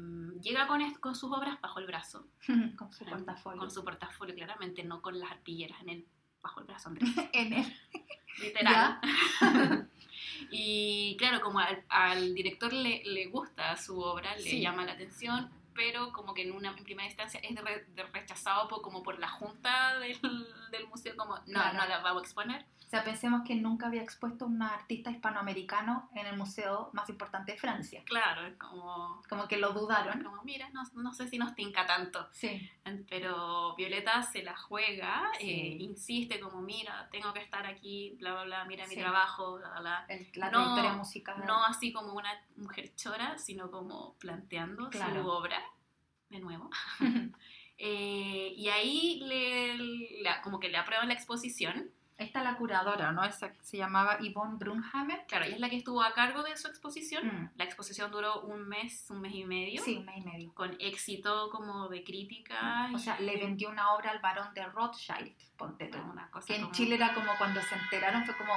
llega 0.42 0.66
con, 0.66 0.80
con 0.94 1.14
sus 1.14 1.30
obras 1.30 1.60
bajo 1.60 1.78
el 1.78 1.86
brazo, 1.86 2.26
con 2.80 2.92
su 2.92 3.04
portafolio. 3.04 3.60
con 3.60 3.70
su 3.70 3.84
portafolio 3.84 4.34
claramente, 4.34 4.82
no 4.82 5.00
con 5.00 5.18
las 5.20 5.30
arpilleras 5.30 5.80
en 5.82 5.88
el 5.90 6.06
bajo 6.46 6.60
el 6.60 6.66
brazo, 6.66 6.88
Andrés. 6.90 7.10
En 7.32 7.52
el- 7.52 7.76
literal. 8.40 9.00
y 10.50 11.16
claro, 11.18 11.40
como 11.40 11.58
al, 11.58 11.82
al 11.88 12.34
director 12.34 12.72
le, 12.72 13.02
le 13.04 13.26
gusta 13.26 13.76
su 13.76 13.98
obra, 14.00 14.36
le 14.36 14.42
Sí. 14.42 14.60
llama 14.60 14.84
la 14.84 14.92
atención, 14.92 15.50
pero 15.76 16.12
como 16.12 16.34
que 16.34 16.42
en 16.42 16.52
una 16.52 16.70
en 16.70 16.84
primera 16.84 17.06
instancia 17.06 17.38
es 17.42 17.54
re- 17.62 17.84
de 17.94 18.02
rechazado 18.04 18.66
por, 18.68 18.82
como 18.82 19.02
por 19.02 19.18
la 19.18 19.28
junta 19.28 19.98
del, 19.98 20.18
del 20.70 20.86
museo, 20.88 21.14
como 21.16 21.36
no, 21.36 21.42
Claro. 21.44 21.78
no 21.78 21.86
la 21.86 21.98
vamos 22.00 22.22
a 22.22 22.26
exponer. 22.26 22.64
O 22.86 22.88
sea, 22.88 23.02
pensemos 23.02 23.42
que 23.44 23.56
nunca 23.56 23.88
había 23.88 24.00
expuesto 24.00 24.46
un 24.46 24.62
artista 24.62 25.10
hispanoamericano 25.10 26.08
en 26.14 26.24
el 26.26 26.36
museo 26.36 26.90
más 26.92 27.08
importante 27.08 27.50
de 27.52 27.58
Francia. 27.58 28.00
Claro, 28.06 28.42
como, 28.60 29.22
Como 29.28 29.48
que 29.48 29.56
lo 29.56 29.72
dudaron. 29.72 30.22
como 30.22 30.44
mira, 30.44 30.68
no, 30.70 30.84
no 30.94 31.12
sé 31.12 31.26
si 31.26 31.36
nos 31.36 31.56
tinca 31.56 31.84
tanto. 31.84 32.28
Sí. 32.30 32.70
Pero 33.08 33.74
Violeta 33.74 34.22
se 34.22 34.44
la 34.44 34.56
juega, 34.56 35.30
Sí. 35.40 35.50
eh, 35.50 35.76
insiste 35.80 36.38
como, 36.38 36.62
mira, 36.62 37.08
tengo 37.10 37.32
que 37.32 37.40
estar 37.40 37.66
aquí, 37.66 38.16
bla, 38.20 38.32
bla, 38.34 38.44
bla, 38.44 38.64
mira 38.66 38.86
mi 38.86 38.94
Sí. 38.94 39.00
trabajo, 39.00 39.56
bla, 39.58 39.80
bla. 39.80 40.04
El- 40.08 40.28
la 40.34 40.50
No, 40.52 40.58
trayectoria 40.62 40.92
musical. 40.92 41.44
No 41.44 41.64
así 41.64 41.92
como 41.92 42.12
una 42.14 42.30
mujer 42.56 42.94
chora, 42.94 43.36
sino 43.38 43.68
como 43.70 44.14
planteando 44.20 44.90
Claro. 44.90 45.22
su 45.24 45.28
obra. 45.28 45.60
Eh, 47.78 48.54
y 48.56 48.68
ahí 48.70 49.20
le, 49.22 50.22
la- 50.22 50.40
como 50.40 50.58
que 50.58 50.68
le 50.70 50.78
aprueban 50.78 51.08
la 51.08 51.14
exposición. 51.14 51.90
Esta 52.16 52.42
la 52.42 52.56
curadora, 52.56 53.12
¿no? 53.12 53.22
Esa 53.22 53.52
que 53.52 53.62
se 53.62 53.76
llamaba 53.76 54.18
Yvonne 54.18 54.56
Brunhammer. 54.56 55.26
Claro, 55.28 55.44
ella 55.44 55.56
es 55.56 55.60
la 55.60 55.68
que 55.68 55.76
estuvo 55.76 56.02
a 56.02 56.14
cargo 56.14 56.42
de 56.42 56.56
su 56.56 56.68
exposición. 56.68 57.26
Mm. 57.26 57.50
La 57.56 57.64
exposición 57.64 58.10
duró 58.10 58.40
un 58.40 58.66
mes, 58.66 59.04
un 59.10 59.20
mes 59.20 59.34
y 59.34 59.44
medio. 59.44 59.82
Sí, 59.82 59.98
un 59.98 60.06
mes 60.06 60.16
y 60.16 60.20
medio. 60.22 60.54
Con 60.54 60.74
éxito 60.80 61.50
como 61.50 61.90
de 61.90 62.02
crítica. 62.02 62.88
O 62.94 62.98
sea, 62.98 63.20
y- 63.20 63.24
le 63.24 63.36
vendió 63.36 63.68
una 63.68 63.92
obra 63.92 64.12
al 64.12 64.20
varón 64.20 64.54
de 64.54 64.64
Rothschild, 64.64 65.34
ponte 65.58 65.88
tú. 65.88 65.98
una 65.98 66.30
cosa 66.30 66.46
Que 66.46 66.54
en 66.56 66.62
como- 66.62 66.72
Chile 66.74 66.94
era 66.94 67.12
como 67.12 67.30
cuando 67.36 67.60
se 67.60 67.74
enteraron, 67.74 68.24
fue 68.24 68.34
como, 68.38 68.54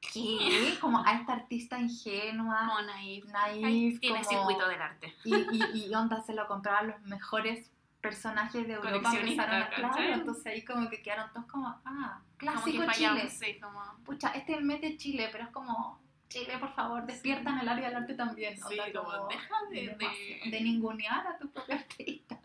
¿qué? 0.00 0.76
Como 0.80 1.04
a 1.04 1.12
esta 1.14 1.34
artista 1.34 1.78
ingenua, 1.78 2.66
como 2.68 2.90
Ahí 3.34 3.98
tiene 4.00 4.22
como- 4.22 4.24
circuito 4.28 4.68
del 4.68 4.80
arte. 4.82 5.14
y, 5.24 5.34
y, 5.34 5.86
y 5.86 5.94
onda 5.94 6.22
se 6.22 6.34
lo 6.34 6.46
compraban 6.46 6.88
los 6.88 7.00
mejores 7.02 7.70
personajes 8.00 8.66
de 8.66 8.72
Europa 8.74 9.12
empezaron 9.14 9.62
a 9.62 9.68
claro, 9.68 10.14
entonces 10.14 10.46
ahí 10.46 10.64
como 10.64 10.88
que 10.88 11.02
quedaron 11.02 11.30
todos 11.34 11.44
como 11.46 11.68
ah 11.84 12.22
Como 12.22 12.36
clásico 12.38 12.80
que 12.80 12.86
fallamos, 12.86 13.20
Chile 13.20 13.30
sí, 13.54 13.60
como... 13.60 13.82
pucha 14.06 14.28
este 14.30 14.52
es 14.52 14.58
el 14.58 14.64
mes 14.64 14.80
de 14.80 14.96
Chile 14.96 15.28
pero 15.30 15.44
es 15.44 15.50
como 15.50 16.00
Chile 16.30 16.56
por 16.58 16.72
favor 16.74 17.04
despierta 17.04 17.50
en 17.50 17.58
el 17.58 17.68
área 17.68 17.88
del 17.88 17.96
arte 17.98 18.14
también 18.14 18.56
Sí, 18.56 18.78
como, 18.96 19.28
deja 19.28 19.54
de- 19.70 19.80
de- 19.80 19.86
demasiado- 19.88 20.50
de 20.50 20.60
ningunear 20.62 21.26
a 21.26 21.36
tu 21.38 21.50
propio 21.50 21.74
artista 21.74 22.40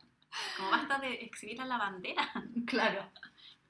Como 0.57 0.71
basta 0.71 0.99
de 0.99 1.13
exhibir 1.23 1.61
a 1.61 1.65
la 1.65 1.77
bandera. 1.77 2.29
claro 2.67 3.09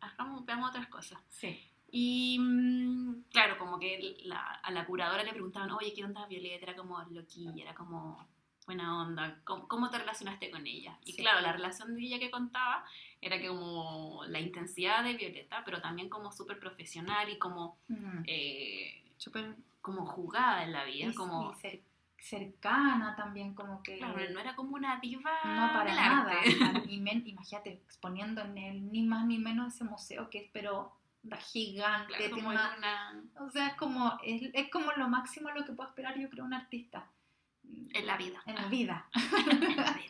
Hagamos, 0.02 0.43
veamos 0.43 0.69
otras 0.71 0.88
cosas. 0.88 1.19
sí 1.30 1.69
Y 1.97 2.38
mm, 2.39 3.23
claro, 3.31 3.58
como 3.58 3.79
que 3.79 4.17
la- 4.25 4.60
a 4.62 4.71
la 4.71 4.86
curadora 4.86 5.23
le 5.23 5.31
preguntaban, 5.31 5.71
oye, 5.71 5.93
¿qué 5.93 6.03
onda 6.03 6.25
Violeta? 6.27 6.65
Era 6.65 6.75
como 6.75 7.01
loquilla, 7.03 7.63
era 7.63 7.73
como 7.73 8.27
buena 8.65 8.99
onda, 9.01 9.39
¿cómo, 9.45 9.67
cómo 9.67 9.89
te 9.89 9.99
relacionaste 9.99 10.49
con 10.51 10.65
ella? 10.67 10.97
Y 11.05 11.13
Sí. 11.13 11.21
claro, 11.21 11.39
la 11.41 11.51
relación 11.53 11.95
de 11.95 12.01
ella 12.01 12.19
que 12.19 12.31
contaba 12.31 12.84
era 13.21 13.39
que 13.39 13.47
como 13.47 14.23
la 14.27 14.39
intensidad 14.39 15.03
de 15.03 15.13
Violeta, 15.13 15.62
pero 15.63 15.79
también 15.81 16.10
como 16.10 16.31
súper 16.31 16.60
profesional 16.60 17.29
y 17.29 17.38
como, 17.38 17.77
Mm. 17.88 18.23
eh, 18.27 19.01
Súper 19.17 19.55
como 19.81 20.05
jugada 20.05 20.63
en 20.63 20.73
la 20.73 20.84
vida, 20.84 21.08
y- 21.08 21.13
como... 21.15 21.53
y 21.53 21.55
cer- 21.65 21.81
cercana 22.19 23.15
también, 23.15 23.53
como 23.53 23.81
que... 23.81 23.97
Claro, 23.97 24.17
no 24.34 24.39
era 24.39 24.55
como 24.55 24.75
una 24.75 24.99
diva 24.99 25.31
No, 25.45 25.71
para 25.73 25.86
del 25.86 25.95
nada. 25.95 26.31
arte. 26.39 26.49
Imagínate, 27.29 27.71
exponiendo 27.86 28.41
en 28.41 28.58
el 28.58 28.91
ni 28.91 29.03
más 29.03 29.25
ni 29.25 29.38
menos 29.38 29.73
ese 29.73 29.84
museo 29.86 30.29
que 30.29 30.39
es, 30.39 30.49
pero 30.51 30.91
gigante, 31.38 32.07
Claro, 32.07 32.23
tiene 32.25 32.29
como 32.33 32.51
en 32.51 32.57
una- 32.57 32.75
una... 32.77 33.23
o 33.45 33.49
sea, 33.51 33.67
es 33.67 33.73
como, 33.75 34.19
es, 34.23 34.49
es 34.53 34.69
como 34.69 34.91
lo 34.93 35.07
máximo 35.09 35.49
lo 35.51 35.65
que 35.65 35.71
puedo 35.73 35.89
esperar, 35.89 36.17
yo 36.19 36.29
creo, 36.29 36.45
un 36.45 36.53
artista. 36.53 37.07
En 37.93 38.05
la 38.05 38.15
vida. 38.17 38.41
En 38.45 38.55
la 38.55 38.67
vida. 38.67 39.09
En 39.49 39.75
la 39.77 39.91
vida. 39.93 40.03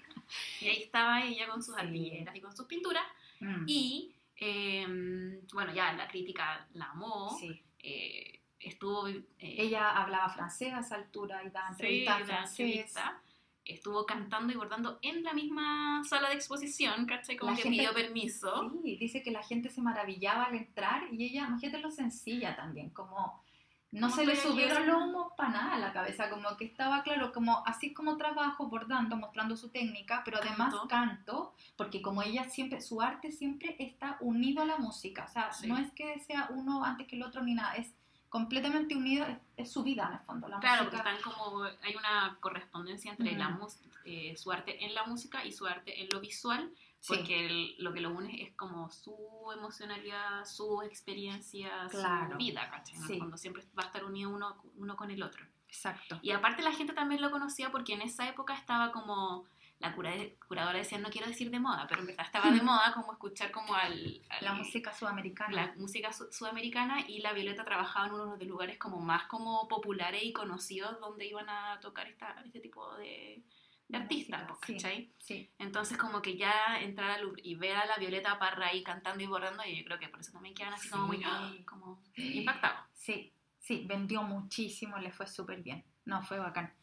Y 0.59 0.67
ahí 0.67 0.81
estaba 0.83 1.23
ella 1.23 1.47
con 1.47 1.61
sus 1.63 1.75
Sí. 1.75 1.81
arpilleras 1.81 2.35
y 2.35 2.41
con 2.41 2.55
sus 2.55 2.65
pinturas. 2.65 3.03
Mm, 3.39 3.63
Y 3.67 4.15
eh, 4.37 5.39
bueno, 5.53 5.73
ya 5.73 5.93
la 5.93 6.07
crítica 6.07 6.67
la 6.73 6.91
amó. 6.91 7.35
sí. 7.39 7.61
eh, 7.79 8.39
estuvo. 8.59 9.07
eh, 9.07 9.23
Ella 9.39 9.91
hablaba 9.91 10.27
francés 10.29 10.73
a 10.73 10.79
esa 10.79 10.95
altura 10.95 11.43
y 11.43 11.49
daba 11.49 11.67
sí, 11.69 11.73
entrevistas 11.83 12.23
francés. 12.25 12.59
entrevista, 12.59 13.21
Estuvo 13.65 14.05
cantando 14.05 14.53
y 14.53 14.55
bordando 14.55 14.99
en 15.01 15.23
la 15.23 15.33
misma 15.33 16.03
sala 16.03 16.29
de 16.29 16.35
exposición, 16.35 17.05
¿cachai? 17.07 17.35
Como 17.35 17.51
La 17.51 17.57
que 17.57 17.63
gente- 17.63 17.77
pidió 17.79 17.93
permiso. 17.93 18.71
Sí, 18.83 18.95
dice 18.97 19.23
que 19.23 19.31
la 19.31 19.41
gente 19.43 19.69
se 19.69 19.81
maravillaba 19.81 20.43
al 20.45 20.55
entrar 20.55 21.11
y 21.11 21.25
ella, 21.25 21.47
imagínate 21.47 21.79
lo 21.79 21.89
sencilla 21.91 22.55
también, 22.55 22.91
como 22.91 23.43
no 23.91 24.09
se 24.09 24.25
le 24.25 24.35
subieron 24.35 24.85
los 24.87 25.01
humos 25.03 25.31
para 25.37 25.49
nada 25.49 25.73
a 25.75 25.79
la 25.79 25.93
cabeza, 25.93 26.29
como 26.29 26.57
que 26.57 26.65
estaba 26.65 27.01
claro, 27.01 27.31
como 27.31 27.63
así 27.65 27.93
como 27.93 28.17
trabajo, 28.17 28.67
bordando, 28.67 29.15
mostrando 29.15 29.55
su 29.55 29.69
técnica, 29.69 30.21
pero 30.25 30.37
además 30.37 30.73
Canto. 30.73 30.87
canto, 30.89 31.53
porque 31.77 32.01
como 32.01 32.21
ella 32.21 32.43
siempre, 32.49 32.81
su 32.81 33.01
arte 33.01 33.31
siempre 33.31 33.77
está 33.79 34.17
unido 34.19 34.61
a 34.61 34.65
la 34.65 34.77
música, 34.77 35.23
o 35.23 35.31
sea, 35.31 35.51
Sí. 35.53 35.67
no 35.67 35.77
es 35.77 35.91
que 35.93 36.19
sea 36.19 36.49
uno 36.51 36.83
antes 36.83 37.07
que 37.07 37.15
el 37.15 37.23
otro 37.23 37.41
ni 37.41 37.53
nada, 37.53 37.73
es 37.75 37.93
completamente 38.39 38.95
unido, 38.97 39.25
es, 39.55 39.71
su 39.71 39.81
vida 39.81 40.07
en 40.09 40.13
el 40.19 40.19
fondo, 40.25 40.47
la 40.49 40.59
Claro, 40.59 40.83
porque 40.83 40.97
música. 40.97 41.15
están 41.15 41.31
como, 41.33 41.63
hay 41.63 41.95
una 41.95 42.37
correspondencia 42.41 43.11
entre 43.11 43.31
la 43.37 43.57
eh, 44.03 44.35
su 44.37 44.51
arte 44.51 44.83
en 44.85 44.93
la 44.93 45.05
música 45.05 45.45
y 45.45 45.51
su 45.53 45.65
arte 45.65 46.01
en 46.01 46.09
lo 46.11 46.19
visual, 46.19 46.69
Sí. 46.99 47.13
porque 47.15 47.45
el- 47.45 47.75
lo 47.79 47.93
que 47.93 48.01
lo 48.01 48.09
une 48.11 48.43
es 48.43 48.53
como 48.55 48.91
su 48.91 49.15
emocionalidad, 49.57 50.43
su 50.45 50.81
experiencia, 50.81 51.87
Claro. 51.89 52.31
su 52.33 52.37
vida, 52.37 52.69
¿cachai? 52.69 52.95
En 52.97 53.01
el 53.03 53.07
Sí. 53.07 53.19
fondo 53.19 53.37
siempre 53.37 53.63
va 53.77 53.83
a 53.83 53.85
estar 53.87 54.03
unido 54.03 54.29
uno, 54.31 54.61
uno 54.75 54.95
con 54.97 55.09
el 55.11 55.23
otro. 55.23 55.45
Exacto. 55.69 56.19
Y 56.21 56.31
aparte 56.31 56.61
la 56.61 56.71
gente 56.73 56.93
también 56.93 57.21
lo 57.21 57.31
conocía 57.31 57.71
porque 57.71 57.93
en 57.93 58.01
esa 58.01 58.27
época 58.27 58.53
estaba 58.53 58.91
como, 58.91 59.45
la 59.79 59.93
cura- 59.93 60.13
curadora 60.47 60.77
decía, 60.79 60.97
no 60.97 61.09
quiero 61.09 61.27
decir 61.27 61.51
de 61.51 61.59
moda, 61.59 61.85
pero 61.87 62.01
en 62.01 62.07
verdad 62.07 62.25
estaba 62.25 62.49
de 62.49 62.61
moda 62.61 62.93
como 62.93 63.11
escuchar 63.11 63.51
como 63.51 63.75
al... 63.75 64.21
al- 64.29 64.45
La 64.45 64.53
música 64.53 64.93
sudamericana. 64.93 65.53
la 65.53 65.73
música 65.75 66.11
su- 66.13 66.31
sudamericana 66.31 67.01
y 67.07 67.19
la 67.19 67.33
Violeta 67.33 67.65
trabajaba 67.65 68.07
en 68.07 68.13
uno 68.13 68.37
de 68.37 68.45
los 68.45 68.47
lugares 68.47 68.77
como 68.77 68.99
más 69.01 69.25
como 69.25 69.67
populares 69.67 70.23
y 70.23 70.31
conocidos 70.33 70.99
donde 71.01 71.25
iban 71.27 71.49
a 71.49 71.79
tocar 71.81 72.07
esta, 72.07 72.41
este 72.45 72.61
tipo 72.61 72.95
de, 72.95 73.43
de 73.89 73.97
artistas, 73.97 74.43
pues, 74.47 74.59
sí. 74.65 74.73
¿cachai? 74.75 75.11
Sí. 75.17 75.49
Entonces 75.59 75.97
como 75.97 76.21
que 76.21 76.37
ya 76.37 76.79
entrar 76.79 77.11
al 77.11 77.23
Louvre 77.23 77.41
y 77.43 77.55
ver 77.55 77.75
a 77.75 77.85
la 77.85 77.97
Violeta 77.97 78.39
Parra 78.39 78.67
ahí 78.67 78.81
cantando 78.81 79.21
y 79.23 79.27
bordando, 79.27 79.61
y 79.65 79.77
yo 79.77 79.83
creo 79.83 79.99
que 79.99 80.07
por 80.07 80.21
eso 80.21 80.31
también 80.31 80.55
quedan 80.55 80.73
así 80.73 80.89
como 80.89 81.07
muy 81.07 81.17
Sí. 81.17 81.23
¡ah! 81.27 81.51
como 81.67 82.01
impactados. 82.15 82.79
Sí, 82.93 83.33
sí, 83.59 83.83
vendió 83.85 84.23
muchísimo, 84.23 84.97
le 84.99 85.11
fue 85.11 85.27
súper 85.27 85.61
bien. 85.61 85.83
No, 86.05 86.23
fue 86.23 86.39
bacán. 86.39 86.73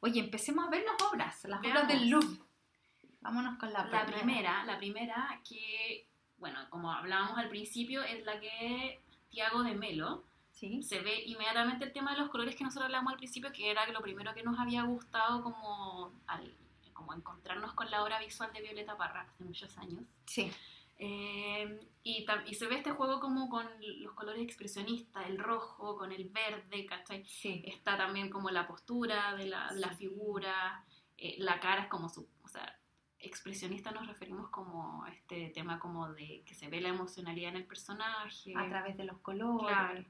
Oye, 0.00 0.20
empecemos 0.20 0.66
a 0.66 0.70
ver 0.70 0.84
las 0.84 1.08
obras, 1.08 1.44
las 1.44 1.60
obras 1.60 1.72
Veamos. 1.74 1.88
del 1.88 2.10
Louvre. 2.10 2.38
Vámonos 3.20 3.58
con 3.58 3.72
la, 3.72 3.84
La 3.86 4.06
primera, 4.06 4.64
la 4.64 4.78
primera 4.78 5.40
que, 5.46 6.06
bueno, 6.38 6.58
como 6.70 6.90
hablábamos 6.90 7.36
al 7.36 7.48
principio, 7.50 8.02
es 8.02 8.24
la 8.24 8.40
que 8.40 9.00
Tiago 9.28 9.62
de 9.62 9.74
Melo, 9.74 10.24
Sí, 10.52 10.82
se 10.82 11.00
ve 11.00 11.22
inmediatamente 11.24 11.86
el 11.86 11.92
tema 11.92 12.12
de 12.12 12.18
los 12.18 12.28
colores 12.28 12.54
que 12.54 12.64
nosotros 12.64 12.84
hablamos 12.84 13.12
al 13.12 13.16
principio, 13.18 13.50
que 13.50 13.70
era 13.70 13.86
lo 13.92 14.02
primero 14.02 14.34
que 14.34 14.42
nos 14.42 14.58
había 14.58 14.82
gustado 14.82 15.42
como, 15.42 16.12
al, 16.26 16.54
como 16.92 17.14
encontrarnos 17.14 17.72
con 17.72 17.90
la 17.90 18.02
obra 18.02 18.18
visual 18.18 18.52
de 18.52 18.60
Violeta 18.60 18.94
Parra 18.96 19.22
hace 19.22 19.42
muchos 19.44 19.78
años. 19.78 20.04
sí, 20.26 20.52
Eh, 21.02 21.80
y, 22.02 22.26
se 22.54 22.66
ve 22.66 22.76
este 22.76 22.90
juego 22.90 23.20
como 23.20 23.48
con 23.48 23.66
los 24.00 24.12
colores 24.12 24.42
expresionistas, 24.42 25.26
el 25.26 25.38
rojo 25.38 25.96
con 25.96 26.12
el 26.12 26.28
verde, 26.28 26.84
¿cachai? 26.84 27.24
sí. 27.26 27.62
Está 27.66 27.96
también 27.96 28.28
como 28.28 28.50
la 28.50 28.66
postura 28.66 29.34
de 29.34 29.46
la, 29.46 29.72
la 29.72 29.90
figura, 29.96 30.84
eh, 31.16 31.36
la 31.38 31.58
cara 31.58 31.82
es 31.82 31.88
como 31.88 32.10
su, 32.10 32.28
o 32.42 32.48
sea, 32.48 32.78
expresionista 33.18 33.90
nos 33.92 34.06
referimos 34.06 34.48
como 34.50 35.04
a 35.04 35.10
este 35.10 35.50
tema 35.50 35.78
como 35.78 36.12
de 36.12 36.42
que 36.44 36.54
se 36.54 36.68
ve 36.68 36.80
la 36.80 36.88
emocionalidad 36.88 37.50
en 37.50 37.56
el 37.56 37.66
personaje. 37.66 38.52
A 38.54 38.68
través 38.68 38.96
de 38.96 39.04
los 39.04 39.18
colores. 39.18 39.68
Claro. 39.68 40.04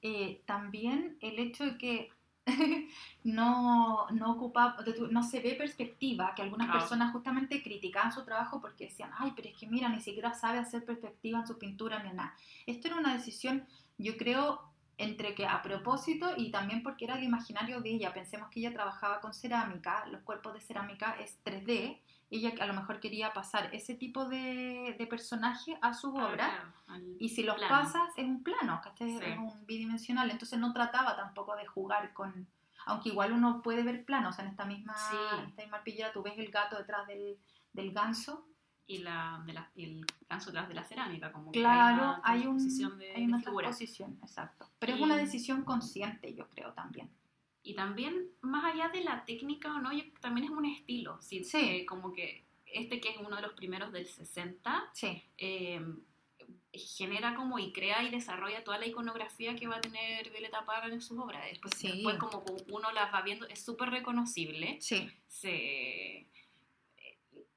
Eh, 0.00 0.42
también 0.46 1.16
el 1.20 1.38
hecho 1.38 1.64
de 1.64 1.78
que 1.78 2.10
no, 3.24 4.10
no 4.10 4.32
ocupa, 4.32 4.76
no 5.10 5.22
se 5.22 5.40
ve 5.40 5.54
perspectiva, 5.54 6.34
que 6.34 6.42
algunas 6.42 6.70
personas 6.70 7.12
justamente 7.12 7.62
criticaban 7.62 8.12
su 8.12 8.24
trabajo 8.24 8.60
porque 8.60 8.86
decían, 8.86 9.10
ay, 9.16 9.32
pero 9.36 9.48
es 9.48 9.56
que 9.56 9.66
mira, 9.66 9.88
ni 9.88 10.00
siquiera 10.00 10.34
sabe 10.34 10.58
hacer 10.58 10.84
perspectiva 10.84 11.38
en 11.38 11.46
su 11.46 11.58
pintura 11.58 12.02
ni 12.02 12.12
nada. 12.12 12.34
Esto 12.66 12.88
era 12.88 12.96
una 12.96 13.14
decisión, 13.14 13.66
yo 13.96 14.16
creo, 14.16 14.72
entre 14.98 15.34
que 15.34 15.46
a 15.46 15.62
propósito 15.62 16.34
y 16.36 16.50
también 16.50 16.82
porque 16.82 17.04
era 17.04 17.16
el 17.16 17.24
imaginario 17.24 17.80
de 17.80 17.90
ella. 17.90 18.12
Pensemos 18.12 18.48
que 18.50 18.60
ella 18.60 18.72
trabajaba 18.72 19.20
con 19.20 19.34
cerámica, 19.34 20.06
los 20.06 20.22
cuerpos 20.22 20.54
de 20.54 20.60
cerámica 20.60 21.16
es 21.20 21.38
3D, 21.44 22.00
ella 22.36 22.52
a 22.60 22.66
lo 22.66 22.74
mejor 22.74 23.00
quería 23.00 23.32
pasar 23.32 23.68
ese 23.74 23.94
tipo 23.94 24.24
de, 24.26 24.94
de 24.98 25.06
personaje 25.06 25.76
a 25.82 25.92
su 25.94 26.08
Ah, 26.18 26.26
obra. 26.28 26.34
claro, 26.48 26.72
al- 26.88 27.16
Y 27.18 27.28
si 27.28 27.42
los 27.42 27.56
plano. 27.56 27.70
pasas 27.70 28.08
es 28.16 28.24
un 28.24 28.42
plano, 28.42 28.80
¿cachai? 28.82 29.18
Sí. 29.18 29.24
Es 29.24 29.38
un 29.38 29.66
bidimensional. 29.66 30.30
Entonces 30.30 30.58
no 30.58 30.72
trataba 30.72 31.16
tampoco 31.16 31.54
de 31.56 31.66
jugar 31.66 32.12
con. 32.12 32.46
Aunque 32.86 33.10
igual 33.10 33.32
uno 33.32 33.62
puede 33.62 33.82
ver 33.84 34.04
planos 34.04 34.38
en 34.38 34.46
esta 34.48 34.64
misma, 34.64 34.94
Sí. 34.96 35.16
en 35.38 35.44
esta 35.50 35.62
misma 35.62 35.76
arpillera, 35.78 36.12
tú 36.12 36.22
ves 36.22 36.34
el 36.38 36.50
gato 36.50 36.76
detrás 36.76 37.06
del, 37.06 37.38
del 37.72 37.92
ganso. 37.92 38.46
y, 38.84 38.98
la, 38.98 39.40
de 39.46 39.52
la, 39.54 39.70
y 39.76 39.84
el 39.84 40.06
ganso 40.28 40.50
detrás 40.50 40.68
de 40.68 40.74
la 40.74 40.82
cerámica, 40.84 41.32
como 41.32 41.52
que 41.52 41.60
Claro, 41.60 42.20
hay 42.24 42.40
hay, 42.40 42.46
una 42.46 42.50
un, 42.50 42.56
transposición 42.58 42.98
de, 42.98 43.14
hay 43.14 43.24
una 43.24 43.38
de 43.38 43.44
transposición, 43.44 44.18
exacto. 44.22 44.68
Pero 44.80 44.94
es 44.96 45.00
una 45.00 45.16
decisión 45.16 45.62
consciente, 45.62 46.34
yo 46.34 46.46
creo 46.50 46.72
también. 46.72 47.08
Y 47.64 47.74
también, 47.74 48.28
más 48.40 48.64
allá 48.64 48.88
de 48.88 49.02
la 49.04 49.24
técnica 49.24 49.74
o 49.74 49.78
no, 49.78 49.92
yo- 49.92 50.04
también 50.20 50.46
es 50.46 50.50
un 50.50 50.64
estilo. 50.66 51.20
Sí, 51.22 51.44
Sí. 51.44 51.58
eh, 51.58 51.86
como 51.86 52.12
que 52.12 52.44
este 52.66 53.00
que 53.00 53.10
es 53.10 53.16
uno 53.18 53.36
de 53.36 53.42
los 53.42 53.52
primeros 53.52 53.92
del 53.92 54.06
60, 54.06 54.88
Sí, 54.94 55.22
eh, 55.38 55.80
genera 56.72 57.34
como 57.34 57.58
y 57.58 57.70
crea 57.72 58.02
y 58.02 58.10
desarrolla 58.10 58.64
toda 58.64 58.78
la 58.78 58.86
iconografía 58.86 59.54
que 59.56 59.66
va 59.68 59.76
a 59.76 59.80
tener 59.82 60.30
Violeta 60.30 60.64
Parra 60.64 60.86
en 60.88 61.02
sus 61.02 61.18
obras. 61.18 61.44
Después, 61.50 61.74
Sí. 61.76 61.88
después 61.88 62.16
como 62.16 62.42
uno 62.70 62.90
las 62.92 63.12
va 63.12 63.20
viendo, 63.22 63.46
es 63.46 63.62
súper 63.64 63.90
reconocible. 63.90 64.78
sí, 64.80 65.08
Se, 65.28 66.26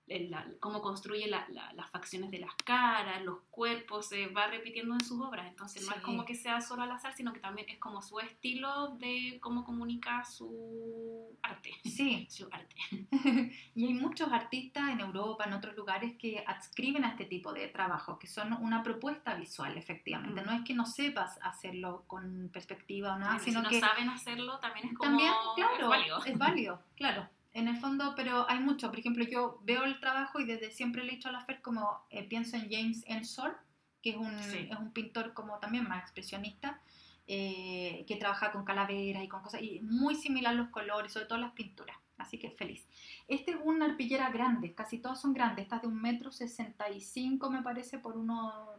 la- 0.08 0.46
cómo 0.60 0.82
construye 0.82 1.28
la- 1.28 1.48
la- 1.50 1.74
las 1.74 1.90
facciones 1.90 2.30
de 2.30 2.40
las 2.40 2.54
caras, 2.64 3.24
los 3.24 3.40
cuerpos, 3.50 4.08
se 4.08 4.28
va 4.28 4.48
repitiendo 4.48 4.94
en 4.94 5.04
sus 5.04 5.20
obras. 5.20 5.48
Entonces 5.48 5.84
no 5.84 5.92
Sí. 5.92 5.98
es 5.98 6.04
como 6.04 6.26
que 6.26 6.36
sea 6.36 6.62
solo 6.62 6.84
al 6.84 6.92
azar, 6.92 7.14
sino 7.14 7.34
que 7.34 7.40
también 7.40 7.68
es 7.70 7.80
como 7.80 8.02
su 8.04 8.20
estilo 8.20 8.90
de 8.98 9.40
cómo 9.42 9.64
comunica 9.66 10.24
su 10.26 11.36
arte. 11.42 11.72
sí. 11.84 12.28
Su 12.30 12.48
arte. 12.52 12.76
y 13.76 13.86
hay 13.86 13.94
muchos 13.94 14.32
artistas 14.32 14.90
en 14.90 15.00
Europa, 15.00 15.46
en 15.46 15.54
otros 15.54 15.76
lugares, 15.76 16.14
que 16.18 16.44
adscriben 16.46 17.04
a 17.06 17.10
este 17.10 17.26
tipo 17.26 17.54
de 17.54 17.68
trabajos, 17.68 18.18
que 18.20 18.28
son 18.28 18.54
una 18.54 18.84
propuesta 18.84 19.36
visual, 19.36 19.78
efectivamente. 19.78 20.42
Mm. 20.42 20.46
No 20.46 20.52
es 20.52 20.62
que 20.64 20.74
no 20.74 20.86
sepas 20.86 21.40
hacerlo 21.42 22.04
con 22.08 22.50
perspectiva 22.52 23.16
o 23.16 23.20
nada, 23.20 23.34
Bueno, 23.34 23.44
sino 23.44 23.60
si 23.60 23.64
no 23.64 23.70
que 23.70 23.80
saben 23.80 24.10
hacerlo, 24.10 24.60
también 24.60 24.88
es 24.88 24.94
como 24.98 25.10
también, 25.12 25.32
claro, 25.56 25.76
es 25.84 25.88
válido. 25.90 26.26
es 26.26 26.38
válido, 26.38 26.82
claro. 26.96 27.30
En 27.56 27.68
el 27.70 27.78
fondo, 27.78 28.14
pero 28.16 28.48
hay 28.50 28.60
mucho. 28.60 28.90
Por 28.90 29.00
ejemplo, 29.00 29.24
yo 29.24 29.60
veo 29.64 29.86
el 29.86 30.00
trabajo 30.00 30.40
y 30.40 30.46
desde 30.46 30.72
siempre 30.72 31.04
le 31.04 31.14
he 31.14 31.16
dicho 31.16 31.30
a 31.30 31.32
la 31.32 31.40
Fer 31.42 31.62
como 31.62 32.06
eh, 32.10 32.24
pienso 32.28 32.58
en 32.58 32.70
James 32.70 33.04
Ensor, 33.08 33.58
que 34.04 34.12
es 34.12 34.18
un, 34.18 34.38
Sí. 34.44 34.68
es 34.70 34.78
un 34.78 34.92
pintor 34.92 35.34
como 35.34 35.58
también 35.60 35.88
más 35.88 36.02
expresionista, 36.04 36.82
eh, 37.28 38.04
que 38.08 38.18
trabaja 38.18 38.52
con 38.52 38.66
calaveras 38.66 39.24
y 39.24 39.28
con 39.28 39.42
cosas, 39.42 39.62
y 39.62 39.80
muy 39.82 40.16
similar 40.16 40.54
los 40.54 40.68
colores, 40.70 41.14
sobre 41.14 41.26
todo 41.28 41.40
las 41.40 41.54
pinturas. 41.54 41.98
Así 42.18 42.38
que 42.38 42.50
feliz. 42.52 42.86
Este 43.28 43.52
es 43.52 43.58
una 43.64 43.86
arpillera 43.86 44.30
grande, 44.32 44.74
casi 44.74 45.00
todas 45.00 45.20
son 45.22 45.34
grandes. 45.34 45.64
Esta 45.64 45.78
es 45.78 45.82
de 45.84 45.88
un 45.88 46.02
metro 46.02 46.32
sesenta 46.32 46.90
y 46.90 47.00
cinco, 47.02 47.50
me 47.50 47.62
parece, 47.62 48.00
por 48.00 48.18
uno 48.18 48.70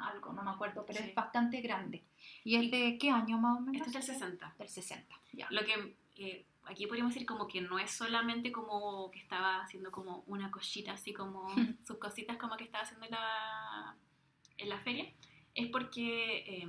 algo, 0.00 0.32
no 0.32 0.42
me 0.44 0.50
acuerdo, 0.50 0.84
pero 0.86 1.00
Sí. 1.00 1.08
es 1.08 1.14
bastante 1.14 1.60
grande. 1.60 2.04
¿Y 2.44 2.56
es 2.56 2.64
Y- 2.64 2.70
de 2.70 2.98
qué 2.98 3.10
año 3.10 3.38
más 3.38 3.56
o 3.58 3.60
menos? 3.62 3.86
Este 3.86 3.98
es 3.98 4.06
del 4.06 4.14
60. 4.16 4.54
Del 4.58 4.68
60, 4.68 5.16
ya. 5.32 5.46
Lo 5.50 5.64
que 5.64 5.96
eh, 6.18 6.44
aquí 6.66 6.86
podríamos 6.86 7.12
decir 7.14 7.26
como 7.26 7.46
que 7.48 7.60
no 7.60 7.78
es 7.78 7.90
solamente 7.90 8.52
como 8.52 9.10
que 9.10 9.18
estaba 9.18 9.62
haciendo 9.62 9.90
como 9.90 10.22
una 10.26 10.50
cosita 10.50 10.92
así 10.92 11.12
como 11.12 11.46
sus 11.86 11.98
cositas 11.98 12.36
como 12.36 12.56
que 12.56 12.64
estaba 12.64 12.84
haciendo 12.84 13.06
en 13.06 13.12
la, 13.12 13.96
en 14.58 14.68
la 14.68 14.78
feria, 14.78 15.06
es 15.54 15.68
porque 15.68 16.38
eh, 16.46 16.68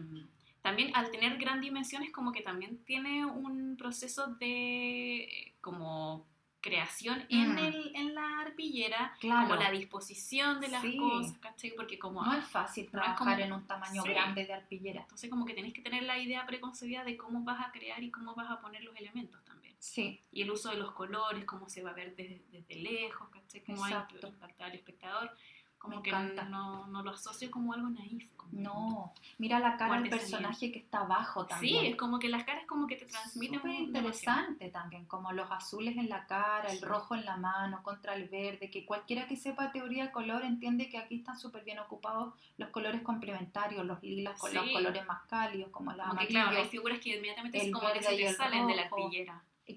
también 0.62 0.96
al 0.96 1.12
tener 1.12 1.38
gran 1.38 1.62
dimensiones 1.62 2.12
como 2.12 2.32
que 2.32 2.42
también 2.42 2.84
tiene 2.86 3.26
un 3.26 3.76
proceso 3.78 4.28
de 4.36 5.24
eh, 5.24 5.54
como 5.62 6.26
creación 6.62 7.26
en, 7.30 7.56
Mm. 7.56 7.58
el, 7.58 7.92
en 7.96 8.16
la 8.16 8.40
arpillera, 8.40 9.14
Claro. 9.20 9.50
como 9.50 9.60
la 9.62 9.70
disposición 9.70 10.62
de 10.62 10.70
las 10.70 10.82
Sí. 10.82 10.96
cosas, 10.96 11.38
¿cachai? 11.40 11.74
Porque 11.76 12.00
como... 12.00 12.24
No 12.24 12.34
es 12.34 12.46
fácil 12.48 12.90
trabajar 12.90 13.18
como- 13.18 13.32
en 13.38 13.52
un 13.52 13.68
tamaño 13.68 14.02
Sí. 14.02 14.10
grande 14.10 14.46
de 14.46 14.54
arpillera. 14.54 15.02
Entonces 15.02 15.30
como 15.30 15.46
que 15.46 15.54
tenés 15.54 15.74
que 15.74 15.82
tener 15.82 16.04
la 16.04 16.18
idea 16.18 16.46
preconcebida 16.46 17.04
de 17.04 17.18
cómo 17.18 17.44
vas 17.44 17.68
a 17.68 17.72
crear 17.74 18.02
y 18.02 18.10
cómo 18.12 18.34
vas 18.34 18.50
a 18.50 18.62
poner 18.62 18.82
los 18.86 18.96
elementos 18.96 19.44
también. 19.44 19.73
Sí, 19.84 20.24
Y 20.32 20.44
el 20.44 20.50
uso 20.52 20.70
de 20.70 20.78
los 20.78 20.94
colores, 20.94 21.44
cómo 21.44 21.68
se 21.68 21.84
va 21.84 21.90
a 21.90 21.94
ver 21.94 22.16
desde, 22.16 22.42
desde 22.52 22.76
lejos, 22.76 23.28
¿cachai? 23.30 23.62
Cómo 23.66 23.84
hay 23.84 23.92
que 23.92 23.98
Exacto. 24.00 24.28
impactar 24.30 24.70
al 24.70 24.76
espectador. 24.76 25.32
Como 25.78 25.98
Me 25.98 26.04
que 26.04 26.12
no, 26.50 26.88
no 26.88 27.04
lo 27.04 27.12
asocio 27.12 27.52
como 27.52 27.74
algo 27.74 27.90
naif. 27.90 28.30
como- 28.38 28.54
no. 28.54 29.14
Mira 29.40 29.60
la 29.60 29.76
cara 29.76 30.00
del 30.00 30.10
personaje 30.10 30.72
que 30.72 30.80
está 30.80 31.00
abajo 31.02 31.44
Sí, 31.44 31.50
también. 31.50 31.86
es 31.88 31.96
como 31.98 32.18
que 32.20 32.30
las 32.30 32.46
caras 32.46 32.66
como 32.66 32.88
que 32.88 32.96
te 32.96 33.06
transmiten 33.06 33.60
Súper 33.60 33.74
interesante 33.76 34.70
también, 34.70 35.06
como 35.06 35.34
los 35.34 35.52
azules 35.52 35.98
en 35.98 36.08
la 36.08 36.26
cara, 36.28 36.70
el 36.72 36.80
Sí. 36.80 36.86
rojo 36.86 37.16
en 37.16 37.26
la 37.26 37.36
mano 37.36 37.84
contra 37.84 38.16
el 38.16 38.30
verde, 38.30 38.70
que 38.72 38.86
cualquiera 38.86 39.28
que 39.28 39.36
sepa 39.36 39.74
teoría 39.74 40.06
de 40.06 40.12
color 40.14 40.44
entiende 40.46 40.88
que 40.90 40.98
aquí 40.98 41.16
están 41.16 41.38
súper 41.38 41.66
bien 41.66 41.80
ocupados 41.80 42.34
los 42.58 42.70
colores 42.70 43.02
complementarios, 43.02 43.86
los 43.86 44.02
lilas 44.02 44.40
con 44.40 44.54
los 44.54 44.64
Sí. 44.66 44.72
colores 44.72 45.06
más 45.06 45.24
cálidos, 45.28 45.70
como 45.72 45.94
que 45.94 46.02
amarillo, 46.02 46.30
claro, 46.30 46.58
hay 46.58 46.70
figuras 46.70 47.00
que 47.00 47.18
inmediatamente 47.18 47.66
el 47.66 47.72
como 47.74 47.92
que 47.92 48.02
se 48.02 48.16
te 48.16 48.34
salen 48.34 48.66
de 48.68 48.76
la 48.76 48.88
rojo. 48.88 49.12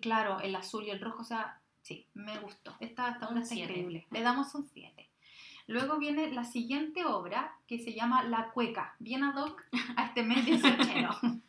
Claro, 0.03 0.41
el 0.41 0.55
azul 0.55 0.85
y 0.85 0.91
el 0.91 1.01
rojo, 1.01 1.23
o 1.23 1.25
sea, 1.25 1.61
sí, 1.83 2.07
me 2.15 2.39
gustó. 2.39 2.77
Esta, 2.81 3.11
esta 3.11 3.27
Un 3.29 3.33
obra 3.33 3.43
está 3.43 3.55
siete. 3.55 3.73
increíble. 3.73 4.07
Le 4.11 4.23
damos 4.23 4.55
un 4.55 4.65
7. 4.65 5.09
Luego 5.69 5.99
viene 5.99 6.31
la 6.33 6.45
siguiente 6.45 7.05
obra 7.05 7.53
que 7.67 7.79
se 7.81 7.93
llama 7.93 8.23
La 8.23 8.51
Cueca, 8.51 8.95
bien 9.01 9.25
ad 9.25 9.37
hoc 9.37 9.65
a 9.97 10.07
este 10.07 10.23
mes. 10.23 10.47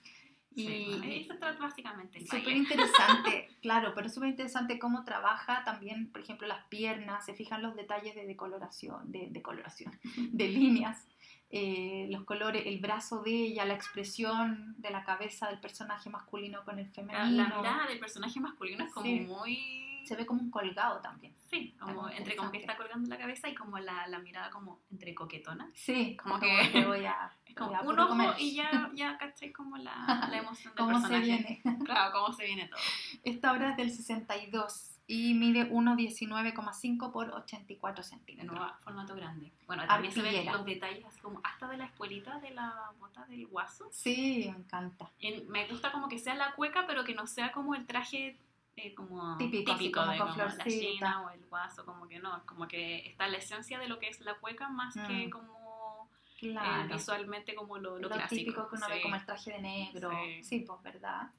Sí, 0.56 0.64
Y 0.66 0.86
bueno, 0.90 1.04
eso 1.06 1.36
trata 1.38 1.60
básicamente 1.60 2.20
súper 2.22 2.50
interesante, 2.58 3.48
claro, 3.62 3.94
pero 3.94 4.10
súper 4.10 4.30
interesante 4.30 4.80
cómo 4.80 5.04
trabaja 5.04 5.64
también, 5.64 6.12
por 6.12 6.22
ejemplo, 6.22 6.48
las 6.48 6.66
piernas, 6.66 7.24
se 7.26 7.36
fijan 7.36 7.62
los 7.62 7.76
detalles 7.76 8.16
de 8.16 8.26
decoloración, 8.26 9.12
de 9.12 9.28
decoloración, 9.30 10.00
de 10.16 10.48
líneas, 10.48 11.06
eh, 11.50 12.08
los 12.10 12.24
colores, 12.26 12.64
el 12.66 12.80
brazo 12.80 13.22
de 13.24 13.32
ella, 13.32 13.66
la 13.66 13.74
expresión 13.74 14.76
de 14.80 14.90
la 14.90 15.04
cabeza 15.04 15.48
del 15.48 15.60
personaje 15.60 16.10
masculino 16.10 16.64
con 16.66 16.78
el 16.80 16.88
femenino. 16.90 17.48
la 17.50 17.58
mirada 17.58 17.88
del 17.88 18.00
personaje 18.00 18.40
masculino 18.40 18.84
es 18.86 18.92
como 18.94 19.06
Sí. 19.06 19.20
muy... 19.22 20.04
Se 20.06 20.16
ve 20.16 20.26
como 20.26 20.42
un 20.42 20.50
colgado 20.52 21.02
también. 21.02 21.36
Sí, 21.50 21.76
como 21.80 22.08
entre 22.10 22.36
como 22.38 22.50
que 22.52 22.60
está 22.60 22.78
colgando 22.78 23.10
la 23.10 23.18
cabeza 23.18 23.50
y 23.50 23.56
como 23.56 23.78
la, 23.78 24.08
la 24.08 24.20
mirada 24.20 24.50
como 24.50 24.80
entre 24.90 25.14
coquetona. 25.14 25.70
Sí, 25.74 26.16
Como 26.16 26.40
como, 26.40 26.48
que- 26.48 26.72
que 26.72 26.86
voy 26.86 27.06
a, 27.06 27.32
Es 27.46 27.56
como 27.56 27.72
voy 27.72 27.78
a 27.78 27.82
un 27.82 28.00
ojo 28.00 28.10
comer. 28.10 28.36
y 28.40 28.56
ya, 28.56 28.90
ya 28.94 29.18
caché 29.18 29.52
como 29.52 29.76
la, 29.78 30.28
la 30.30 30.38
emoción 30.44 30.74
del 30.76 30.86
cómo 30.86 31.00
se 31.02 31.08
personaje. 31.10 31.62
viene. 31.64 31.80
Claro, 31.86 32.12
cómo 32.14 32.34
se 32.34 32.46
viene 32.46 32.68
todo. 32.70 32.80
Esta 33.24 33.52
obra 33.52 33.72
es 33.72 33.78
del 33.78 33.92
62 33.92 34.97
y 35.10 35.34
mide 35.36 35.70
1,19,5 35.72 37.12
por 37.12 37.30
84 37.32 38.04
De 38.04 38.10
centímetros. 38.10 38.58
nuevo, 38.58 38.74
formato 38.84 39.16
grande. 39.16 39.52
Bueno, 39.66 39.86
también 39.88 40.14
se 40.14 40.22
ven 40.22 40.32
Arpillera. 40.36 40.58
los 40.58 40.66
detalles 40.66 41.06
así 41.06 41.20
como 41.22 41.40
hasta 41.44 41.68
de 41.70 41.78
la 41.78 41.86
espuelita 41.86 42.40
de 42.40 42.52
la 42.52 42.92
bota 43.00 43.26
del 43.26 43.48
guaso. 43.48 43.88
Sí, 43.92 44.48
me 44.52 44.58
encanta. 44.60 45.10
En- 45.20 45.48
me 45.50 45.68
gusta 45.68 45.92
como 45.92 46.10
que 46.10 46.20
sea 46.20 46.36
la 46.36 46.54
cueca, 46.56 46.86
pero 46.88 47.04
que 47.06 47.14
no 47.16 47.26
sea 47.28 47.52
como 47.52 47.74
el 47.76 47.86
traje 47.88 48.38
eh, 48.80 48.94
como 48.94 49.38
Típico, 49.38 49.72
así 49.72 49.90
como 49.92 50.12
de 50.12 50.18
con 50.20 50.28
como 50.30 50.44
la 50.44 50.64
china 50.66 51.22
o 51.26 51.30
el 51.32 51.44
guaso, 51.48 51.84
como 51.84 52.08
que 52.08 52.20
no, 52.20 52.46
como 52.46 52.68
que 52.68 53.08
está 53.08 53.28
la 53.28 53.38
esencia 53.38 53.80
de 53.80 53.88
lo 53.88 53.98
que 53.98 54.08
es 54.10 54.20
la 54.22 54.36
cueca 54.36 54.70
más 54.70 54.94
que 54.94 55.26
Mm. 55.28 55.30
como 55.32 56.10
Claro. 56.40 56.84
eh, 56.84 56.94
visualmente 56.94 57.56
como 57.56 57.80
lo, 57.80 57.96
lo 57.98 58.02
lo 58.02 58.10
clásico. 58.10 58.36
típico 58.36 58.70
que 58.70 58.76
uno 58.76 58.88
ve 58.88 58.98
Sí. 58.98 59.02
como 59.02 59.16
el 59.16 59.26
traje 59.26 59.52
de 59.54 59.62
negro. 59.62 60.12
Sí. 60.12 60.44
Sí, 60.44 60.60
pues 60.60 60.80
verdad. 60.84 61.32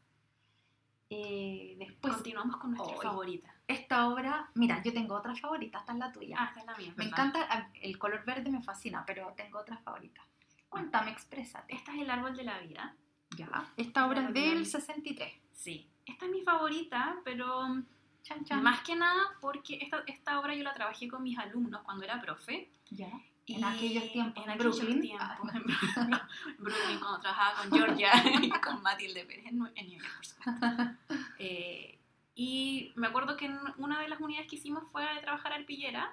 Eh, 1.10 1.74
después, 1.78 2.14
Continuamos 2.14 2.56
con 2.58 2.72
nuestra 2.72 2.96
Hoy. 2.96 3.02
favorita. 3.04 3.54
esta 3.66 4.08
obra, 4.08 4.50
mira, 4.54 4.82
yo 4.82 4.92
tengo 4.92 5.14
otra 5.14 5.34
favorita, 5.34 5.78
esta 5.78 5.92
es 5.92 5.98
la 5.98 6.12
tuya. 6.12 6.36
Ah, 6.38 6.46
esta 6.48 6.60
es 6.60 6.66
la 6.66 6.76
mía. 6.76 6.92
me 6.96 7.04
¿verdad? 7.04 7.26
encanta, 7.26 7.46
ah, 7.50 7.68
el 7.80 7.98
color 7.98 8.24
verde 8.26 8.50
me 8.50 8.62
fascina, 8.62 9.04
pero 9.06 9.32
tengo 9.36 9.58
otra 9.58 9.78
favorita. 9.78 10.20
Cuéntame, 10.68 11.10
exprésate. 11.10 11.74
Esta 11.74 11.94
es 11.94 12.00
el 12.02 12.10
árbol 12.10 12.36
de 12.36 12.44
la 12.44 12.58
vida. 12.60 12.94
Ya. 13.36 13.72
Esta 13.76 14.06
obra 14.06 14.28
es 14.28 14.34
del 14.34 14.58
la- 14.60 14.64
63. 14.66 15.32
Sí. 15.52 15.88
Esta 16.04 16.26
es 16.26 16.30
mi 16.30 16.42
favorita, 16.42 17.16
pero 17.24 17.62
Chan, 18.22 18.44
chan. 18.44 18.62
más 18.62 18.80
que 18.82 18.94
nada 18.94 19.22
porque 19.40 19.78
esta, 19.80 20.02
esta 20.06 20.38
obra 20.40 20.54
yo 20.54 20.62
la 20.62 20.74
trabajé 20.74 21.08
con 21.08 21.22
mis 21.22 21.38
alumnos 21.38 21.82
cuando 21.82 22.04
era 22.04 22.20
profe. 22.20 22.70
Ya. 22.90 23.10
Y 23.48 23.54
En 23.54 23.64
aquellos 23.64 24.12
tiempos, 24.12 24.44
En 24.44 24.50
aquellos 24.50 24.76
Brooklyn. 24.78 25.00
tiempos, 25.00 25.26
Ah. 25.30 25.38
en 26.46 26.56
Brooklyn, 26.58 26.98
cuando 27.00 27.20
trabajaba 27.20 27.62
con 27.62 27.72
Georgia 27.78 28.12
y 28.42 28.50
con 28.50 28.82
Matilde 28.82 29.24
Pérez 29.24 29.46
en, 29.46 29.58
New 29.58 29.98
York, 29.98 30.12
por 30.16 30.26
supuesto. 30.26 30.58
Eh, 31.38 31.98
y 32.34 32.92
me 32.94 33.06
acuerdo 33.08 33.36
que 33.36 33.46
en 33.46 33.58
una 33.78 34.00
de 34.00 34.08
las 34.08 34.20
unidades 34.20 34.48
que 34.48 34.56
hicimos 34.56 34.84
fue 34.92 35.02
a 35.08 35.20
trabajar 35.20 35.52
arpillera 35.52 36.12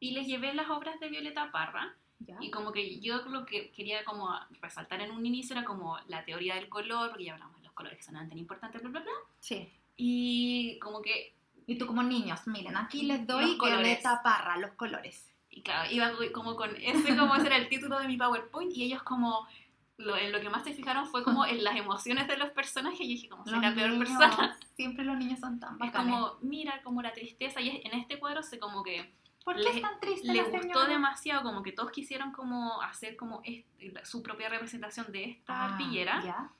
y 0.00 0.10
les 0.12 0.26
llevé 0.26 0.52
las 0.52 0.68
obras 0.68 0.98
de 1.00 1.08
Violeta 1.08 1.50
Parra 1.52 1.94
Ya. 2.20 2.36
y 2.40 2.50
como 2.50 2.72
que 2.72 2.98
yo 3.00 3.22
lo 3.26 3.46
que 3.46 3.70
quería 3.70 4.04
como 4.04 4.28
resaltar 4.60 5.00
en 5.00 5.12
un 5.12 5.24
inicio 5.24 5.54
era 5.56 5.64
como 5.64 5.96
la 6.08 6.24
teoría 6.24 6.56
del 6.56 6.68
color, 6.68 7.10
porque 7.10 7.24
ya 7.26 7.34
hablamos 7.34 7.56
de 7.60 7.64
los 7.66 7.72
colores 7.72 7.96
que 7.98 8.04
son 8.04 8.14
tan 8.14 8.36
importantes, 8.36 8.82
bla, 8.82 8.90
bla, 8.90 9.00
bla. 9.02 9.12
Sí. 9.38 9.72
Y 9.96 10.78
como 10.80 11.00
que 11.02 11.34
Y 11.66 11.76
tú 11.78 11.86
como 11.86 12.02
niños, 12.02 12.46
miren, 12.46 12.76
aquí 12.76 13.02
les 13.02 13.26
doy. 13.26 13.56
Violeta 13.58 14.20
Parra, 14.24 14.56
los 14.56 14.72
colores. 14.72 15.30
Y 15.58 15.62
claro, 15.62 15.90
iba 15.90 16.12
como 16.32 16.54
con 16.54 16.70
ese, 16.76 17.16
como 17.16 17.34
ese 17.34 17.46
era 17.48 17.56
el 17.56 17.68
título 17.68 17.98
de 17.98 18.06
mi 18.06 18.16
PowerPoint, 18.16 18.72
y 18.76 18.84
ellos 18.84 19.02
como, 19.02 19.48
lo, 19.96 20.16
en 20.16 20.30
lo 20.30 20.40
que 20.40 20.48
más 20.50 20.62
se 20.62 20.72
fijaron 20.72 21.06
fue 21.08 21.24
como 21.24 21.44
en 21.44 21.64
las 21.64 21.74
emociones 21.74 22.28
de 22.28 22.36
los 22.36 22.50
personajes, 22.50 23.00
y 23.00 23.04
yo 23.08 23.14
dije 23.16 23.28
como, 23.28 23.44
soy 23.44 23.60
la 23.60 23.74
peor 23.74 23.90
niños, 23.90 24.06
persona. 24.08 24.56
Siempre 24.76 25.04
los 25.04 25.16
niños 25.16 25.40
son 25.40 25.58
tan 25.58 25.72
Es 25.74 25.78
bacanes. 25.80 26.14
como, 26.14 26.34
mira, 26.42 26.80
como 26.84 27.02
la 27.02 27.12
tristeza, 27.12 27.60
y 27.60 27.70
es- 27.70 27.84
en 27.84 27.98
este 27.98 28.20
cuadro 28.20 28.44
se 28.44 28.60
como 28.60 28.84
que 28.84 29.12
¿Por 29.44 29.56
qué 29.56 29.62
le- 29.62 29.70
es 29.76 29.82
tan 29.82 29.98
triste 29.98 30.28
le 30.28 30.34
la 30.34 30.42
gustó 30.44 30.60
señora? 30.62 30.86
demasiado, 30.88 31.42
como 31.42 31.62
que 31.64 31.72
todos 31.72 31.90
quisieron 31.90 32.30
como 32.32 32.80
hacer 32.82 33.16
como 33.16 33.40
este- 33.44 34.04
su 34.04 34.22
propia 34.22 34.48
representación 34.48 35.10
de 35.10 35.24
esta 35.24 35.54
Ah, 35.54 35.72
arpillera. 35.72 36.22
Ya. 36.22 36.50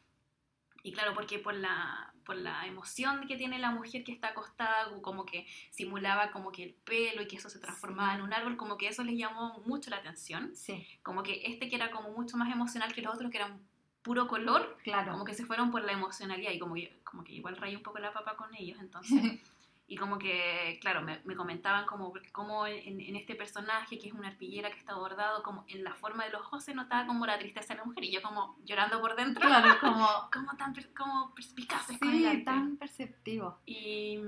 Y 0.82 0.90
claro, 0.92 1.12
porque 1.14 1.38
por 1.38 1.54
la, 1.54 2.12
por 2.28 2.36
la 2.36 2.66
emoción 2.66 3.26
que 3.26 3.38
tiene 3.38 3.58
la 3.58 3.70
mujer 3.70 4.04
que 4.04 4.12
está 4.12 4.28
acostada, 4.28 4.86
como 5.00 5.24
que 5.24 5.46
simulaba 5.70 6.30
como 6.30 6.52
que 6.52 6.62
el 6.62 6.74
pelo 6.74 7.22
y 7.22 7.26
que 7.26 7.36
eso 7.36 7.48
se 7.48 7.58
transformaba 7.58 8.10
Sí. 8.12 8.18
en 8.18 8.22
un 8.22 8.34
árbol, 8.34 8.58
como 8.58 8.76
que 8.76 8.86
eso 8.86 9.02
les 9.02 9.16
llamó 9.16 9.62
mucho 9.64 9.88
la 9.88 9.96
atención. 9.96 10.54
Sí, 10.54 10.86
Como 11.02 11.22
que 11.22 11.40
este 11.46 11.70
que 11.70 11.76
era 11.76 11.90
como 11.90 12.10
mucho 12.10 12.36
más 12.36 12.52
emocional 12.52 12.92
que 12.92 13.00
los 13.00 13.14
otros, 13.14 13.30
que 13.30 13.38
eran 13.38 13.58
puro 14.02 14.28
color, 14.28 14.76
claro. 14.84 15.12
como 15.12 15.24
que 15.24 15.32
se 15.32 15.46
fueron 15.46 15.70
por 15.70 15.82
la 15.82 15.92
emocionalidad 15.92 16.52
y 16.52 16.58
como, 16.58 16.74
que- 16.74 16.98
como 17.02 17.24
que 17.24 17.32
igual 17.32 17.56
rayé 17.56 17.76
un 17.78 17.82
poco 17.82 17.98
la 17.98 18.12
papa 18.12 18.36
con 18.36 18.54
ellos, 18.54 18.78
entonces... 18.78 19.18
Y 19.90 19.96
como 19.96 20.18
que, 20.18 20.78
claro, 20.82 21.00
me, 21.00 21.18
me 21.24 21.34
comentaban 21.34 21.86
como, 21.86 22.12
como 22.32 22.66
en, 22.66 23.00
en 23.00 23.16
este 23.16 23.34
personaje, 23.34 23.98
que 23.98 24.08
es 24.08 24.12
una 24.12 24.28
arpillera 24.28 24.70
que 24.70 24.78
está 24.78 24.94
bordado, 24.94 25.42
como 25.42 25.64
en 25.66 25.82
la 25.82 25.94
forma 25.94 26.24
de 26.26 26.30
los 26.30 26.42
ojos 26.42 26.62
se 26.62 26.74
notaba 26.74 27.06
como 27.06 27.24
la 27.24 27.38
tristeza 27.38 27.72
de 27.72 27.78
la 27.78 27.86
mujer, 27.86 28.04
y 28.04 28.12
yo 28.12 28.20
como 28.20 28.58
llorando 28.64 29.00
por 29.00 29.16
dentro, 29.16 29.46
claro, 29.46 29.74
como... 29.80 30.06
como 30.30 30.56
tan 30.58 30.74
como 30.94 31.34
perspicaces 31.34 31.96
Sí, 32.00 32.42
tan 32.44 32.76
perceptivo. 32.76 33.58
Y 33.64 34.18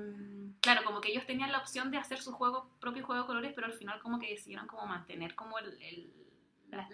claro, 0.63 0.83
como 0.85 1.01
que 1.03 1.11
ellos 1.13 1.27
tenían 1.27 1.53
la 1.53 1.59
opción 1.59 1.91
de 1.91 1.99
hacer 1.99 2.23
su 2.23 2.33
juego, 2.33 2.71
propio 2.81 3.05
juego 3.05 3.21
de 3.23 3.27
colores, 3.27 3.53
pero 3.55 3.67
al 3.67 3.75
final 3.75 4.01
como 4.01 4.19
que 4.19 4.31
decidieron 4.31 4.67
como 4.67 4.87
mantener 4.87 5.35
como 5.35 5.59
el, 5.59 5.77
el- 5.83 6.11
la, 6.71 6.87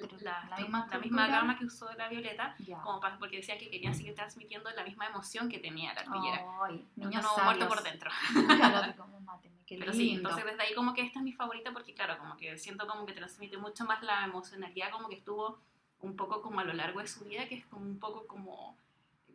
La 0.50 0.56
misma 0.58 0.86
la 0.90 0.98
misma 0.98 1.24
estructura. 1.24 1.26
gama 1.28 1.58
que 1.58 1.64
usó 1.66 1.92
la 1.94 2.08
Violeta, 2.08 2.56
como 2.82 3.00
pa- 3.00 3.16
porque 3.18 3.36
decía 3.38 3.58
que 3.58 3.70
querían 3.70 3.94
seguir 3.94 4.14
transmitiendo 4.14 4.70
la 4.70 4.84
misma 4.84 5.06
emoción 5.06 5.48
que 5.48 5.58
tenía 5.58 5.92
la 5.94 6.00
arpillera. 6.02 6.42
No, 6.42 6.68
niños 7.08 7.22
no, 7.36 7.44
muerto 7.44 7.68
por 7.68 7.82
dentro. 7.82 8.10
Claro, 8.56 8.76
así 8.78 8.92
como 8.94 9.20
máteme, 9.20 9.56
qué 9.66 9.76
Pero 9.78 9.92
lindo. 9.92 10.04
sí, 10.04 10.10
entonces 10.14 10.44
desde 10.44 10.62
ahí 10.62 10.74
como 10.74 10.94
que 10.94 11.02
esta 11.02 11.18
es 11.20 11.24
mi 11.24 11.32
favorita 11.32 11.72
porque 11.72 11.94
claro, 11.94 12.18
como 12.18 12.36
que 12.36 12.56
siento 12.58 12.86
como 12.86 13.04
que 13.06 13.12
transmite 13.12 13.56
mucho 13.58 13.84
más 13.84 14.02
la 14.02 14.24
emocionalidad, 14.24 14.90
como 14.90 15.08
que 15.08 15.16
estuvo 15.16 15.58
un 16.00 16.16
poco 16.16 16.42
como 16.42 16.60
a 16.60 16.64
lo 16.64 16.72
largo 16.74 17.00
de 17.00 17.08
su 17.08 17.24
vida, 17.24 17.48
que 17.48 17.56
es 17.56 17.66
como 17.66 17.84
un 17.86 17.98
poco 17.98 18.26
como, 18.26 18.76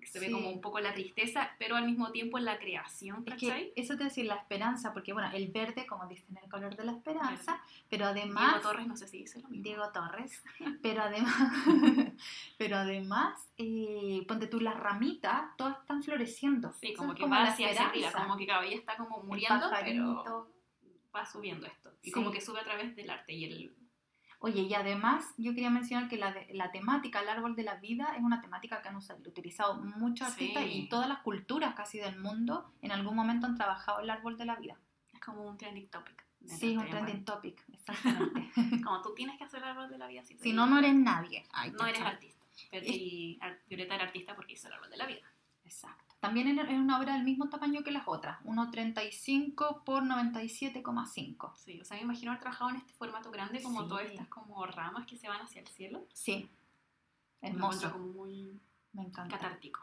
que 0.02 0.08
se 0.08 0.20
ve 0.20 0.30
como 0.32 0.50
un 0.50 0.60
poco 0.60 0.80
la 0.82 0.94
tristeza, 0.94 1.52
pero 1.60 1.76
al 1.78 1.86
mismo 1.86 2.12
tiempo 2.12 2.38
la 2.40 2.58
creación, 2.60 3.24
Es 3.26 3.34
¿cachai? 3.34 3.72
que 3.74 3.82
eso 3.82 3.96
te 3.96 4.04
decir 4.06 4.26
la 4.26 4.36
esperanza, 4.36 4.92
porque 4.94 5.14
bueno, 5.14 5.30
el 5.32 5.48
verde, 5.50 5.86
como 5.86 6.08
dicen, 6.08 6.38
el 6.44 6.50
color 6.50 6.76
de 6.76 6.84
la 6.84 6.92
esperanza, 6.92 7.54
Verde. 7.54 7.86
pero 7.90 8.12
Diego 8.14 8.22
además... 8.26 8.62
Torres 8.62 8.88
no 8.88 8.98
sé 8.98 9.08
si 9.08 9.20
dice 9.20 9.40
lo 9.40 9.48
mismo. 9.50 9.64
Diego 9.64 9.90
Torres, 9.94 10.44
pero 10.82 11.04
además, 11.04 11.36
pero 12.58 12.78
además, 12.78 13.50
eh, 13.58 14.26
ponte 14.28 14.48
tú 14.48 14.60
las 14.60 14.76
ramitas, 14.78 15.56
todas 15.58 15.80
están 15.80 16.04
floreciendo. 16.04 16.74
Sí, 16.82 16.94
como 16.94 17.14
es 17.14 17.20
que 17.20 17.26
va 17.28 17.44
la 17.44 17.50
hacia, 17.52 17.70
arriba, 17.70 18.12
como 18.12 18.36
que 18.38 18.46
claro, 18.46 18.64
ella 18.66 18.76
está 18.76 18.98
como 18.98 19.22
muriendo, 19.24 19.70
pero 19.84 20.52
va 21.16 21.26
subiendo 21.26 21.68
esto. 21.68 21.92
Y 22.02 22.08
Sí. 22.08 22.12
como 22.12 22.32
que 22.32 22.42
sube 22.42 22.60
a 22.60 22.64
través 22.64 22.96
del 22.96 23.10
arte 23.10 23.34
y 23.34 23.46
el... 23.46 23.76
Oye, 24.44 24.62
y 24.62 24.74
además 24.74 25.24
yo 25.38 25.54
quería 25.54 25.70
mencionar 25.70 26.10
que 26.10 26.18
la, 26.18 26.36
la 26.52 26.72
temática, 26.72 27.20
el 27.22 27.30
árbol 27.30 27.56
de 27.56 27.64
la 27.64 27.76
vida, 27.76 28.14
es 28.18 28.24
una 28.24 28.42
temática 28.42 28.82
que 28.82 28.90
han 28.90 28.96
usado- 28.96 29.20
utilizado 29.26 29.76
muchos 29.76 30.28
artistas 30.30 30.64
Sí. 30.64 30.72
y 30.74 30.90
todas 30.90 31.08
las 31.08 31.20
culturas 31.20 31.76
casi 31.76 32.00
del 32.00 32.18
mundo 32.20 32.74
en 32.82 32.92
algún 32.92 33.16
momento 33.16 33.46
han 33.46 33.56
trabajado 33.56 34.00
el 34.00 34.10
árbol 34.10 34.38
de 34.38 34.46
la 34.46 34.56
vida. 34.56 34.76
Es 35.14 35.20
como 35.20 35.44
un 35.48 35.58
trending 35.58 35.88
topic. 35.90 36.26
Sí, 36.44 36.72
es 36.72 36.78
un 36.78 36.86
este 36.86 36.92
trending 36.92 37.24
topic, 37.24 37.64
exactamente. 37.74 38.52
Como 38.84 39.02
tú 39.04 39.14
tienes 39.14 39.38
que 39.38 39.44
hacer 39.44 39.62
el 39.62 39.70
árbol 39.70 39.90
de 39.92 39.98
la 40.00 40.08
vida. 40.08 40.24
Si, 40.24 40.36
si 40.40 40.54
no, 40.54 40.66
no 40.66 40.80
eres 40.80 40.96
nadie. 40.96 41.46
Ay, 41.54 41.72
no 41.72 41.86
eres 41.86 42.02
artista. 42.02 42.42
Pero, 42.72 42.86
y 42.88 43.40
Violeta 43.68 43.96
era 43.96 44.06
artista 44.06 44.36
porque 44.36 44.54
hizo 44.54 44.68
el 44.68 44.74
árbol 44.74 44.90
de 44.90 44.98
la 44.98 45.06
vida. 45.06 45.22
Exacto. 45.72 46.16
También 46.20 46.60
es 46.60 46.70
una 46.70 47.00
obra 47.00 47.14
del 47.14 47.24
mismo 47.24 47.50
tamaño 47.50 47.82
que 47.84 47.92
las 47.92 48.04
otras, 48.08 48.40
1,35 48.44 49.84
por 49.84 50.04
97,5. 50.04 51.56
Sí, 51.56 51.80
o 51.82 51.86
sea, 51.86 51.98
me 51.98 52.04
imagino 52.04 52.32
haber 52.32 52.42
trabajado 52.42 52.70
en 52.72 52.76
este 52.76 52.94
formato 52.94 53.32
grande, 53.32 53.64
como 53.64 53.82
Sí. 53.84 53.88
todas 53.90 54.06
estas 54.06 54.28
como 54.28 54.64
ramas 54.66 55.08
que 55.08 55.18
se 55.18 55.28
van 55.28 55.42
hacia 55.42 55.62
el 55.62 55.68
cielo. 55.70 56.06
Sí. 56.14 56.48
Me 57.42 57.50
Hermoso. 57.50 57.92
como 57.92 58.06
muy 58.08 58.60
Me 58.94 59.02
encanta. 59.04 59.38
catártico. 59.40 59.80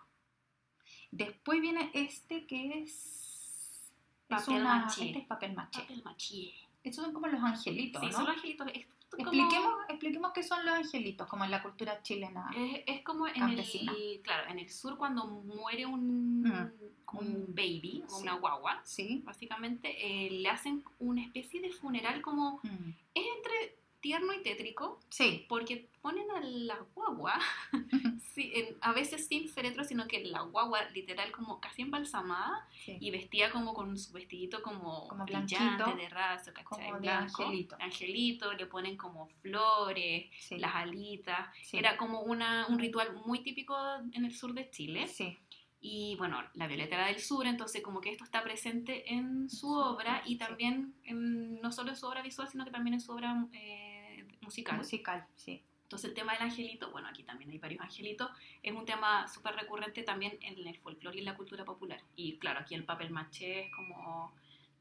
Después 1.11 1.61
viene 1.61 1.91
este 1.95 2.47
que 2.47 2.83
es. 2.83 2.93
es 2.95 3.93
Papel 4.29 4.61
una- 4.61 4.81
maché. 4.81 5.07
Este 5.07 5.19
es 5.21 5.27
papel 5.27 5.55
maché. 5.55 5.81
Papel 5.81 6.03
maché. 6.05 6.53
Estos 6.85 7.05
son 7.05 7.13
como 7.15 7.27
los 7.27 7.43
angelitos, 7.43 8.01
Sí, 8.01 8.07
¿no? 8.09 8.13
son 8.13 8.27
los 8.27 8.37
angelitos. 8.37 8.69
Como- 9.11 9.23
Expliquemos, 9.33 9.75
expliquemos 9.89 10.33
qué 10.35 10.43
son 10.43 10.65
los 10.67 10.75
angelitos, 10.75 11.27
como 11.29 11.45
en 11.45 11.51
la 11.51 11.63
cultura 11.63 12.03
chilena. 12.03 12.51
Es, 12.55 12.83
es 12.87 13.03
como 13.03 13.27
en 13.27 13.35
Campesina. 13.35 13.93
el, 13.93 14.21
claro, 14.23 14.51
en 14.51 14.59
el 14.59 14.69
sur 14.71 14.99
cuando 14.99 15.27
muere 15.27 15.87
un, 15.87 16.43
Mm. 16.43 16.73
un 17.15 17.47
baby 17.49 18.05
o 18.07 18.17
Sí. 18.17 18.23
una 18.23 18.35
guagua, 18.35 18.81
Sí. 18.85 19.23
básicamente, 19.25 19.89
eh, 20.27 20.31
le 20.31 20.49
hacen 20.51 20.85
una 20.99 21.23
especie 21.23 21.61
de 21.63 21.71
funeral 21.73 22.21
como, 22.21 22.61
Mm. 22.63 22.91
es 23.15 23.25
entre 23.37 23.78
tierno 24.01 24.33
y 24.33 24.43
tétrico, 24.43 25.01
Sí. 25.11 25.45
porque 25.49 25.89
ponen 26.01 26.31
a 26.31 26.41
la 26.41 26.79
guagua, 26.95 27.39
sí, 28.35 28.53
en- 28.55 28.77
a 28.81 28.93
veces 28.93 29.27
sin 29.27 29.49
féretro, 29.49 29.83
sino 29.85 30.07
que 30.07 30.25
la 30.25 30.43
guagua 30.43 30.85
literal 30.91 31.33
como 31.33 31.61
casi 31.61 31.83
embalsamada 31.83 32.67
sí. 32.85 32.97
y 33.01 33.11
vestida 33.11 33.51
como 33.51 33.75
con 33.75 33.99
su 33.99 34.13
vestidito 34.13 34.63
como, 34.63 35.09
Como 35.09 35.25
brillante, 35.25 35.95
de 35.97 36.09
raso, 36.09 36.53
¿cachai? 36.53 36.65
como 36.65 36.95
de 36.95 37.01
Blanco, 37.01 37.43
angelito. 37.43 37.77
angelito, 37.81 38.53
le 38.53 38.67
ponen 38.67 38.97
como 38.97 39.29
flores, 39.43 40.31
sí. 40.39 40.59
las 40.59 40.75
alitas, 40.77 41.49
era 41.73 41.97
como 41.97 42.21
una, 42.23 42.67
un 42.69 42.79
ritual 42.79 43.15
muy 43.27 43.41
típico 43.43 43.77
en 44.13 44.25
el 44.25 44.35
sur 44.35 44.53
de 44.55 44.71
Chile. 44.71 45.07
Sí. 45.09 45.37
Y 45.81 46.17
bueno, 46.17 46.43
la 46.55 46.67
Violeta 46.67 46.97
era 46.97 47.07
del 47.07 47.21
sur, 47.21 47.47
entonces 47.47 47.83
como 47.83 48.01
que 48.01 48.11
esto 48.11 48.25
está 48.25 48.43
presente 48.43 49.13
en 49.15 49.49
su 49.49 49.71
obra 49.73 50.23
y 50.27 50.37
también 50.37 50.95
en- 51.05 51.61
no 51.61 51.71
solo 51.71 51.91
en 51.91 51.97
su 51.97 52.07
obra 52.07 52.21
visual, 52.23 52.49
sino 52.49 52.65
que 52.65 52.71
también 52.73 52.95
en 52.95 53.01
su 53.01 53.13
obra 53.13 53.47
eh, 53.53 54.27
musical. 54.41 54.77
Musical, 54.77 55.25
sí. 55.37 55.63
Entonces 55.85 56.11
el 56.11 56.15
tema 56.15 56.33
del 56.35 56.43
angelito, 56.43 56.91
bueno, 56.91 57.09
aquí 57.09 57.23
también 57.23 57.51
hay 57.51 57.59
varios 57.59 57.81
angelitos, 57.81 58.29
es 58.63 58.75
un 58.75 58.85
tema 58.85 59.27
súper 59.29 59.55
recurrente 59.55 60.03
también 60.03 60.37
en 60.43 60.67
el 60.67 60.77
folclore 60.79 61.17
y 61.17 61.21
en 61.21 61.25
la 61.27 61.37
cultura 61.37 61.65
popular. 61.65 62.03
Y 62.17 62.39
claro, 62.39 62.61
aquí 62.61 62.75
el 62.75 62.85
papel 62.85 63.11
maché 63.11 63.67
es 63.67 63.73
como 63.75 64.35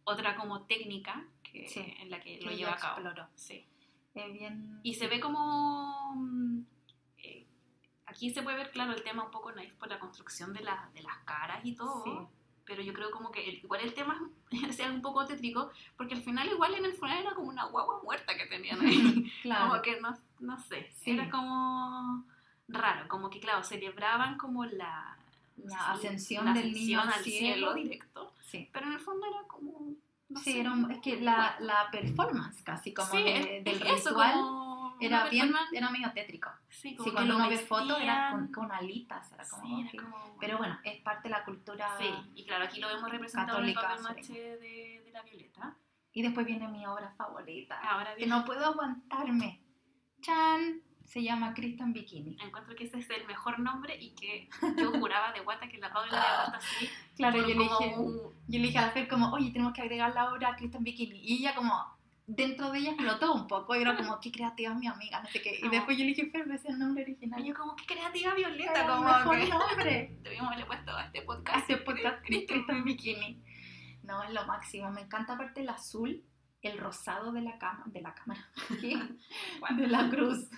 otra 0.03 0.35
como 0.35 0.63
técnica 0.65 1.25
que, 1.43 1.67
Sí, 1.69 1.93
en 1.99 2.09
la 2.09 2.19
que 2.19 2.39
que 2.39 2.45
lo 2.45 2.51
lleva 2.51 2.73
a 2.73 2.77
cabo. 2.77 3.27
Sí. 3.35 3.65
Es 4.15 4.33
bien. 4.33 4.79
Y 4.83 4.95
se 4.95 5.07
ve 5.07 5.19
como... 5.19 6.13
aquí 8.07 8.33
se 8.33 8.41
puede 8.41 8.57
ver, 8.57 8.71
claro, 8.71 8.93
el 8.93 9.03
tema 9.03 9.23
un 9.23 9.31
poco 9.31 9.51
naif 9.51 9.73
por 9.75 9.89
la 9.89 9.99
construcción 9.99 10.53
de, 10.53 10.61
la- 10.61 10.89
de 10.93 11.01
las 11.03 11.17
caras 11.19 11.59
y 11.63 11.73
todo. 11.75 12.03
Sí. 12.03 12.11
Pero 12.65 12.81
yo 12.81 12.91
creo 12.93 13.11
como 13.11 13.31
que 13.31 13.47
el- 13.47 13.55
igual 13.63 13.81
el 13.81 13.93
tema 13.93 14.19
sea 14.71 14.91
un 14.91 15.01
poco 15.01 15.25
tétrico, 15.25 15.69
porque 15.97 16.15
al 16.15 16.21
final 16.23 16.47
igual 16.49 16.73
en 16.75 16.85
el 16.85 16.93
funeral 16.93 17.21
era 17.25 17.35
como 17.35 17.49
una 17.49 17.65
guagua 17.65 18.01
muerta 18.03 18.35
que 18.35 18.45
tenían 18.47 18.81
ahí. 18.81 19.31
Claro. 19.43 19.69
Como 19.69 19.81
que 19.81 20.01
no, 20.01 20.17
no 20.39 20.57
sé, 20.57 20.89
Sí. 20.97 21.11
era 21.11 21.29
como 21.29 22.25
raro, 22.67 23.07
como 23.07 23.29
que 23.29 23.39
claro, 23.39 23.63
celebraban 23.63 24.37
como 24.37 24.65
la, 24.65 25.17
La 25.63 25.91
ascensión 25.91 26.45
la 26.45 26.53
del 26.53 26.73
niño 26.73 26.99
al 27.01 27.13
cielo. 27.23 27.73
directo, 27.73 28.33
Sí. 28.41 28.69
pero 28.73 28.87
en 28.87 28.93
el 28.93 28.99
fondo 28.99 29.25
era 29.27 29.47
como... 29.47 29.93
no 30.29 30.39
Sí, 30.41 30.51
sé, 30.53 30.59
era 30.59 30.71
un- 30.73 30.91
es 30.91 30.99
que 30.99 31.21
la, 31.21 31.55
la 31.61 31.89
performance 31.91 32.61
casi 32.63 32.93
como 32.93 33.09
Sí, 33.11 33.23
de- 33.23 33.61
del 33.63 33.81
es 33.81 33.99
eso, 34.01 34.09
ritual 34.09 34.33
como 34.33 34.66
era 34.99 35.29
bien, 35.29 35.53
era 35.73 35.89
medio 35.89 36.11
tétrico. 36.13 36.49
Sí, 36.69 36.95
como 36.95 37.09
Sí, 37.09 37.13
cuando 37.13 37.35
uno 37.35 37.49
ve 37.49 37.57
fotos 37.57 37.99
era 38.01 38.31
con, 38.31 38.51
con 38.51 38.71
alitas, 38.71 39.31
era 39.31 39.43
como, 39.49 39.63
Sí, 39.63 39.87
era 39.93 40.03
como- 40.03 40.37
Pero 40.39 40.57
bueno, 40.57 40.79
es 40.83 41.01
parte 41.01 41.23
de 41.23 41.29
la 41.29 41.43
cultura. 41.43 41.89
Sí, 41.97 42.09
y 42.35 42.45
claro, 42.45 42.65
aquí 42.65 42.79
lo 42.79 42.87
vemos 42.87 43.09
representado 43.09 43.59
en 43.59 43.65
el 43.65 43.73
papel 43.73 44.01
maché 44.03 44.57
de, 44.57 45.01
de 45.05 45.11
la 45.11 45.21
Violeta. 45.23 45.75
Y 46.13 46.21
después 46.23 46.45
viene 46.45 46.67
mi 46.67 46.85
obra 46.87 47.11
favorita, 47.11 47.79
Ahora 47.79 48.15
que 48.15 48.25
no 48.25 48.43
puedo 48.43 48.65
aguantarme. 48.65 49.61
Chan, 50.21 50.81
se 51.05 51.21
llama 51.23 51.53
Christian 51.53 51.93
Bikini. 51.93 52.37
encuentro 52.41 52.75
que 52.75 52.85
ese 52.85 52.99
es 52.99 53.09
el 53.11 53.25
mejor 53.27 53.59
nombre 53.59 53.95
y 54.01 54.09
que 54.15 54.49
yo 54.77 54.91
juraba 54.91 55.31
de 55.31 55.41
guata 55.41 55.69
que 55.69 55.77
la 55.77 55.93
Paula 55.93 56.11
le 56.11 56.51
puesto 56.51 56.57
así. 56.57 56.89
Claro, 57.17 57.37
yo 57.41 57.47
le, 57.47 57.53
dije, 57.55 57.95
un- 57.97 58.17
yo 58.47 58.59
le 58.59 58.67
dije 58.67 58.77
a 58.77 58.81
la 58.87 58.91
Fer 58.91 59.07
como, 59.07 59.31
oye, 59.31 59.51
tenemos 59.51 59.73
que 59.73 59.81
agregar 59.81 60.13
la 60.13 60.31
obra 60.31 60.49
a 60.49 60.55
Christian 60.55 60.83
Bikini. 60.83 61.19
Y 61.19 61.37
ella 61.39 61.55
como, 61.55 61.96
dentro 62.27 62.71
de 62.71 62.79
ella 62.79 62.91
explotó 62.91 63.33
un 63.33 63.47
poco. 63.47 63.75
Y 63.75 63.81
era 63.81 63.95
como, 63.95 64.19
qué 64.19 64.31
creativa 64.31 64.71
es 64.73 64.77
mi 64.77 64.87
amiga, 64.87 65.21
no 65.21 65.29
sé 65.29 65.41
qué. 65.41 65.59
Y 65.63 65.69
después 65.69 65.97
yo 65.97 66.03
le 66.03 66.09
dije, 66.09 66.29
Fer, 66.29 66.41
ese 66.43 66.55
es 66.55 66.65
el 66.65 66.79
nombre 66.79 67.03
original. 67.03 67.39
Y 67.39 67.47
yo 67.47 67.55
como, 67.55 67.75
qué 67.75 67.85
creativa 67.85 68.33
Violeta, 68.35 68.71
Era 68.71 68.87
como 68.87 69.03
mejor 69.05 69.39
que 69.39 69.47
nombre. 69.47 70.17
debíamos 70.21 70.51
haberle 70.51 70.65
puesto 70.65 70.91
a 70.95 71.05
este 71.05 71.19
a 71.19 71.25
podcast. 71.25 71.57
este 71.57 71.77
podcast 71.77 72.25
Christian 72.25 72.59
Christian 72.59 72.83
Bikini. 72.83 73.41
No, 74.03 74.23
es 74.23 74.31
lo 74.31 74.45
máximo. 74.45 74.91
Me 74.91 75.01
encanta 75.01 75.33
aparte 75.33 75.61
el 75.61 75.69
azul, 75.69 76.23
el 76.61 76.77
rosado 76.77 77.31
de 77.31 77.41
la 77.41 77.57
cama, 77.57 77.83
de 77.87 78.01
la 78.01 78.13
cámara, 78.13 78.47
de 79.77 79.87
la 79.87 80.09
cruz. 80.09 80.49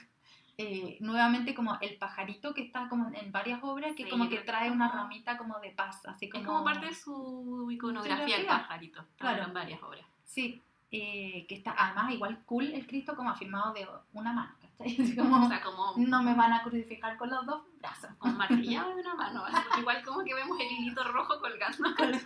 Eh, 0.61 0.97
nuevamente 0.99 1.55
como 1.55 1.77
el 1.79 1.97
pajarito 1.97 2.53
que 2.53 2.63
está 2.63 2.89
como 2.89 3.09
en 3.13 3.31
varias 3.31 3.63
obras 3.63 3.95
que 3.95 4.03
Sí, 4.03 4.09
como 4.09 4.27
que 4.27 4.39
trae 4.39 4.69
una 4.69 4.91
ramita 4.91 5.37
como 5.37 5.57
de 5.61 5.69
paz, 5.69 6.05
así 6.05 6.29
como... 6.29 6.41
Es 6.41 6.47
como 6.47 6.63
parte 6.65 6.87
de 6.87 6.93
su 6.93 7.69
iconografía 7.71 8.35
el 8.35 8.45
pajarito. 8.45 9.05
Claro. 9.17 9.43
en 9.43 9.53
varias 9.53 9.81
obras. 9.81 10.05
Sí, 10.25 10.61
eh, 10.91 11.45
que 11.47 11.55
está 11.55 11.75
además 11.77 12.11
igual 12.13 12.43
cool 12.45 12.65
el 12.73 12.87
Cristo 12.87 13.15
como 13.15 13.29
afirmado 13.29 13.73
de 13.73 13.87
una 14.13 14.33
mano, 14.33 14.55
¿cachai? 14.61 14.95
Como, 15.15 15.45
O 15.45 15.47
sea, 15.47 15.61
como, 15.61 15.93
no 15.97 16.23
me 16.23 16.33
van 16.33 16.53
a 16.53 16.63
crucificar 16.63 17.17
con 17.17 17.29
los 17.29 17.45
dos 17.45 17.61
brazos, 17.79 18.09
como 18.17 18.33
martillado 18.35 18.89
de 18.95 19.01
una 19.01 19.13
mano. 19.15 19.43
igual 19.79 20.03
como 20.03 20.23
que 20.23 20.33
vemos 20.33 20.59
el 20.59 20.71
hilito 20.71 21.03
rojo 21.11 21.39
colgando 21.39 21.89
el 21.99 22.19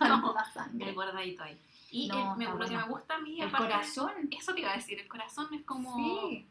sangre. 0.52 0.92
bordadito 0.92 1.42
ahí. 1.42 1.60
Y 1.90 2.08
No, 2.08 2.32
el- 2.32 2.38
me- 2.38 2.44
lo 2.46 2.52
que 2.52 2.56
bueno. 2.58 2.78
me 2.86 2.92
gusta 2.92 3.14
a 3.16 3.18
mí, 3.18 3.40
El 3.40 3.48
aparte, 3.48 3.66
corazón, 3.66 4.12
eso 4.30 4.54
te 4.54 4.60
iba 4.60 4.70
a 4.72 4.76
decir, 4.76 4.98
el 4.98 5.08
corazón 5.08 5.52
es 5.54 5.62
como... 5.64 5.94
sí. 5.96 6.48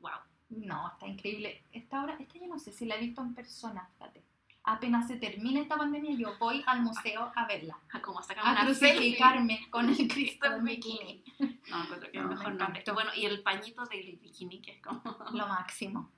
Wow. 0.00 0.10
No, 0.50 0.88
está 0.88 1.06
increíble. 1.06 1.62
Esta 1.72 2.02
obra, 2.04 2.16
esta 2.18 2.38
yo 2.38 2.46
no 2.46 2.58
sé 2.58 2.72
si 2.72 2.84
la 2.84 2.96
he 2.96 3.00
visto 3.00 3.20
en 3.22 3.34
persona, 3.34 3.88
fíjate. 3.94 4.22
Apenas 4.64 5.08
se 5.08 5.16
termine 5.16 5.60
esta 5.60 5.76
pandemia, 5.76 6.12
yo 6.16 6.38
voy 6.38 6.62
al 6.66 6.82
museo 6.82 7.32
a 7.34 7.46
verla. 7.46 7.76
Como 8.02 8.22
sacar 8.22 8.46
A 8.46 8.52
una 8.52 8.64
crucificarme 8.64 9.66
con 9.70 9.88
el 9.88 10.06
Cristo 10.08 10.46
en 10.46 10.64
bikini. 10.64 11.24
No, 11.68 11.82
encuentro 11.82 12.10
que 12.10 12.18
es 12.18 12.22
No, 12.22 12.28
me 12.28 12.34
mejor 12.36 12.48
nombre. 12.54 12.66
encantó. 12.80 12.94
Bueno, 12.94 13.10
y 13.16 13.24
el 13.26 13.42
pañito 13.42 13.84
del 13.86 14.16
bikini, 14.22 14.60
que 14.60 14.72
es 14.72 14.82
como... 14.82 15.02
Lo 15.32 15.48
máximo. 15.48 16.10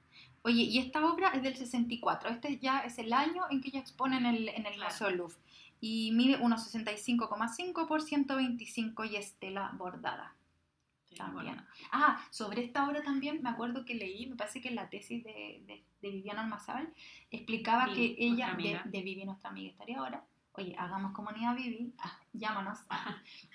Oye, 0.42 0.62
y 0.64 0.78
esta 0.78 1.02
obra 1.06 1.28
es 1.30 1.42
del 1.42 1.56
64. 1.56 2.28
Este 2.28 2.58
ya 2.58 2.80
es 2.80 2.98
el 2.98 3.14
año 3.14 3.44
en 3.50 3.62
que 3.62 3.68
ella 3.68 3.80
expone 3.80 4.18
en 4.18 4.26
el, 4.26 4.48
en 4.50 4.66
el 4.66 4.74
Claro. 4.74 4.90
Museo 4.90 5.10
Louvre. 5.10 5.36
Y 5.80 6.12
mide 6.12 6.36
unos 6.36 6.70
65,5 6.74 7.86
por 7.86 8.02
125 8.02 9.04
y 9.06 9.16
es 9.16 9.34
tela 9.38 9.70
bordada. 9.74 10.34
También. 11.16 11.60
Ah, 11.92 12.20
sobre 12.30 12.64
esta 12.64 12.86
obra 12.88 13.02
también 13.02 13.42
me 13.42 13.50
acuerdo 13.50 13.84
que 13.84 13.94
leí, 13.94 14.26
me 14.26 14.36
parece 14.36 14.60
que 14.60 14.68
en 14.68 14.76
la 14.76 14.88
tesis 14.88 15.22
de, 15.24 15.62
de, 15.66 15.84
de 16.02 16.10
Viviana 16.10 16.42
Almazal 16.42 16.92
explicaba 17.30 17.92
que 17.92 18.14
ella, 18.18 18.54
de, 18.54 18.80
de 18.84 19.02
Vivi, 19.02 19.24
nuestra 19.24 19.50
amiga, 19.50 19.70
estaría 19.70 19.98
ahora. 19.98 20.24
Oye, 20.56 20.76
hagamos 20.78 21.10
comunidad 21.12 21.56
Vivi, 21.56 21.92
ah, 21.98 22.16
llámanos. 22.32 22.78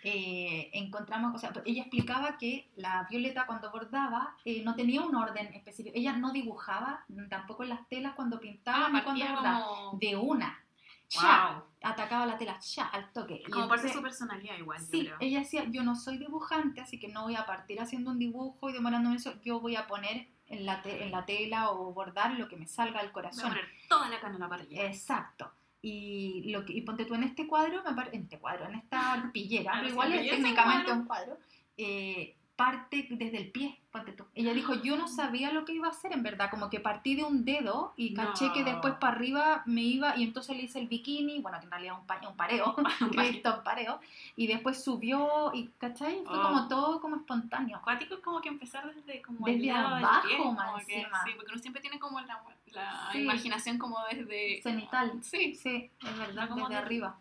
Eh, 0.03 0.70
encontramos, 0.74 1.34
o 1.36 1.38
sea, 1.38 1.51
ella 1.66 1.82
explicaba 1.84 2.38
que 2.38 2.70
la 2.76 3.07
Violeta 3.10 3.45
cuando 3.45 3.72
bordaba 3.72 4.36
eh, 4.45 4.64
no 4.64 4.76
tenía 4.76 5.01
un 5.01 5.16
orden 5.16 5.47
específico. 5.53 5.93
Ella 5.97 6.14
no 6.14 6.32
dibujaba 6.32 7.05
tampoco 7.30 7.64
en 7.64 7.70
las 7.70 7.88
telas 7.88 8.16
cuando 8.16 8.39
pintaba 8.39 8.88
Ah, 8.88 8.89
ni 8.91 9.01
cuando 9.01 9.26
bordaba. 9.26 9.66
como... 9.66 9.99
De 9.99 10.16
una. 10.16 10.64
Ya, 11.10 11.53
Wow. 11.82 11.91
atacaba 11.91 12.26
la 12.28 12.38
tela, 12.38 12.60
ya, 12.60 12.86
al 12.86 13.12
toque. 13.12 13.41
Como 13.51 13.68
parte 13.68 13.88
de 13.88 13.93
su 13.93 14.01
personalidad 14.01 14.57
igual, 14.57 14.80
yo 14.80 14.86
Sí, 14.91 15.01
creo. 15.05 15.18
ella 15.20 15.39
decía, 15.39 15.66
yo 15.70 15.84
no 15.84 15.95
soy 15.95 16.18
dibujante, 16.20 16.82
así 16.82 16.99
que 16.99 17.07
no 17.07 17.24
voy 17.24 17.36
a 17.36 17.45
partir 17.47 17.82
haciendo 17.82 18.12
un 18.12 18.20
dibujo 18.20 18.70
y 18.70 18.74
demorándome 18.74 19.16
eso, 19.16 19.34
yo 19.41 19.60
voy 19.60 19.76
a 19.76 19.88
poner 19.88 20.28
en 20.47 20.66
la, 20.66 20.82
te- 20.84 21.03
en 21.03 21.12
la 21.12 21.26
tela 21.26 21.72
o 21.72 21.93
bordar 21.93 22.34
lo 22.34 22.47
que 22.47 22.57
me 22.57 22.68
salga 22.68 22.99
del 23.01 23.07
Voy 23.07 23.10
a 23.10 23.14
corazón. 23.14 23.49
poner 23.49 23.66
toda 23.88 24.07
la 24.10 24.20
carne 24.20 24.38
en. 24.39 24.86
Exacto. 24.86 25.51
Y, 25.82 26.51
lo 26.51 26.66
que, 26.66 26.74
y 26.74 26.82
ponte 26.82 27.05
tú 27.05 27.16
en 27.16 27.24
este 27.24 27.47
cuadro, 27.47 27.82
me 27.84 27.89
en 28.14 28.24
este 28.24 28.38
cuadro, 28.38 28.66
en 28.68 28.76
esta 28.76 29.14
arpillera, 29.14 29.72
Ah, 29.74 29.78
pero 29.80 29.89
igual 29.89 30.14
es 30.14 30.30
técnicamente 30.30 30.91
un 30.91 31.05
cuadro, 31.05 31.38
eh, 31.78 32.36
parte 32.60 33.07
desde 33.10 33.38
el 33.38 33.51
pie, 33.51 33.80
ponte 33.89 34.12
tú. 34.12 34.26
Ella 34.36 34.53
dijo, 34.53 34.74
yo 34.84 34.97
no 34.97 35.07
sabía 35.07 35.49
lo 35.53 35.64
que 35.64 35.72
iba 35.72 35.88
a 35.88 35.91
hacer, 35.91 36.12
en 36.12 36.24
verdad, 36.24 36.49
como 36.49 36.70
que 36.70 36.82
partí 36.82 37.16
de 37.16 37.24
un 37.24 37.45
dedo 37.45 37.93
y 37.95 38.14
caché 38.14 38.51
que 38.51 38.60
No. 38.64 38.72
después 38.72 38.95
para 38.95 39.16
arriba 39.16 39.64
me 39.66 39.82
iba 39.82 40.18
y 40.18 40.24
entonces 40.24 40.57
le 40.57 40.64
hice 40.64 40.80
el 40.80 40.89
bikini, 40.89 41.39
bueno, 41.39 41.57
que 41.60 41.66
en 41.66 41.72
realidad 41.72 41.97
un, 41.99 42.05
pa- 42.05 42.20
un 42.28 42.36
pareo, 42.36 42.76
Cristo 43.39 43.62
pareo, 43.64 44.01
y 44.36 44.47
después 44.47 44.84
subió 44.84 45.51
y, 45.53 45.70
¿cachai? 45.78 46.22
Fue 46.26 46.38
Oh. 46.38 46.41
como 46.43 46.68
todo 46.68 46.99
como 46.99 47.16
espontáneo. 47.16 47.78
Acuático 47.78 48.16
es 48.16 48.20
como 48.20 48.41
que 48.41 48.49
empezar 48.49 48.93
desde 48.93 49.22
como 49.22 49.45
Desde 49.45 49.62
el 49.62 49.68
lado 49.68 49.95
del 49.95 50.03
abajo, 50.03 50.28
pie, 50.28 50.38
como 50.38 50.51
más 50.53 50.86
que-. 50.86 51.07
Sí, 51.26 51.32
porque 51.38 51.51
uno 51.53 51.62
siempre 51.62 51.82
tiene 51.82 51.97
como 51.97 52.20
la, 52.20 52.41
la 52.74 53.10
Sí. 53.14 53.20
imaginación 53.20 53.78
como 53.78 53.97
desde... 54.12 54.62
Cenital. 54.62 55.14
Sí, 55.24 55.55
Sí, 55.55 55.89
es 56.05 56.18
verdad, 56.18 56.49
como 56.49 56.68
desde 56.68 56.82
arriba. 56.84 57.18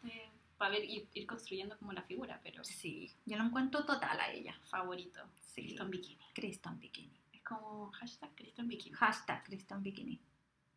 Para 0.59 0.72
ver, 0.72 0.84
ir, 0.84 1.09
ir 1.14 1.26
construyendo 1.26 1.78
como 1.78 1.92
la 1.92 2.02
figura, 2.02 2.40
pero 2.42 2.62
Sí, 2.64 3.11
yo 3.24 3.36
lo 3.38 3.44
encuentro 3.44 3.84
total 3.86 4.18
a 4.20 4.30
ella. 4.32 4.54
favorito, 4.64 5.20
Sí, 5.36 5.62
Cristo 5.62 5.82
en 5.84 5.90
bikini. 5.90 6.24
Cristo 6.34 6.68
en 6.68 6.78
bikini. 6.80 7.20
Es 7.32 7.42
como 7.42 7.90
hashtag 7.92 8.34
Cristo 8.34 8.62
en 8.62 8.68
bikini. 8.68 8.94
Hashtag 8.96 9.44
Cristo 9.44 9.74
en 9.74 9.82
bikini. 9.82 10.20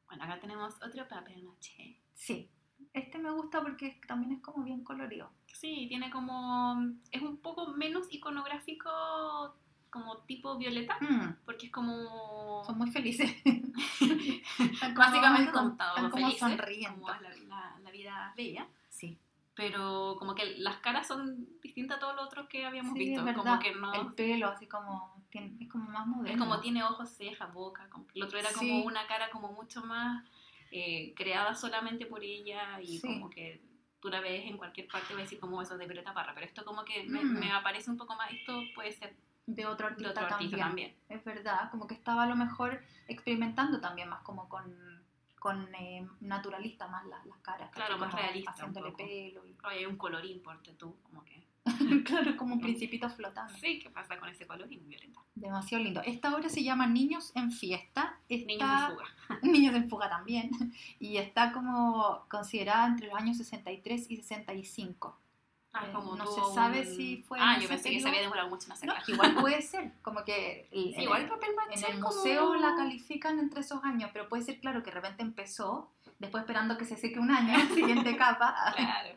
Bueno, 0.08 0.24
acá 0.24 0.40
tenemos 0.40 0.76
otro 0.82 1.08
papel 1.08 1.44
maché. 1.44 1.98
Sí, 2.14 2.50
Este 2.94 3.18
me 3.20 3.30
gusta 3.32 3.62
porque 3.62 4.00
también 4.08 4.34
es 4.34 4.42
como 4.42 4.64
bien 4.64 4.84
colorido. 4.84 5.32
Sí, 5.54 5.86
tiene 5.88 6.10
como. 6.10 6.76
Es 7.12 7.22
un 7.22 7.38
poco 7.38 7.68
menos 7.74 8.08
iconográfico, 8.12 9.56
como 9.90 10.18
tipo 10.20 10.58
violeta, 10.58 10.98
Mm, 11.00 11.36
porque 11.46 11.68
es 11.68 11.72
como. 11.72 12.64
son 12.66 12.78
muy 12.78 12.90
felices. 12.92 13.30
Como- 14.82 14.96
básicamente 14.96 15.52
están 15.52 15.78
como 15.78 16.10
felices, 16.10 16.40
como 16.90 17.08
la, 17.10 17.20
la- 17.48 17.80
la 17.84 17.92
vida 17.92 18.34
bella. 18.36 18.68
Pero 19.56 20.16
como 20.18 20.34
que 20.34 20.58
las 20.60 20.78
caras 20.78 21.08
son 21.08 21.46
distintas 21.62 21.98
a 21.98 22.00
todos 22.00 22.16
los 22.16 22.26
otros 22.26 22.48
que 22.48 22.66
habíamos 22.66 22.94
sí, 22.94 23.00
visto. 23.00 23.28
es. 23.28 23.36
Como 23.36 23.60
que 23.60 23.76
no. 23.76 23.94
El 23.94 24.14
pelo 24.14 24.48
así 24.48 24.68
como... 24.68 25.22
tiene- 25.30 25.56
es 25.60 25.70
como 25.70 25.90
más 25.90 26.08
moderno. 26.08 26.32
Es 26.32 26.38
como 26.50 26.62
tiene 26.62 26.84
ojos, 26.84 27.10
cejas, 27.10 27.54
boca. 27.54 27.88
como- 27.90 28.06
el 28.14 28.24
otro 28.24 28.40
era 28.40 28.50
Sí. 28.50 28.56
como 28.60 28.84
una 28.86 29.06
cara 29.08 29.30
como 29.30 29.52
mucho 29.54 29.82
más 29.86 30.26
eh, 30.74 31.14
creada 31.18 31.54
solamente 31.54 32.06
por 32.06 32.24
ella 32.24 32.80
y 32.82 33.00
Sí. 33.00 33.02
como 33.08 33.30
que 33.30 33.62
tú 34.00 34.08
la 34.10 34.22
ves 34.22 34.46
en 34.46 34.58
cualquier 34.58 34.88
parte 34.88 35.08
y 35.10 35.14
vas 35.16 35.20
a 35.22 35.24
decir 35.24 35.40
como 35.40 35.62
eso 35.62 35.78
de 35.78 35.86
Violeta 35.86 36.14
Parra. 36.14 36.34
Pero 36.34 36.46
esto 36.46 36.64
como 36.64 36.86
que 36.86 37.04
me, 37.04 37.22
Mm. 37.24 37.40
me 37.40 37.52
aparece 37.52 37.92
un 37.92 37.98
poco 37.98 38.16
más, 38.16 38.32
esto 38.32 38.62
puede 38.74 38.92
ser 38.94 39.14
De 39.48 39.66
otro 39.66 39.88
de 39.88 39.92
artista, 39.94 40.12
otro 40.12 40.24
artista 40.36 40.58
también. 40.58 40.92
también. 40.96 41.20
Es 41.20 41.26
verdad, 41.26 41.70
como 41.72 41.88
que 41.88 41.94
estaba 41.94 42.24
a 42.24 42.28
lo 42.28 42.36
mejor 42.38 42.82
experimentando 43.10 43.82
también 43.82 44.08
más 44.08 44.22
como 44.22 44.48
con, 44.48 44.64
con 45.42 45.74
eh, 45.74 46.08
naturalista 46.20 46.88
más 46.88 47.04
las, 47.08 47.26
las 47.26 47.40
caras. 47.40 47.72
Claro, 47.72 47.98
más 47.98 48.14
realista 48.14 48.52
Haciéndole 48.52 48.92
pelo. 48.92 49.44
Y... 49.44 49.58
Oye, 49.66 49.80
hay 49.80 49.86
un 49.88 49.98
colorín, 49.98 50.40
porte 50.44 50.72
tú, 50.74 50.96
como 51.02 51.26
que... 51.26 51.48
claro, 52.06 52.38
como 52.38 52.54
un 52.54 52.62
principito 52.62 53.10
flotando. 53.10 53.52
Sí, 53.58 53.80
¿qué 53.80 53.90
pasa 53.90 54.20
con 54.20 54.30
ese 54.30 54.46
colorín, 54.46 54.88
Violeta? 54.88 55.20
Demasiado 55.34 55.84
lindo. 55.84 56.02
Esta 56.06 56.36
obra 56.36 56.48
se 56.48 56.64
llama 56.64 56.86
Niños 56.86 57.32
en 57.34 57.52
Fiesta. 57.52 58.20
Está... 58.30 58.46
Niños 58.46 58.70
en 58.70 58.92
fuga. 58.92 59.40
Niños 59.42 59.76
en 59.76 59.90
fuga 59.90 60.10
también. 60.10 60.52
Y 61.00 61.18
está 61.18 61.52
como 61.52 62.24
considerada 62.30 62.86
entre 62.86 63.08
los 63.08 63.16
años 63.16 63.38
63 63.38 64.12
y 64.12 64.18
65. 64.18 65.18
Ah, 65.74 65.86
Eh, 65.88 65.92
como 65.94 66.16
no 66.18 66.26
se 66.28 66.54
sabe 66.54 66.86
si 66.86 67.24
fue 67.24 67.38
Ah, 67.42 67.58
yo 67.58 67.70
pensé 67.70 67.90
que 67.92 68.02
se 68.02 68.08
había 68.10 68.20
demorado 68.22 68.50
mucho 68.50 68.66
en 68.66 68.70
No, 68.70 68.74
hacerla. 68.76 69.04
igual 69.08 69.36
puede 69.36 69.62
ser, 69.62 69.94
como 70.02 70.24
que 70.26 70.68
el- 70.72 70.84
Sí, 70.90 70.94
en, 70.96 71.02
igual 71.04 71.22
el, 71.22 71.26
el 71.28 71.32
papel 71.32 71.50
en 71.72 71.80
el 71.86 72.00
como- 72.02 72.14
museo 72.16 72.56
la 72.56 72.76
califican 72.76 73.40
entre 73.40 73.62
esos 73.62 73.82
años, 73.84 74.10
pero 74.12 74.28
puede 74.28 74.44
ser 74.44 74.60
claro 74.60 74.84
que 74.84 74.90
de 74.92 74.96
repente 74.96 75.22
empezó, 75.24 75.90
después 76.20 76.42
esperando 76.42 76.78
que 76.78 76.84
se 76.86 76.98
seque 76.98 77.20
un 77.20 77.32
año, 77.32 77.54
siguiente 77.74 78.18
capa, 78.18 78.54
Claro. 78.76 79.10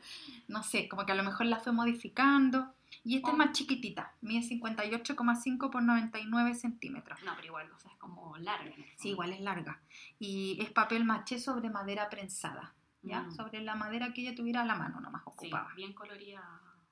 no 0.46 0.62
sé, 0.62 0.88
como 0.88 1.04
que 1.04 1.12
a 1.12 1.16
lo 1.16 1.24
mejor 1.24 1.46
la 1.46 1.58
fue 1.58 1.72
modificando. 1.72 2.72
Y 3.02 3.16
esta 3.16 3.28
Oh. 3.28 3.32
es 3.32 3.36
más 3.38 3.52
chiquitita, 3.52 4.12
mide 4.22 4.42
58,5 4.48 5.70
por 5.70 5.82
99 5.82 6.54
centímetros. 6.54 7.20
No, 7.24 7.32
pero 7.34 7.46
igual, 7.48 7.70
o 7.72 7.78
sea, 7.80 7.90
es 7.90 7.98
como 7.98 8.36
larga. 8.38 8.72
Sí, 8.96 9.08
igual 9.10 9.32
es 9.32 9.40
larga. 9.40 9.80
Y 10.20 10.56
es 10.62 10.70
papel 10.70 11.04
maché 11.04 11.40
sobre 11.40 11.68
madera 11.68 12.08
prensada, 12.08 12.72
¿ya? 13.04 13.22
Mm. 13.22 13.30
Sobre 13.32 13.60
la 13.62 13.74
madera 13.74 14.12
que 14.12 14.22
ella 14.22 14.34
tuviera 14.34 14.62
a 14.62 14.64
la 14.64 14.74
mano 14.74 15.00
nomás 15.00 15.22
Sí, 15.22 15.28
ocupaba. 15.48 15.72
bien 15.74 15.92
colorida 15.92 16.42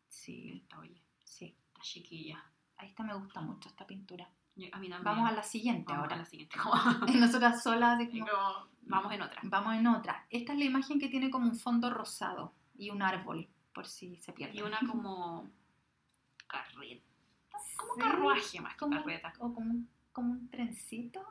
Sí, 0.09 0.53
esta, 0.63 0.79
oye, 0.79 1.01
sí. 1.25 1.57
esta 1.69 1.81
chiquilla. 1.83 2.45
A 2.77 2.85
esta 2.85 3.03
me 3.03 3.15
gusta 3.15 3.41
mucho, 3.41 3.69
esta 3.69 3.87
pintura. 3.87 4.29
Yo- 4.57 4.69
A 4.73 4.79
mí 4.79 4.89
también. 4.89 5.03
Vamos 5.05 5.31
a 5.31 5.33
la 5.33 5.43
siguiente 5.43 5.85
Vamos 5.93 6.05
ahora. 6.05 6.17
a 6.17 6.19
la 6.19 6.25
siguiente. 6.27 6.57
Nosotras 7.19 7.63
solas, 7.63 7.99
así 8.01 8.09
como, 8.21 8.27
como, 8.31 8.69
Vamos 8.83 9.13
en 9.13 9.23
otra. 9.23 9.41
Vamos 9.45 9.75
en 9.77 9.87
otra. 9.87 10.27
Esta 10.31 10.53
es 10.53 10.59
la 10.59 10.65
imagen 10.65 10.99
que 11.01 11.09
tiene 11.09 11.31
como 11.31 11.47
un 11.47 11.57
fondo 11.57 11.89
rosado 11.91 12.53
y 12.77 12.91
un 12.91 13.01
árbol, 13.03 13.49
por 13.73 13.87
si 13.87 14.17
se 14.17 14.33
pierde. 14.33 14.57
Y 14.59 14.63
una 14.63 14.79
como 14.91 15.49
carreta. 16.47 17.05
Como 17.77 17.95
Sí, 17.95 18.01
carruaje 18.01 18.61
más 18.61 18.73
que 18.75 18.79
como- 18.81 18.97
carreta. 18.97 19.33
O 19.39 19.55
como 19.55 19.71
un, 19.71 19.89
como 20.13 20.33
un 20.33 20.49
trencito. 20.51 21.25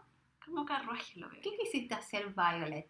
Como 0.45 0.65
carruaje 0.65 1.19
lo 1.19 1.29
veo. 1.29 1.41
¿Qué 1.41 1.55
quisiste 1.57 1.93
hacer, 1.93 2.33
Violet? 2.33 2.89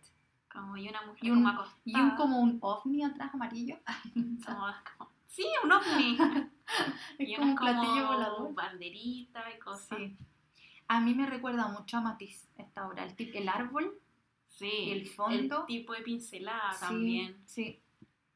Como 0.52 0.76
y 0.78 0.90
una 0.90 1.02
mujer 1.04 1.24
Y 1.24 1.32
un- 1.32 1.44
como. 1.44 1.64
Y 1.86 1.96
un 1.96 2.12
como 2.16 2.40
un 2.40 2.58
ovni 2.62 3.04
atrás 3.04 3.34
amarillo. 3.34 3.78
Como- 4.46 4.74
como- 4.98 5.12
Sí, 5.28 5.46
un 5.64 5.72
ovni. 5.72 6.18
es 7.18 7.30
y 7.30 7.36
como 7.36 7.52
un 7.52 7.56
platillo 7.56 8.08
volador. 8.08 8.54
banderita 8.54 9.44
y 9.56 9.60
cosas. 9.60 9.98
Sí. 9.98 10.18
A 10.90 11.00
mí 11.00 11.14
me 11.14 11.26
recuerda 11.26 11.68
mucho 11.70 11.98
a 11.98 12.02
Matisse 12.02 12.50
esta 12.58 12.86
obra. 12.88 13.06
El, 13.06 13.16
el 13.36 13.48
árbol. 13.50 13.98
Sí, 14.50 14.92
el 14.92 15.08
fondo. 15.08 15.62
El 15.62 15.66
tipo 15.68 15.94
de 15.94 16.02
pincelada 16.02 16.74
sí, 16.74 16.80
también. 16.82 17.42
Sí. 17.46 17.80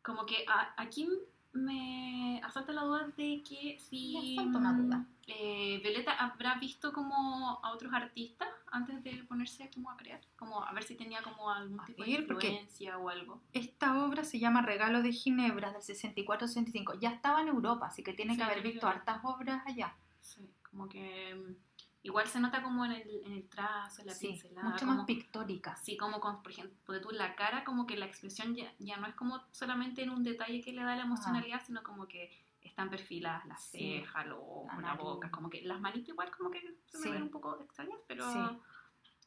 Como 0.01 0.25
que 0.25 0.45
a- 0.47 0.73
aquí 0.77 1.09
me 1.55 2.41
asalta 2.43 2.71
la 2.73 2.83
duda 2.83 3.07
de 3.17 3.41
que 3.47 3.77
si 3.79 4.37
una 4.39 4.73
duda. 4.73 5.05
eh, 5.27 5.79
Violeta 5.81 6.11
habrá 6.13 6.55
visto 6.55 6.93
como 6.93 7.59
a 7.63 7.71
otros 7.71 7.93
artistas 7.93 8.47
antes 8.71 9.03
de 9.03 9.23
ponerse 9.23 9.69
como 9.73 9.89
a 9.89 9.97
crear, 9.97 10.21
como 10.35 10.63
a 10.63 10.71
ver 10.73 10.83
si 10.83 10.95
tenía 10.95 11.21
como 11.21 11.49
algún 11.49 11.79
A 11.79 11.85
tipo 11.85 12.03
ver, 12.03 12.27
de 12.27 12.33
influencia 12.33 12.97
o 12.97 13.09
algo. 13.09 13.41
Esta 13.53 14.03
obra 14.05 14.23
se 14.23 14.37
llama 14.39 14.61
Regalo 14.61 15.01
de 15.01 15.11
Ginebra 15.13 15.71
del 15.71 15.81
64-65. 15.81 16.99
Ya 16.99 17.09
estaba 17.11 17.41
en 17.41 17.47
Europa, 17.47 17.87
así 17.87 18.03
que 18.03 18.13
tiene 18.13 18.33
Sí, 18.33 18.37
que 18.37 18.43
haber 18.43 18.61
visto 18.61 18.87
hartas 18.87 19.19
obras 19.23 19.63
allá. 19.65 19.95
Sí, 20.19 20.49
como 20.69 20.87
que 20.89 21.33
mm, 21.35 21.64
igual 22.05 22.27
se 22.27 22.39
nota 22.39 22.61
como 22.63 22.85
en 22.85 22.91
el, 22.93 23.21
en 23.25 23.31
el 23.33 23.49
trazo, 23.49 24.01
en 24.01 24.07
la 24.07 24.13
Sí, 24.13 24.27
pincelada, 24.27 24.69
mucho 24.69 24.85
como- 24.85 24.97
más 24.97 25.05
pictórica. 25.05 25.71
Así 25.73 25.97
como, 25.97 26.19
con, 26.19 26.41
por 26.43 26.51
ejemplo, 26.51 26.93
de 26.93 26.99
tú 27.01 27.09
la 27.11 27.35
cara, 27.35 27.63
como 27.63 27.85
que 27.87 27.97
la 27.97 28.05
expresión 28.05 28.55
ya, 28.55 28.71
ya 28.79 28.97
no 28.97 29.07
es 29.07 29.15
como 29.15 29.41
solamente 29.51 30.03
en 30.03 30.11
un 30.11 30.23
detalle 30.23 30.61
que 30.61 30.71
le 30.71 30.83
da 30.83 30.95
la 30.95 31.03
emocionalidad, 31.03 31.61
sino 31.65 31.83
como 31.83 32.07
que 32.07 32.31
están 32.61 32.89
perfiladas 32.89 33.45
las 33.45 33.61
Sí. 33.63 33.77
cejas, 34.01 34.25
los 34.27 34.39
ojos, 34.39 34.81
La 34.81 34.93
boca, 34.95 35.29
como 35.31 35.49
que 35.49 35.61
las 35.63 35.79
manitas 35.81 36.09
igual 36.09 36.29
como 36.35 36.49
que 36.51 36.61
se 36.87 36.97
Sí. 36.99 37.09
me 37.09 37.11
ven 37.15 37.23
un 37.23 37.29
poco 37.31 37.59
extrañas, 37.61 37.99
pero 38.07 38.31
Sí. 38.31 38.39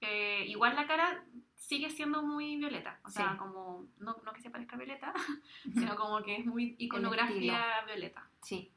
eh, 0.00 0.44
igual 0.46 0.74
la 0.76 0.86
cara 0.86 1.24
sigue 1.56 1.90
siendo 1.90 2.22
muy 2.22 2.56
violeta, 2.56 3.00
o 3.04 3.10
sea, 3.10 3.32
Sí. 3.32 3.38
como, 3.38 3.86
no, 3.98 4.16
no 4.24 4.32
que 4.32 4.40
se 4.40 4.50
parezca 4.50 4.76
violeta, 4.76 5.12
sino 5.94 5.96
como 5.96 6.22
que 6.22 6.36
es 6.36 6.46
muy 6.46 6.76
iconografía 6.78 7.84
violeta. 7.86 8.28
Sí, 8.42 8.72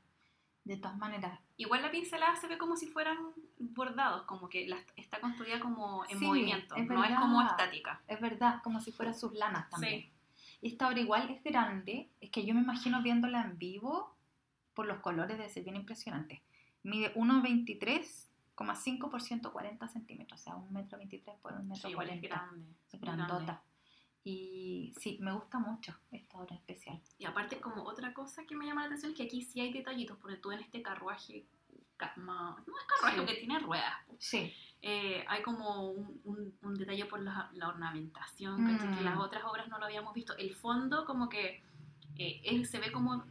de 0.64 0.78
todas 0.78 0.98
maneras. 0.98 1.40
Igual 1.58 1.82
la 1.82 1.92
pincelada 1.92 2.36
se 2.36 2.48
ve 2.48 2.58
como 2.58 2.76
si 2.78 2.88
fueran 2.88 3.18
bordados, 3.60 4.24
como 4.24 4.48
que 4.50 4.68
la- 4.68 4.78
está 4.96 5.20
construida 5.20 5.60
como 5.60 6.04
en 6.06 6.20
Sí, 6.20 6.26
movimiento, 6.26 6.76
es 6.76 6.88
no 6.88 7.04
es 7.04 7.16
como 7.20 7.42
estática. 7.42 8.02
Es 8.08 8.20
verdad, 8.22 8.62
como 8.64 8.80
si 8.80 8.92
fueran 8.92 9.16
sus 9.16 9.34
lanas 9.34 9.70
también. 9.70 10.02
Sí. 10.02 10.12
Esta 10.62 10.88
obra 10.88 11.00
igual 11.00 11.30
es 11.32 11.44
grande, 11.44 12.10
es 12.22 12.30
que 12.30 12.46
yo 12.46 12.54
me 12.54 12.62
imagino 12.62 13.02
viéndola 13.02 13.42
en 13.42 13.58
vivo, 13.58 14.16
por 14.76 14.86
los 14.86 15.00
colores 15.00 15.38
debe 15.38 15.50
ser 15.50 15.64
bien 15.64 15.76
impresionante. 15.76 16.42
Mide 16.84 17.14
1,23,5 17.16 19.10
por 19.10 19.22
140 19.22 19.88
centímetros, 19.88 20.40
o 20.40 20.44
sea, 20.44 20.56
1,23 20.56 21.36
por 21.42 21.54
1,40 21.54 21.76
Sí, 21.76 21.88
igual 21.90 22.10
es 22.12 22.22
grande. 22.22 22.66
Es 22.92 23.00
muy 23.02 23.08
grande. 23.16 23.54
Y 24.24 24.94
sí, 25.00 25.18
me 25.20 25.34
gusta 25.34 25.58
mucho 25.60 25.98
esta 26.12 26.38
obra 26.38 26.56
especial. 26.56 27.02
Y 27.18 27.26
aparte, 27.26 27.60
como 27.60 27.84
otra 27.84 28.14
cosa 28.14 28.46
que 28.46 28.56
me 28.56 28.66
llama 28.66 28.82
la 28.82 28.88
atención 28.88 29.12
es 29.14 29.18
que 29.18 29.24
aquí 29.24 29.42
sí 29.42 29.60
hay 29.62 29.74
detallitos, 29.74 30.18
porque 30.20 30.38
tú 30.38 30.52
en 30.52 30.60
este 30.60 30.82
carruaje, 30.82 31.46
no 32.18 32.56
es 32.60 32.86
carruaje, 32.88 33.20
Sí. 33.20 33.26
que 33.26 33.34
tiene 33.40 33.60
ruedas, 33.60 33.94
Sí, 34.20 34.54
eh, 34.82 35.24
hay 35.28 35.42
como 35.44 35.90
un, 35.92 36.20
un- 36.24 36.58
un 36.64 36.74
detalle 36.76 37.06
por 37.06 37.22
la, 37.22 37.50
la 37.54 37.70
ornamentación, 37.70 38.64
Mm. 38.64 38.98
que 38.98 39.04
las 39.04 39.18
otras 39.18 39.44
obras 39.46 39.68
no 39.68 39.78
lo 39.80 39.86
habíamos 39.86 40.14
visto. 40.14 40.36
El 40.38 40.54
fondo 40.56 41.06
como 41.06 41.30
que 41.30 41.64
eh, 42.18 42.42
él 42.44 42.68
se 42.68 42.80
ve 42.80 42.92
como 42.92 43.24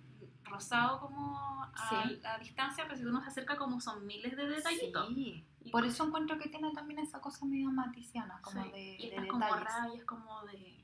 rosado 0.45 0.99
como 1.01 1.39
a, 1.63 1.73
Sí. 1.91 2.21
a 2.25 2.39
distancia, 2.39 2.85
pero 2.85 2.97
si 2.97 3.05
uno 3.05 3.21
se 3.21 3.29
acerca 3.29 3.57
como 3.57 3.81
son 3.81 4.05
miles 4.07 4.37
de 4.37 4.47
detallitos. 4.49 5.09
sí. 5.15 5.45
Y 5.63 5.71
Por 5.71 5.85
eso 5.85 6.07
encuentro 6.07 6.39
que 6.39 6.49
tiene 6.49 6.73
también 6.73 7.01
esa 7.01 7.21
cosa 7.21 7.45
medio 7.45 7.71
maticiana, 7.71 8.41
como 8.43 8.65
Sí, 8.65 8.71
de, 8.71 8.97
y 8.99 9.11
de 9.11 9.29
como 9.29 9.45
detalles. 9.45 9.65
rayas 9.75 10.05
como 10.07 10.43
de 10.47 10.80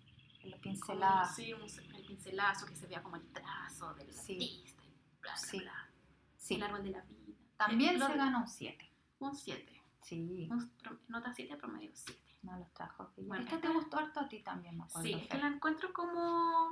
Como, 0.52 0.62
pincelada. 0.62 1.24
sí, 1.24 1.52
un- 1.52 1.62
el 1.94 2.04
pincelazo 2.06 2.66
que 2.66 2.74
se 2.76 2.86
vea 2.86 3.02
como 3.02 3.16
el 3.16 3.26
trazo 3.32 3.94
del 3.94 4.12
Sí. 4.12 4.32
artista 4.34 4.82
y 4.84 4.90
bla, 5.20 5.32
bla, 5.32 5.36
Sí. 5.36 5.58
bla. 5.60 5.90
Sí. 6.36 6.54
el 6.54 6.62
árbol 6.62 6.84
de 6.84 6.90
la 6.90 7.00
vida 7.02 7.34
También 7.56 7.98
se 8.00 8.14
ganó 8.16 8.40
un 8.40 8.48
7. 8.48 8.92
un 9.18 9.34
7 9.34 9.82
Sí, 10.02 10.48
nota 11.08 11.32
7 11.34 11.56
promedio 11.56 11.90
7 11.94 12.20
no 12.42 12.56
los 12.58 12.72
trajo. 12.72 13.10
Bueno, 13.16 13.42
esta 13.44 13.60
te 13.60 13.68
gustó 13.68 13.98
harto 13.98 14.20
a 14.20 14.28
ti 14.28 14.40
también, 14.44 14.76
me 14.78 14.84
acuerdo. 14.84 15.02
sí 15.08 15.14
es 15.14 15.26
que 15.28 15.38
la 15.38 15.48
encuentro 15.48 15.92
como 15.92 16.70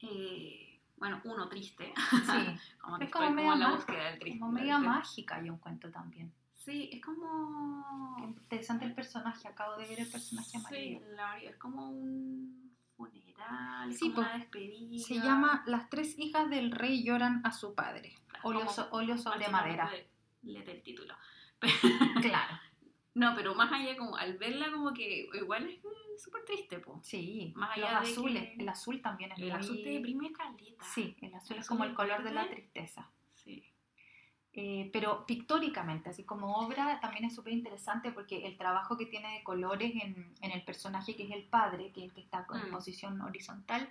eh, 0.00 0.80
bueno 0.96 1.20
uno 1.24 1.48
triste 1.48 1.92
Sí, 1.94 1.96
como 2.80 2.98
que 2.98 3.04
Es 3.04 3.10
como 3.10 3.24
estoy 3.24 3.28
como 3.28 3.30
media 3.34 3.52
en 3.52 3.60
la 3.60 3.70
búsqueda 3.70 4.04
del 4.10 4.18
triste 4.18 4.38
como 4.40 4.52
media 4.52 4.78
mágica 4.78 5.42
yo 5.42 5.52
encuentro 5.54 5.90
también. 5.90 6.32
Sí 6.66 6.90
es 6.92 7.02
como 7.04 8.14
Qué 8.18 8.24
interesante 8.24 8.84
el 8.84 8.94
personaje, 8.94 9.48
acabo 9.48 9.76
de 9.76 9.86
ver 9.88 10.00
el 10.00 10.10
personaje 10.10 10.50
sí 10.50 10.56
amarillo. 10.58 11.00
la 11.14 11.34
verdad, 11.34 11.44
es 11.50 11.56
como 11.56 11.88
un 11.90 12.76
funeral 12.96 13.92
Sí, 13.92 14.10
como 14.12 14.18
una 14.20 14.36
despedida 14.38 15.04
Se 15.06 15.14
llama 15.14 15.62
Las 15.66 15.88
tres 15.90 16.18
hijas 16.18 16.50
del 16.50 16.70
rey 16.72 17.04
lloran 17.04 17.40
a 17.44 17.52
su 17.52 17.74
padre. 17.74 18.14
Óleo, 18.42 18.68
so- 18.68 18.88
sobre 18.90 19.48
madera. 19.48 19.90
léete 20.42 20.72
el 20.72 20.82
título 20.82 21.14
Claro, 22.22 22.58
No, 23.14 23.34
pero 23.34 23.54
más 23.54 23.72
allá, 23.72 23.96
como 23.96 24.16
al 24.16 24.36
verla, 24.36 24.70
como 24.70 24.92
que 24.92 25.26
igual 25.34 25.66
es 25.68 25.82
mm, 25.82 26.18
súper 26.18 26.44
triste, 26.44 26.78
po. 26.80 27.00
sí. 27.02 27.52
Más 27.56 27.76
Los 27.78 27.88
allá 27.88 28.00
de 28.00 28.10
azules, 28.12 28.42
que- 28.50 28.62
el 28.62 28.68
azul 28.68 29.00
también 29.02 29.32
es 29.32 29.38
El 29.38 29.48
muy... 29.50 29.52
azul 29.60 29.76
te 29.82 29.88
deprime 29.90 30.32
caleta. 30.32 30.84
Sí, 30.84 31.16
el 31.22 31.34
azul 31.34 31.56
El 31.56 31.62
es 31.62 31.68
como 31.68 31.84
el 31.84 31.94
color 31.94 32.22
de 32.22 32.32
la 32.32 32.48
tristeza. 32.48 33.10
Eh, 34.58 34.88
pero 34.90 35.26
pictóricamente, 35.26 36.08
así 36.08 36.24
como 36.24 36.56
obra, 36.56 36.98
también 37.00 37.26
es 37.26 37.34
súper 37.34 37.52
interesante 37.52 38.10
porque 38.10 38.46
el 38.46 38.56
trabajo 38.56 38.96
que 38.96 39.04
tiene 39.04 39.34
de 39.34 39.44
colores 39.44 39.92
en, 40.02 40.32
en, 40.40 40.50
el 40.50 40.62
personaje 40.64 41.14
que 41.14 41.24
es 41.24 41.30
el 41.30 41.42
padre, 41.44 41.92
que 41.92 42.00
es 42.00 42.06
el 42.06 42.14
que 42.14 42.22
está 42.22 42.46
en 42.54 42.68
Mm. 42.68 42.72
posición 42.72 43.20
horizontal, 43.20 43.86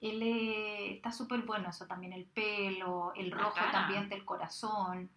él 0.00 0.22
eh, 0.22 0.92
está 0.94 1.10
súper 1.10 1.42
bueno, 1.42 1.68
eso 1.70 1.86
también, 1.86 2.12
el 2.12 2.24
pelo, 2.24 3.12
el 3.16 3.30
La 3.30 3.36
rojo 3.38 3.56
cara. 3.56 3.72
también 3.72 4.08
del 4.08 4.24
corazón, 4.24 5.10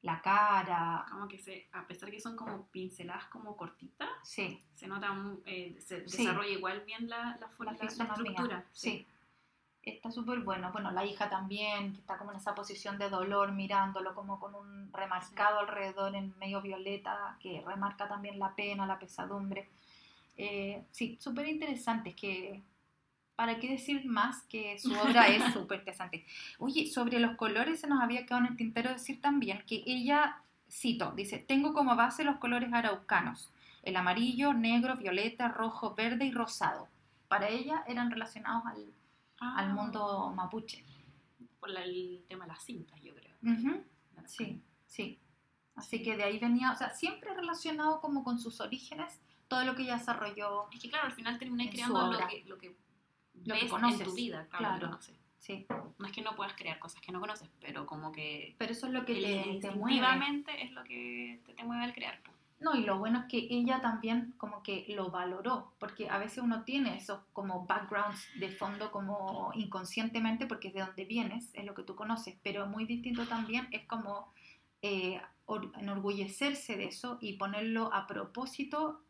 la 0.00 0.22
cara, 0.22 1.04
Como 1.10 1.28
que 1.28 1.38
se, 1.38 1.68
a 1.72 1.86
pesar 1.86 2.10
que 2.10 2.18
son 2.20 2.34
como 2.34 2.66
pinceladas 2.68 3.26
como 3.26 3.54
cortitas, 3.58 4.08
sí, 4.22 4.58
se 4.74 4.86
nota, 4.86 5.10
un- 5.10 5.42
eh, 5.44 5.76
se 5.80 6.08
Sí. 6.08 6.18
desarrolla 6.24 6.48
igual 6.48 6.80
bien 6.86 7.10
la, 7.10 7.36
la, 7.38 7.50
la 7.58 7.72
la- 7.72 7.84
estructura. 7.86 8.64
sí. 8.72 9.06
Está 9.84 10.10
súper 10.10 10.40
bueno. 10.40 10.70
Bueno, 10.72 10.90
la 10.90 11.04
hija 11.04 11.28
también, 11.28 11.92
que 11.92 12.00
está 12.00 12.16
como 12.16 12.30
en 12.32 12.38
esa 12.38 12.54
posición 12.54 12.96
de 12.96 13.10
dolor, 13.10 13.52
mirándolo 13.52 14.14
como 14.14 14.40
con 14.40 14.54
un 14.54 14.90
remarcado 14.92 15.58
alrededor 15.60 16.14
en 16.14 16.34
medio 16.38 16.62
violeta, 16.62 17.36
que 17.38 17.62
remarca 17.66 18.08
también 18.08 18.38
la 18.38 18.54
pena, 18.54 18.86
la 18.86 18.98
pesadumbre. 18.98 19.68
Eh, 20.38 20.84
sí, 20.90 21.18
súper 21.20 21.48
interesante. 21.48 22.10
Es 22.10 22.16
que, 22.16 22.62
¿para 23.36 23.58
qué 23.58 23.68
decir 23.68 24.06
más 24.06 24.42
que 24.44 24.78
su 24.78 24.90
obra 24.94 25.28
es 25.28 25.42
súper 25.52 25.80
interesante? 25.80 26.24
Oye, 26.58 26.86
sobre 26.86 27.18
los 27.18 27.36
colores 27.36 27.80
se 27.80 27.86
nos 27.86 28.00
había 28.00 28.24
quedado 28.24 28.46
en 28.46 28.52
el 28.52 28.56
tintero 28.56 28.90
decir 28.90 29.20
también 29.20 29.62
que 29.66 29.82
ella, 29.84 30.42
cito, 30.70 31.12
dice, 31.12 31.38
tengo 31.38 31.74
como 31.74 31.94
base 31.94 32.24
los 32.24 32.38
colores 32.38 32.72
araucanos, 32.72 33.52
el 33.82 33.96
amarillo, 33.96 34.54
negro, 34.54 34.96
violeta, 34.96 35.48
rojo, 35.48 35.94
verde 35.94 36.24
y 36.24 36.32
rosado. 36.32 36.88
Para 37.28 37.48
ella 37.48 37.84
eran 37.86 38.10
relacionados 38.10 38.64
al, 38.66 38.94
Ah, 39.44 39.58
al 39.58 39.74
mundo 39.74 40.32
mapuche. 40.34 40.84
Por 41.60 41.70
la- 41.70 41.84
el 41.84 42.24
tema 42.28 42.44
de 42.44 42.52
las 42.52 42.64
cintas, 42.64 43.00
yo 43.02 43.14
creo. 43.14 43.34
Sí, 44.26 44.62
sí. 44.86 45.18
Así 45.76 46.02
que 46.02 46.16
de 46.16 46.22
ahí 46.24 46.38
venía, 46.38 46.70
o 46.72 46.76
sea, 46.76 46.90
siempre 46.90 47.34
relacionado 47.34 48.00
como 48.00 48.22
con 48.22 48.38
sus 48.38 48.60
orígenes, 48.60 49.20
todo 49.48 49.64
lo 49.64 49.74
que 49.74 49.82
ella 49.82 49.96
desarrolló, 49.98 50.68
Es 50.72 50.80
que 50.80 50.88
claro, 50.88 51.06
al 51.06 51.12
final 51.12 51.38
terminé 51.38 51.68
creando 51.70 52.10
lo 52.12 52.26
que, 52.28 52.44
lo 52.46 52.58
que 52.58 52.76
Lo 53.44 53.54
que 53.54 53.62
ves 53.62 53.70
conoces, 53.70 54.00
en 54.00 54.06
tu 54.06 54.14
vida, 54.14 54.46
claro, 54.48 54.64
claro. 54.64 54.80
lo 54.80 54.90
conoces. 54.92 55.16
sí. 55.38 55.66
No 55.98 56.06
es 56.06 56.12
que 56.12 56.22
no 56.22 56.34
puedas 56.36 56.54
crear 56.54 56.78
cosas 56.78 57.00
que 57.00 57.12
no 57.12 57.20
conoces, 57.20 57.48
pero 57.60 57.86
como 57.86 58.10
que 58.12 58.54
Pero 58.58 58.72
eso 58.72 58.86
es 58.86 58.92
lo 58.92 59.04
que 59.04 59.14
te, 59.14 59.58
te 59.68 59.70
mueve. 59.74 60.00
es 60.58 60.72
lo 60.72 60.82
que 60.84 61.40
te, 61.44 61.54
te 61.54 61.64
mueve 61.64 61.84
al 61.84 61.92
crear. 61.94 62.20
No, 62.64 62.74
y 62.74 62.82
lo 62.84 62.98
bueno 62.98 63.18
es 63.20 63.24
que 63.26 63.46
ella 63.50 63.80
también 63.82 64.32
como 64.38 64.62
que 64.62 64.86
lo 64.96 65.10
valoró, 65.10 65.74
porque 65.78 66.08
a 66.08 66.16
veces 66.18 66.38
uno 66.38 66.64
tiene 66.64 66.96
esos 66.96 67.20
como 67.34 67.66
backgrounds 67.66 68.26
de 68.40 68.48
fondo 68.48 68.90
como 68.90 69.52
inconscientemente, 69.54 70.46
porque 70.46 70.68
es 70.68 70.74
de 70.74 70.80
donde 70.80 71.04
vienes, 71.04 71.50
es 71.52 71.64
lo 71.66 71.74
que 71.74 71.82
tú 71.82 71.94
conoces, 71.94 72.36
pero 72.42 72.66
muy 72.66 72.86
distinto 72.86 73.26
también 73.26 73.68
es 73.70 73.84
como 73.86 74.32
eh, 74.80 75.20
or- 75.46 75.72
enorgullecerse 75.78 76.76
de 76.76 76.84
eso 76.86 77.18
y 77.20 77.34
ponerlo 77.38 77.92
a 77.92 78.06
propósito 78.06 79.02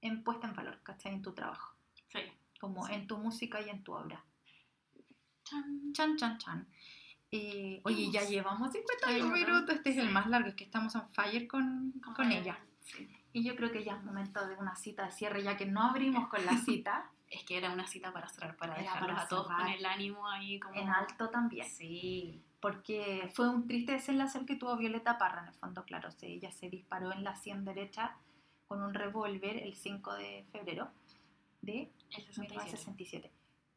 en 0.00 0.22
puesta 0.24 0.46
en 0.48 0.54
valor, 0.54 0.78
¿cachai? 0.82 1.12
En 1.14 1.22
tu 1.22 1.32
trabajo, 1.32 1.74
Sí. 2.12 2.20
como 2.60 2.86
Sí. 2.86 2.92
en 2.94 3.06
tu 3.06 3.16
música 3.18 3.60
y 3.62 3.68
en 3.70 3.82
tu 3.84 3.92
obra. 3.94 4.22
Chan. 5.44 5.92
Chan, 5.92 6.16
chan, 6.16 6.38
chan. 6.38 6.68
Eh, 7.30 7.80
oye, 7.84 8.10
ya 8.10 8.20
Vamos. 8.20 8.30
llevamos 8.30 8.72
50 8.72 9.06
Ay, 9.08 9.20
¿verdad? 9.22 9.34
minutos, 9.34 9.74
este 9.76 9.90
es 9.90 9.98
el 9.98 10.10
más 10.10 10.26
largo, 10.28 10.48
es 10.48 10.54
que 10.54 10.64
estamos 10.64 10.94
on 10.94 11.08
fire 11.10 11.46
con, 11.46 11.92
con 12.16 12.32
ella. 12.32 12.58
Sí. 12.96 13.08
Y 13.32 13.44
yo 13.44 13.54
creo 13.56 13.70
que 13.70 13.84
ya 13.84 13.94
es 13.96 14.04
momento 14.04 14.46
de 14.46 14.56
una 14.56 14.74
cita 14.76 15.04
de 15.06 15.12
cierre, 15.12 15.42
ya 15.42 15.56
que 15.56 15.66
no 15.66 15.82
abrimos 15.82 16.28
con 16.28 16.44
la 16.46 16.56
cita, 16.64 17.10
Es 17.30 17.44
que 17.44 17.58
era 17.58 17.70
una 17.72 17.86
cita 17.86 18.12
para 18.12 18.28
cerrar, 18.28 18.56
para 18.56 18.72
Era 18.74 18.82
dejarlos 18.82 19.10
para 19.12 19.22
a 19.22 19.28
todos 19.28 19.46
con 19.48 19.68
el 19.68 19.84
ánimo 19.86 20.26
ahí 20.28 20.58
como... 20.58 20.74
en 20.74 20.88
alto 20.88 21.28
también, 21.30 21.68
Sí. 21.68 22.42
porque 22.60 23.30
fue 23.34 23.48
un 23.50 23.66
triste 23.68 23.92
desenlace 23.92 24.38
el 24.38 24.46
que 24.46 24.56
tuvo 24.56 24.76
Violeta 24.76 25.18
Parra, 25.18 25.42
en 25.42 25.48
el 25.48 25.54
fondo, 25.54 25.84
claro, 25.84 26.10
se- 26.10 26.26
ella 26.28 26.50
se 26.52 26.70
disparó 26.70 27.12
en 27.12 27.22
la 27.24 27.36
sien 27.36 27.64
derecha 27.64 28.16
con 28.66 28.82
un 28.82 28.94
revólver 28.94 29.56
el 29.58 29.74
5 29.74 30.14
de 30.14 30.44
febrero 30.52 30.90
de 31.62 31.90
El 32.16 32.24
67. 32.24 32.40
1967. 32.40 33.32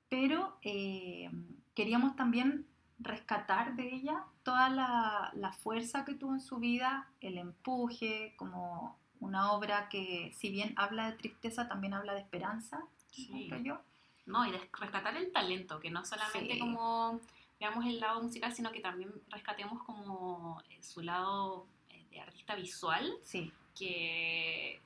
Pero 0.10 0.58
eh, 0.62 1.30
queríamos 1.76 2.16
también 2.16 2.66
rescatar 3.00 3.76
de 3.76 3.94
ella 3.94 4.24
toda 4.44 4.70
la, 4.70 5.32
la 5.34 5.52
fuerza 5.54 6.06
que 6.06 6.14
tuvo 6.14 6.34
en 6.34 6.42
su 6.42 6.58
vida, 6.58 7.10
el 7.22 7.38
empuje, 7.38 8.34
como 8.38 8.98
una 9.22 9.54
obra 9.54 9.88
que 9.88 10.34
si 10.36 10.50
bien 10.50 10.74
habla 10.76 11.12
de 11.12 11.18
tristeza, 11.18 11.68
también 11.70 11.94
habla 11.94 12.14
de 12.14 12.20
esperanza, 12.22 12.82
Sí. 13.12 13.50
yo. 13.64 13.80
No, 14.26 14.46
y 14.46 14.52
de- 14.52 14.70
rescatar 14.80 15.16
el 15.18 15.32
talento, 15.32 15.80
que 15.80 15.90
no 15.90 16.04
solamente 16.06 16.54
Sí. 16.56 16.60
como 16.60 17.20
veamos 17.60 17.86
el 17.86 18.00
lado 18.00 18.22
musical, 18.22 18.54
sino 18.54 18.72
que 18.72 18.80
también 18.82 19.12
rescatemos 19.30 19.84
como 19.84 20.62
eh, 20.70 20.82
su 20.84 21.02
lado 21.02 21.66
eh, 21.90 22.06
de 22.12 22.20
artista 22.22 22.56
visual, 22.56 23.12
Sí, 23.24 23.52
que 23.78 24.80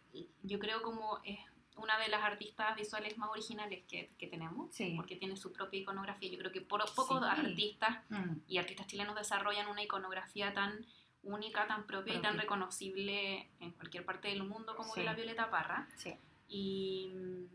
yo 0.44 0.60
creo 0.60 0.82
como 0.82 1.20
es 1.24 1.40
una 1.78 1.98
de 2.00 2.08
las 2.08 2.24
artistas 2.24 2.74
visuales 2.78 3.18
más 3.18 3.30
originales 3.30 3.84
que, 3.88 4.10
que 4.18 4.28
tenemos, 4.28 4.74
Sí. 4.74 4.94
porque 4.96 5.16
tiene 5.18 5.36
su 5.36 5.52
propia 5.52 5.80
iconografía. 5.82 6.30
Yo 6.32 6.38
creo 6.38 6.52
que 6.52 6.62
por 6.62 6.80
pocos 6.96 7.20
Sí. 7.22 7.26
artistas 7.30 7.98
Mm, 8.10 8.38
y 8.48 8.58
artistas 8.58 8.88
chilenos 8.88 9.16
desarrollan 9.16 9.68
una 9.68 9.84
iconografía 9.84 10.54
tan 10.54 10.86
única, 11.26 11.68
tan 11.68 11.86
propia 11.86 12.16
y 12.16 12.22
tan 12.22 12.38
reconocible 12.38 13.50
en 13.60 13.72
cualquier 13.72 14.06
parte 14.06 14.28
del 14.30 14.44
mundo 14.44 14.76
como 14.76 14.94
Sí. 14.94 15.02
de 15.02 15.06
la 15.06 15.14
Violeta 15.14 15.50
Parra. 15.50 15.88
sí, 15.96 16.14
Y 16.48 17.12
mm, 17.14 17.46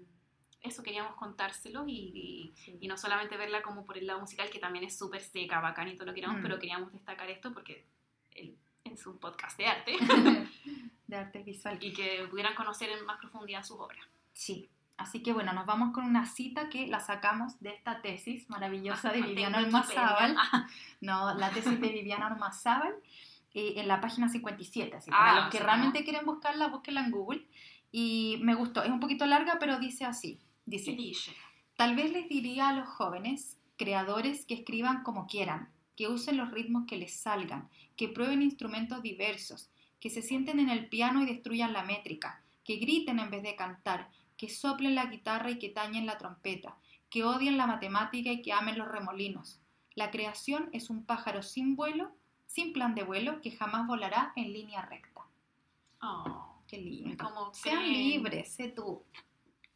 eso 0.63 0.83
queríamos 0.83 1.15
contárselo 1.15 1.85
y, 1.87 1.93
y- 1.93 2.53
sí. 2.57 2.77
y 2.81 2.89
no 2.89 2.97
solamente 2.99 3.37
verla 3.37 3.63
como 3.63 3.87
por 3.87 3.97
el 3.97 4.07
lado 4.07 4.21
musical, 4.21 4.51
que 4.51 4.59
también 4.59 4.85
es 4.85 4.99
súper 4.99 5.23
seca, 5.23 5.61
bacán 5.61 5.89
y 5.89 5.95
todo 5.95 6.07
lo 6.07 6.13
que 6.13 6.21
queramos, 6.21 6.41
Mm. 6.41 6.43
pero 6.43 6.59
queríamos 6.59 6.93
destacar 6.93 7.31
esto 7.31 7.53
porque 7.53 7.85
él 8.33 8.57
es 8.85 9.07
un 9.07 9.19
podcast 9.19 9.57
de 9.57 9.67
arte 9.67 9.97
de 11.07 11.17
arte 11.17 11.43
visual. 11.43 11.79
y 11.81 11.93
que 11.93 12.27
pudieran 12.31 12.55
conocer 12.55 12.91
en 12.91 13.05
más 13.07 13.19
profundidad 13.19 13.63
sus 13.63 13.79
obras. 13.79 14.05
Sí. 14.33 14.69
Así 14.97 15.23
que 15.23 15.33
bueno, 15.33 15.53
nos 15.55 15.65
vamos 15.65 15.95
con 15.95 16.05
una 16.05 16.27
cita 16.27 16.69
que 16.69 16.87
la 16.87 17.01
sacamos 17.01 17.59
de 17.61 17.71
esta 17.71 18.03
tesis 18.03 18.51
maravillosa 18.51 19.11
de 19.13 19.21
Ah, 19.23 19.27
Viviana 19.27 19.59
tengo 19.63 19.69
Ormazábal. 19.79 20.33
Wikipedia. 20.37 20.69
No, 21.01 21.33
la 21.35 21.51
tesis 21.51 21.81
de 21.81 21.89
Viviana 21.89 22.27
Ormazábal 22.27 22.95
eh, 23.55 23.75
en 23.77 23.89
la 23.89 24.01
página 24.01 24.29
57. 24.29 24.97
Así, 24.97 25.11
Ah, 25.13 25.19
para 25.19 25.41
los 25.41 25.51
que 25.51 25.59
sí, 25.59 25.65
realmente 25.65 26.05
quieren 26.05 26.25
buscarla, 26.27 26.69
búsquenla 26.69 27.05
en 27.05 27.11
Google. 27.11 27.47
Y 27.93 28.39
me 28.43 28.55
gustó, 28.55 28.83
es 28.83 28.91
un 28.91 29.01
poquito 29.01 29.27
larga, 29.27 29.59
pero 29.59 29.79
dice 29.79 30.05
así. 30.05 30.39
Dice, 30.67 30.93
¿Qué 30.93 31.03
dice? 31.03 31.33
tal 31.77 31.97
vez 31.97 32.13
les 32.13 32.29
diría 32.29 32.69
a 32.69 32.73
los 32.75 32.89
jóvenes, 32.89 33.57
creadores, 33.77 34.45
que 34.45 34.55
escriban 34.55 35.03
como 35.03 35.27
quieran, 35.27 35.71
que 35.97 36.09
usen 36.09 36.37
los 36.37 36.51
ritmos 36.51 36.85
que 36.87 36.97
les 36.99 37.17
salgan, 37.17 37.69
que 37.97 38.09
prueben 38.09 38.43
instrumentos 38.43 39.03
diversos, 39.03 39.71
que 39.99 40.11
se 40.11 40.23
sienten 40.23 40.61
en 40.61 40.69
el 40.69 40.89
piano 40.89 41.23
y 41.23 41.27
destruyan 41.27 41.73
la 41.73 41.83
métrica, 41.83 42.43
que 42.65 42.77
griten 42.77 43.19
en 43.19 43.31
vez 43.31 43.43
de 43.43 43.57
cantar, 43.57 44.09
que 44.37 44.49
soplen 44.49 44.95
la 44.95 45.07
guitarra 45.07 45.51
y 45.51 45.59
que 45.59 45.71
tañen 45.71 46.07
la 46.07 46.19
trompeta, 46.19 46.77
que 47.09 47.25
odien 47.25 47.57
la 47.57 47.67
matemática 47.67 48.31
y 48.31 48.43
que 48.43 48.53
amen 48.53 48.79
los 48.79 48.89
remolinos. 48.89 49.61
La 49.95 50.11
creación 50.11 50.69
es 50.73 50.89
un 50.91 51.05
pájaro 51.05 51.43
sin 51.43 51.75
vuelo, 51.77 52.13
sin 52.51 52.73
plan 52.73 52.97
de 52.97 53.05
vuelo, 53.05 53.41
que 53.41 53.53
jamás 53.53 53.87
volará 53.87 54.33
en 54.35 54.53
línea 54.53 54.83
recta. 54.83 55.21
Oh, 56.03 56.57
Qué 56.67 56.79
lindo. 56.79 57.25
Como 57.25 57.55
Sean 57.55 57.79
creen. 57.79 57.93
libres, 57.93 58.53
sé 58.53 58.69
tú. 58.69 59.05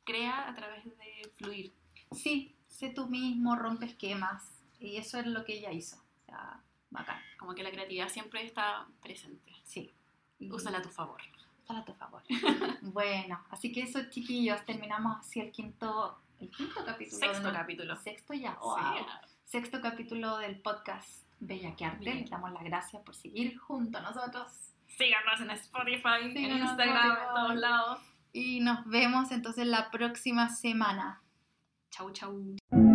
crea 0.03 0.49
a 0.49 0.55
través 0.55 0.85
de 0.85 1.33
fluir. 1.37 1.73
Sí, 2.11 2.57
sé 2.67 2.91
tú 2.91 3.07
mismo, 3.07 3.55
rompe 3.55 3.87
esquemas. 3.87 4.61
Y 4.81 4.97
eso 4.97 5.19
es 5.21 5.27
lo 5.27 5.45
que 5.45 5.59
ella 5.59 5.71
hizo. 5.71 5.97
O 5.97 6.25
sea, 6.27 6.61
bacán. 6.91 7.21
Como 7.39 7.55
que 7.55 7.63
la 7.63 7.71
creatividad 7.71 8.09
siempre 8.09 8.45
está 8.45 8.89
presente. 9.01 9.53
Sí. 9.63 9.93
Úsala 10.41 10.79
a 10.79 10.83
tu 10.83 10.89
favor. 10.89 11.21
Úsala 11.63 11.81
a 11.81 11.85
tu 11.85 11.95
favor. 11.95 12.23
bueno, 12.83 13.41
así 13.51 13.71
que 13.71 13.83
eso, 13.83 14.01
chiquillos, 14.11 14.65
terminamos 14.65 15.19
así 15.19 15.39
el 15.41 15.53
quinto, 15.53 16.19
el 16.41 16.51
quinto 16.51 16.85
capítulo. 16.85 17.19
Sexto 17.21 17.49
¿no? 17.49 17.53
capítulo. 17.53 17.97
Sexto 17.97 18.35
ya. 18.35 18.53
Sí. 18.53 18.59
Wow. 18.63 19.07
Sexto 19.45 19.81
capítulo 19.81 20.39
del 20.39 20.61
podcast 20.61 21.24
Bella 21.41 21.75
que 21.77 21.85
Arte. 21.85 22.05
Bella 22.05 22.21
Les 22.21 22.31
damos 22.31 22.53
las 22.53 22.65
gracias 22.65 23.03
por 23.03 23.15
seguir 23.15 23.59
junto 23.59 23.99
a 23.99 24.03
nosotros. 24.03 24.47
Síganos 24.87 25.41
en 25.41 25.51
Spotify, 25.51 26.23
en 26.23 26.33
Síganos 26.33 26.59
en 26.59 26.67
Instagram, 26.67 27.11
en 27.11 27.35
todos 27.35 27.55
lados. 27.57 28.01
Y 28.33 28.61
nos 28.61 28.85
vemos 28.87 29.31
entonces 29.31 29.67
la 29.67 29.91
próxima 29.91 30.49
semana. 30.49 31.23
Chau, 31.91 32.11
chau. 32.13 32.94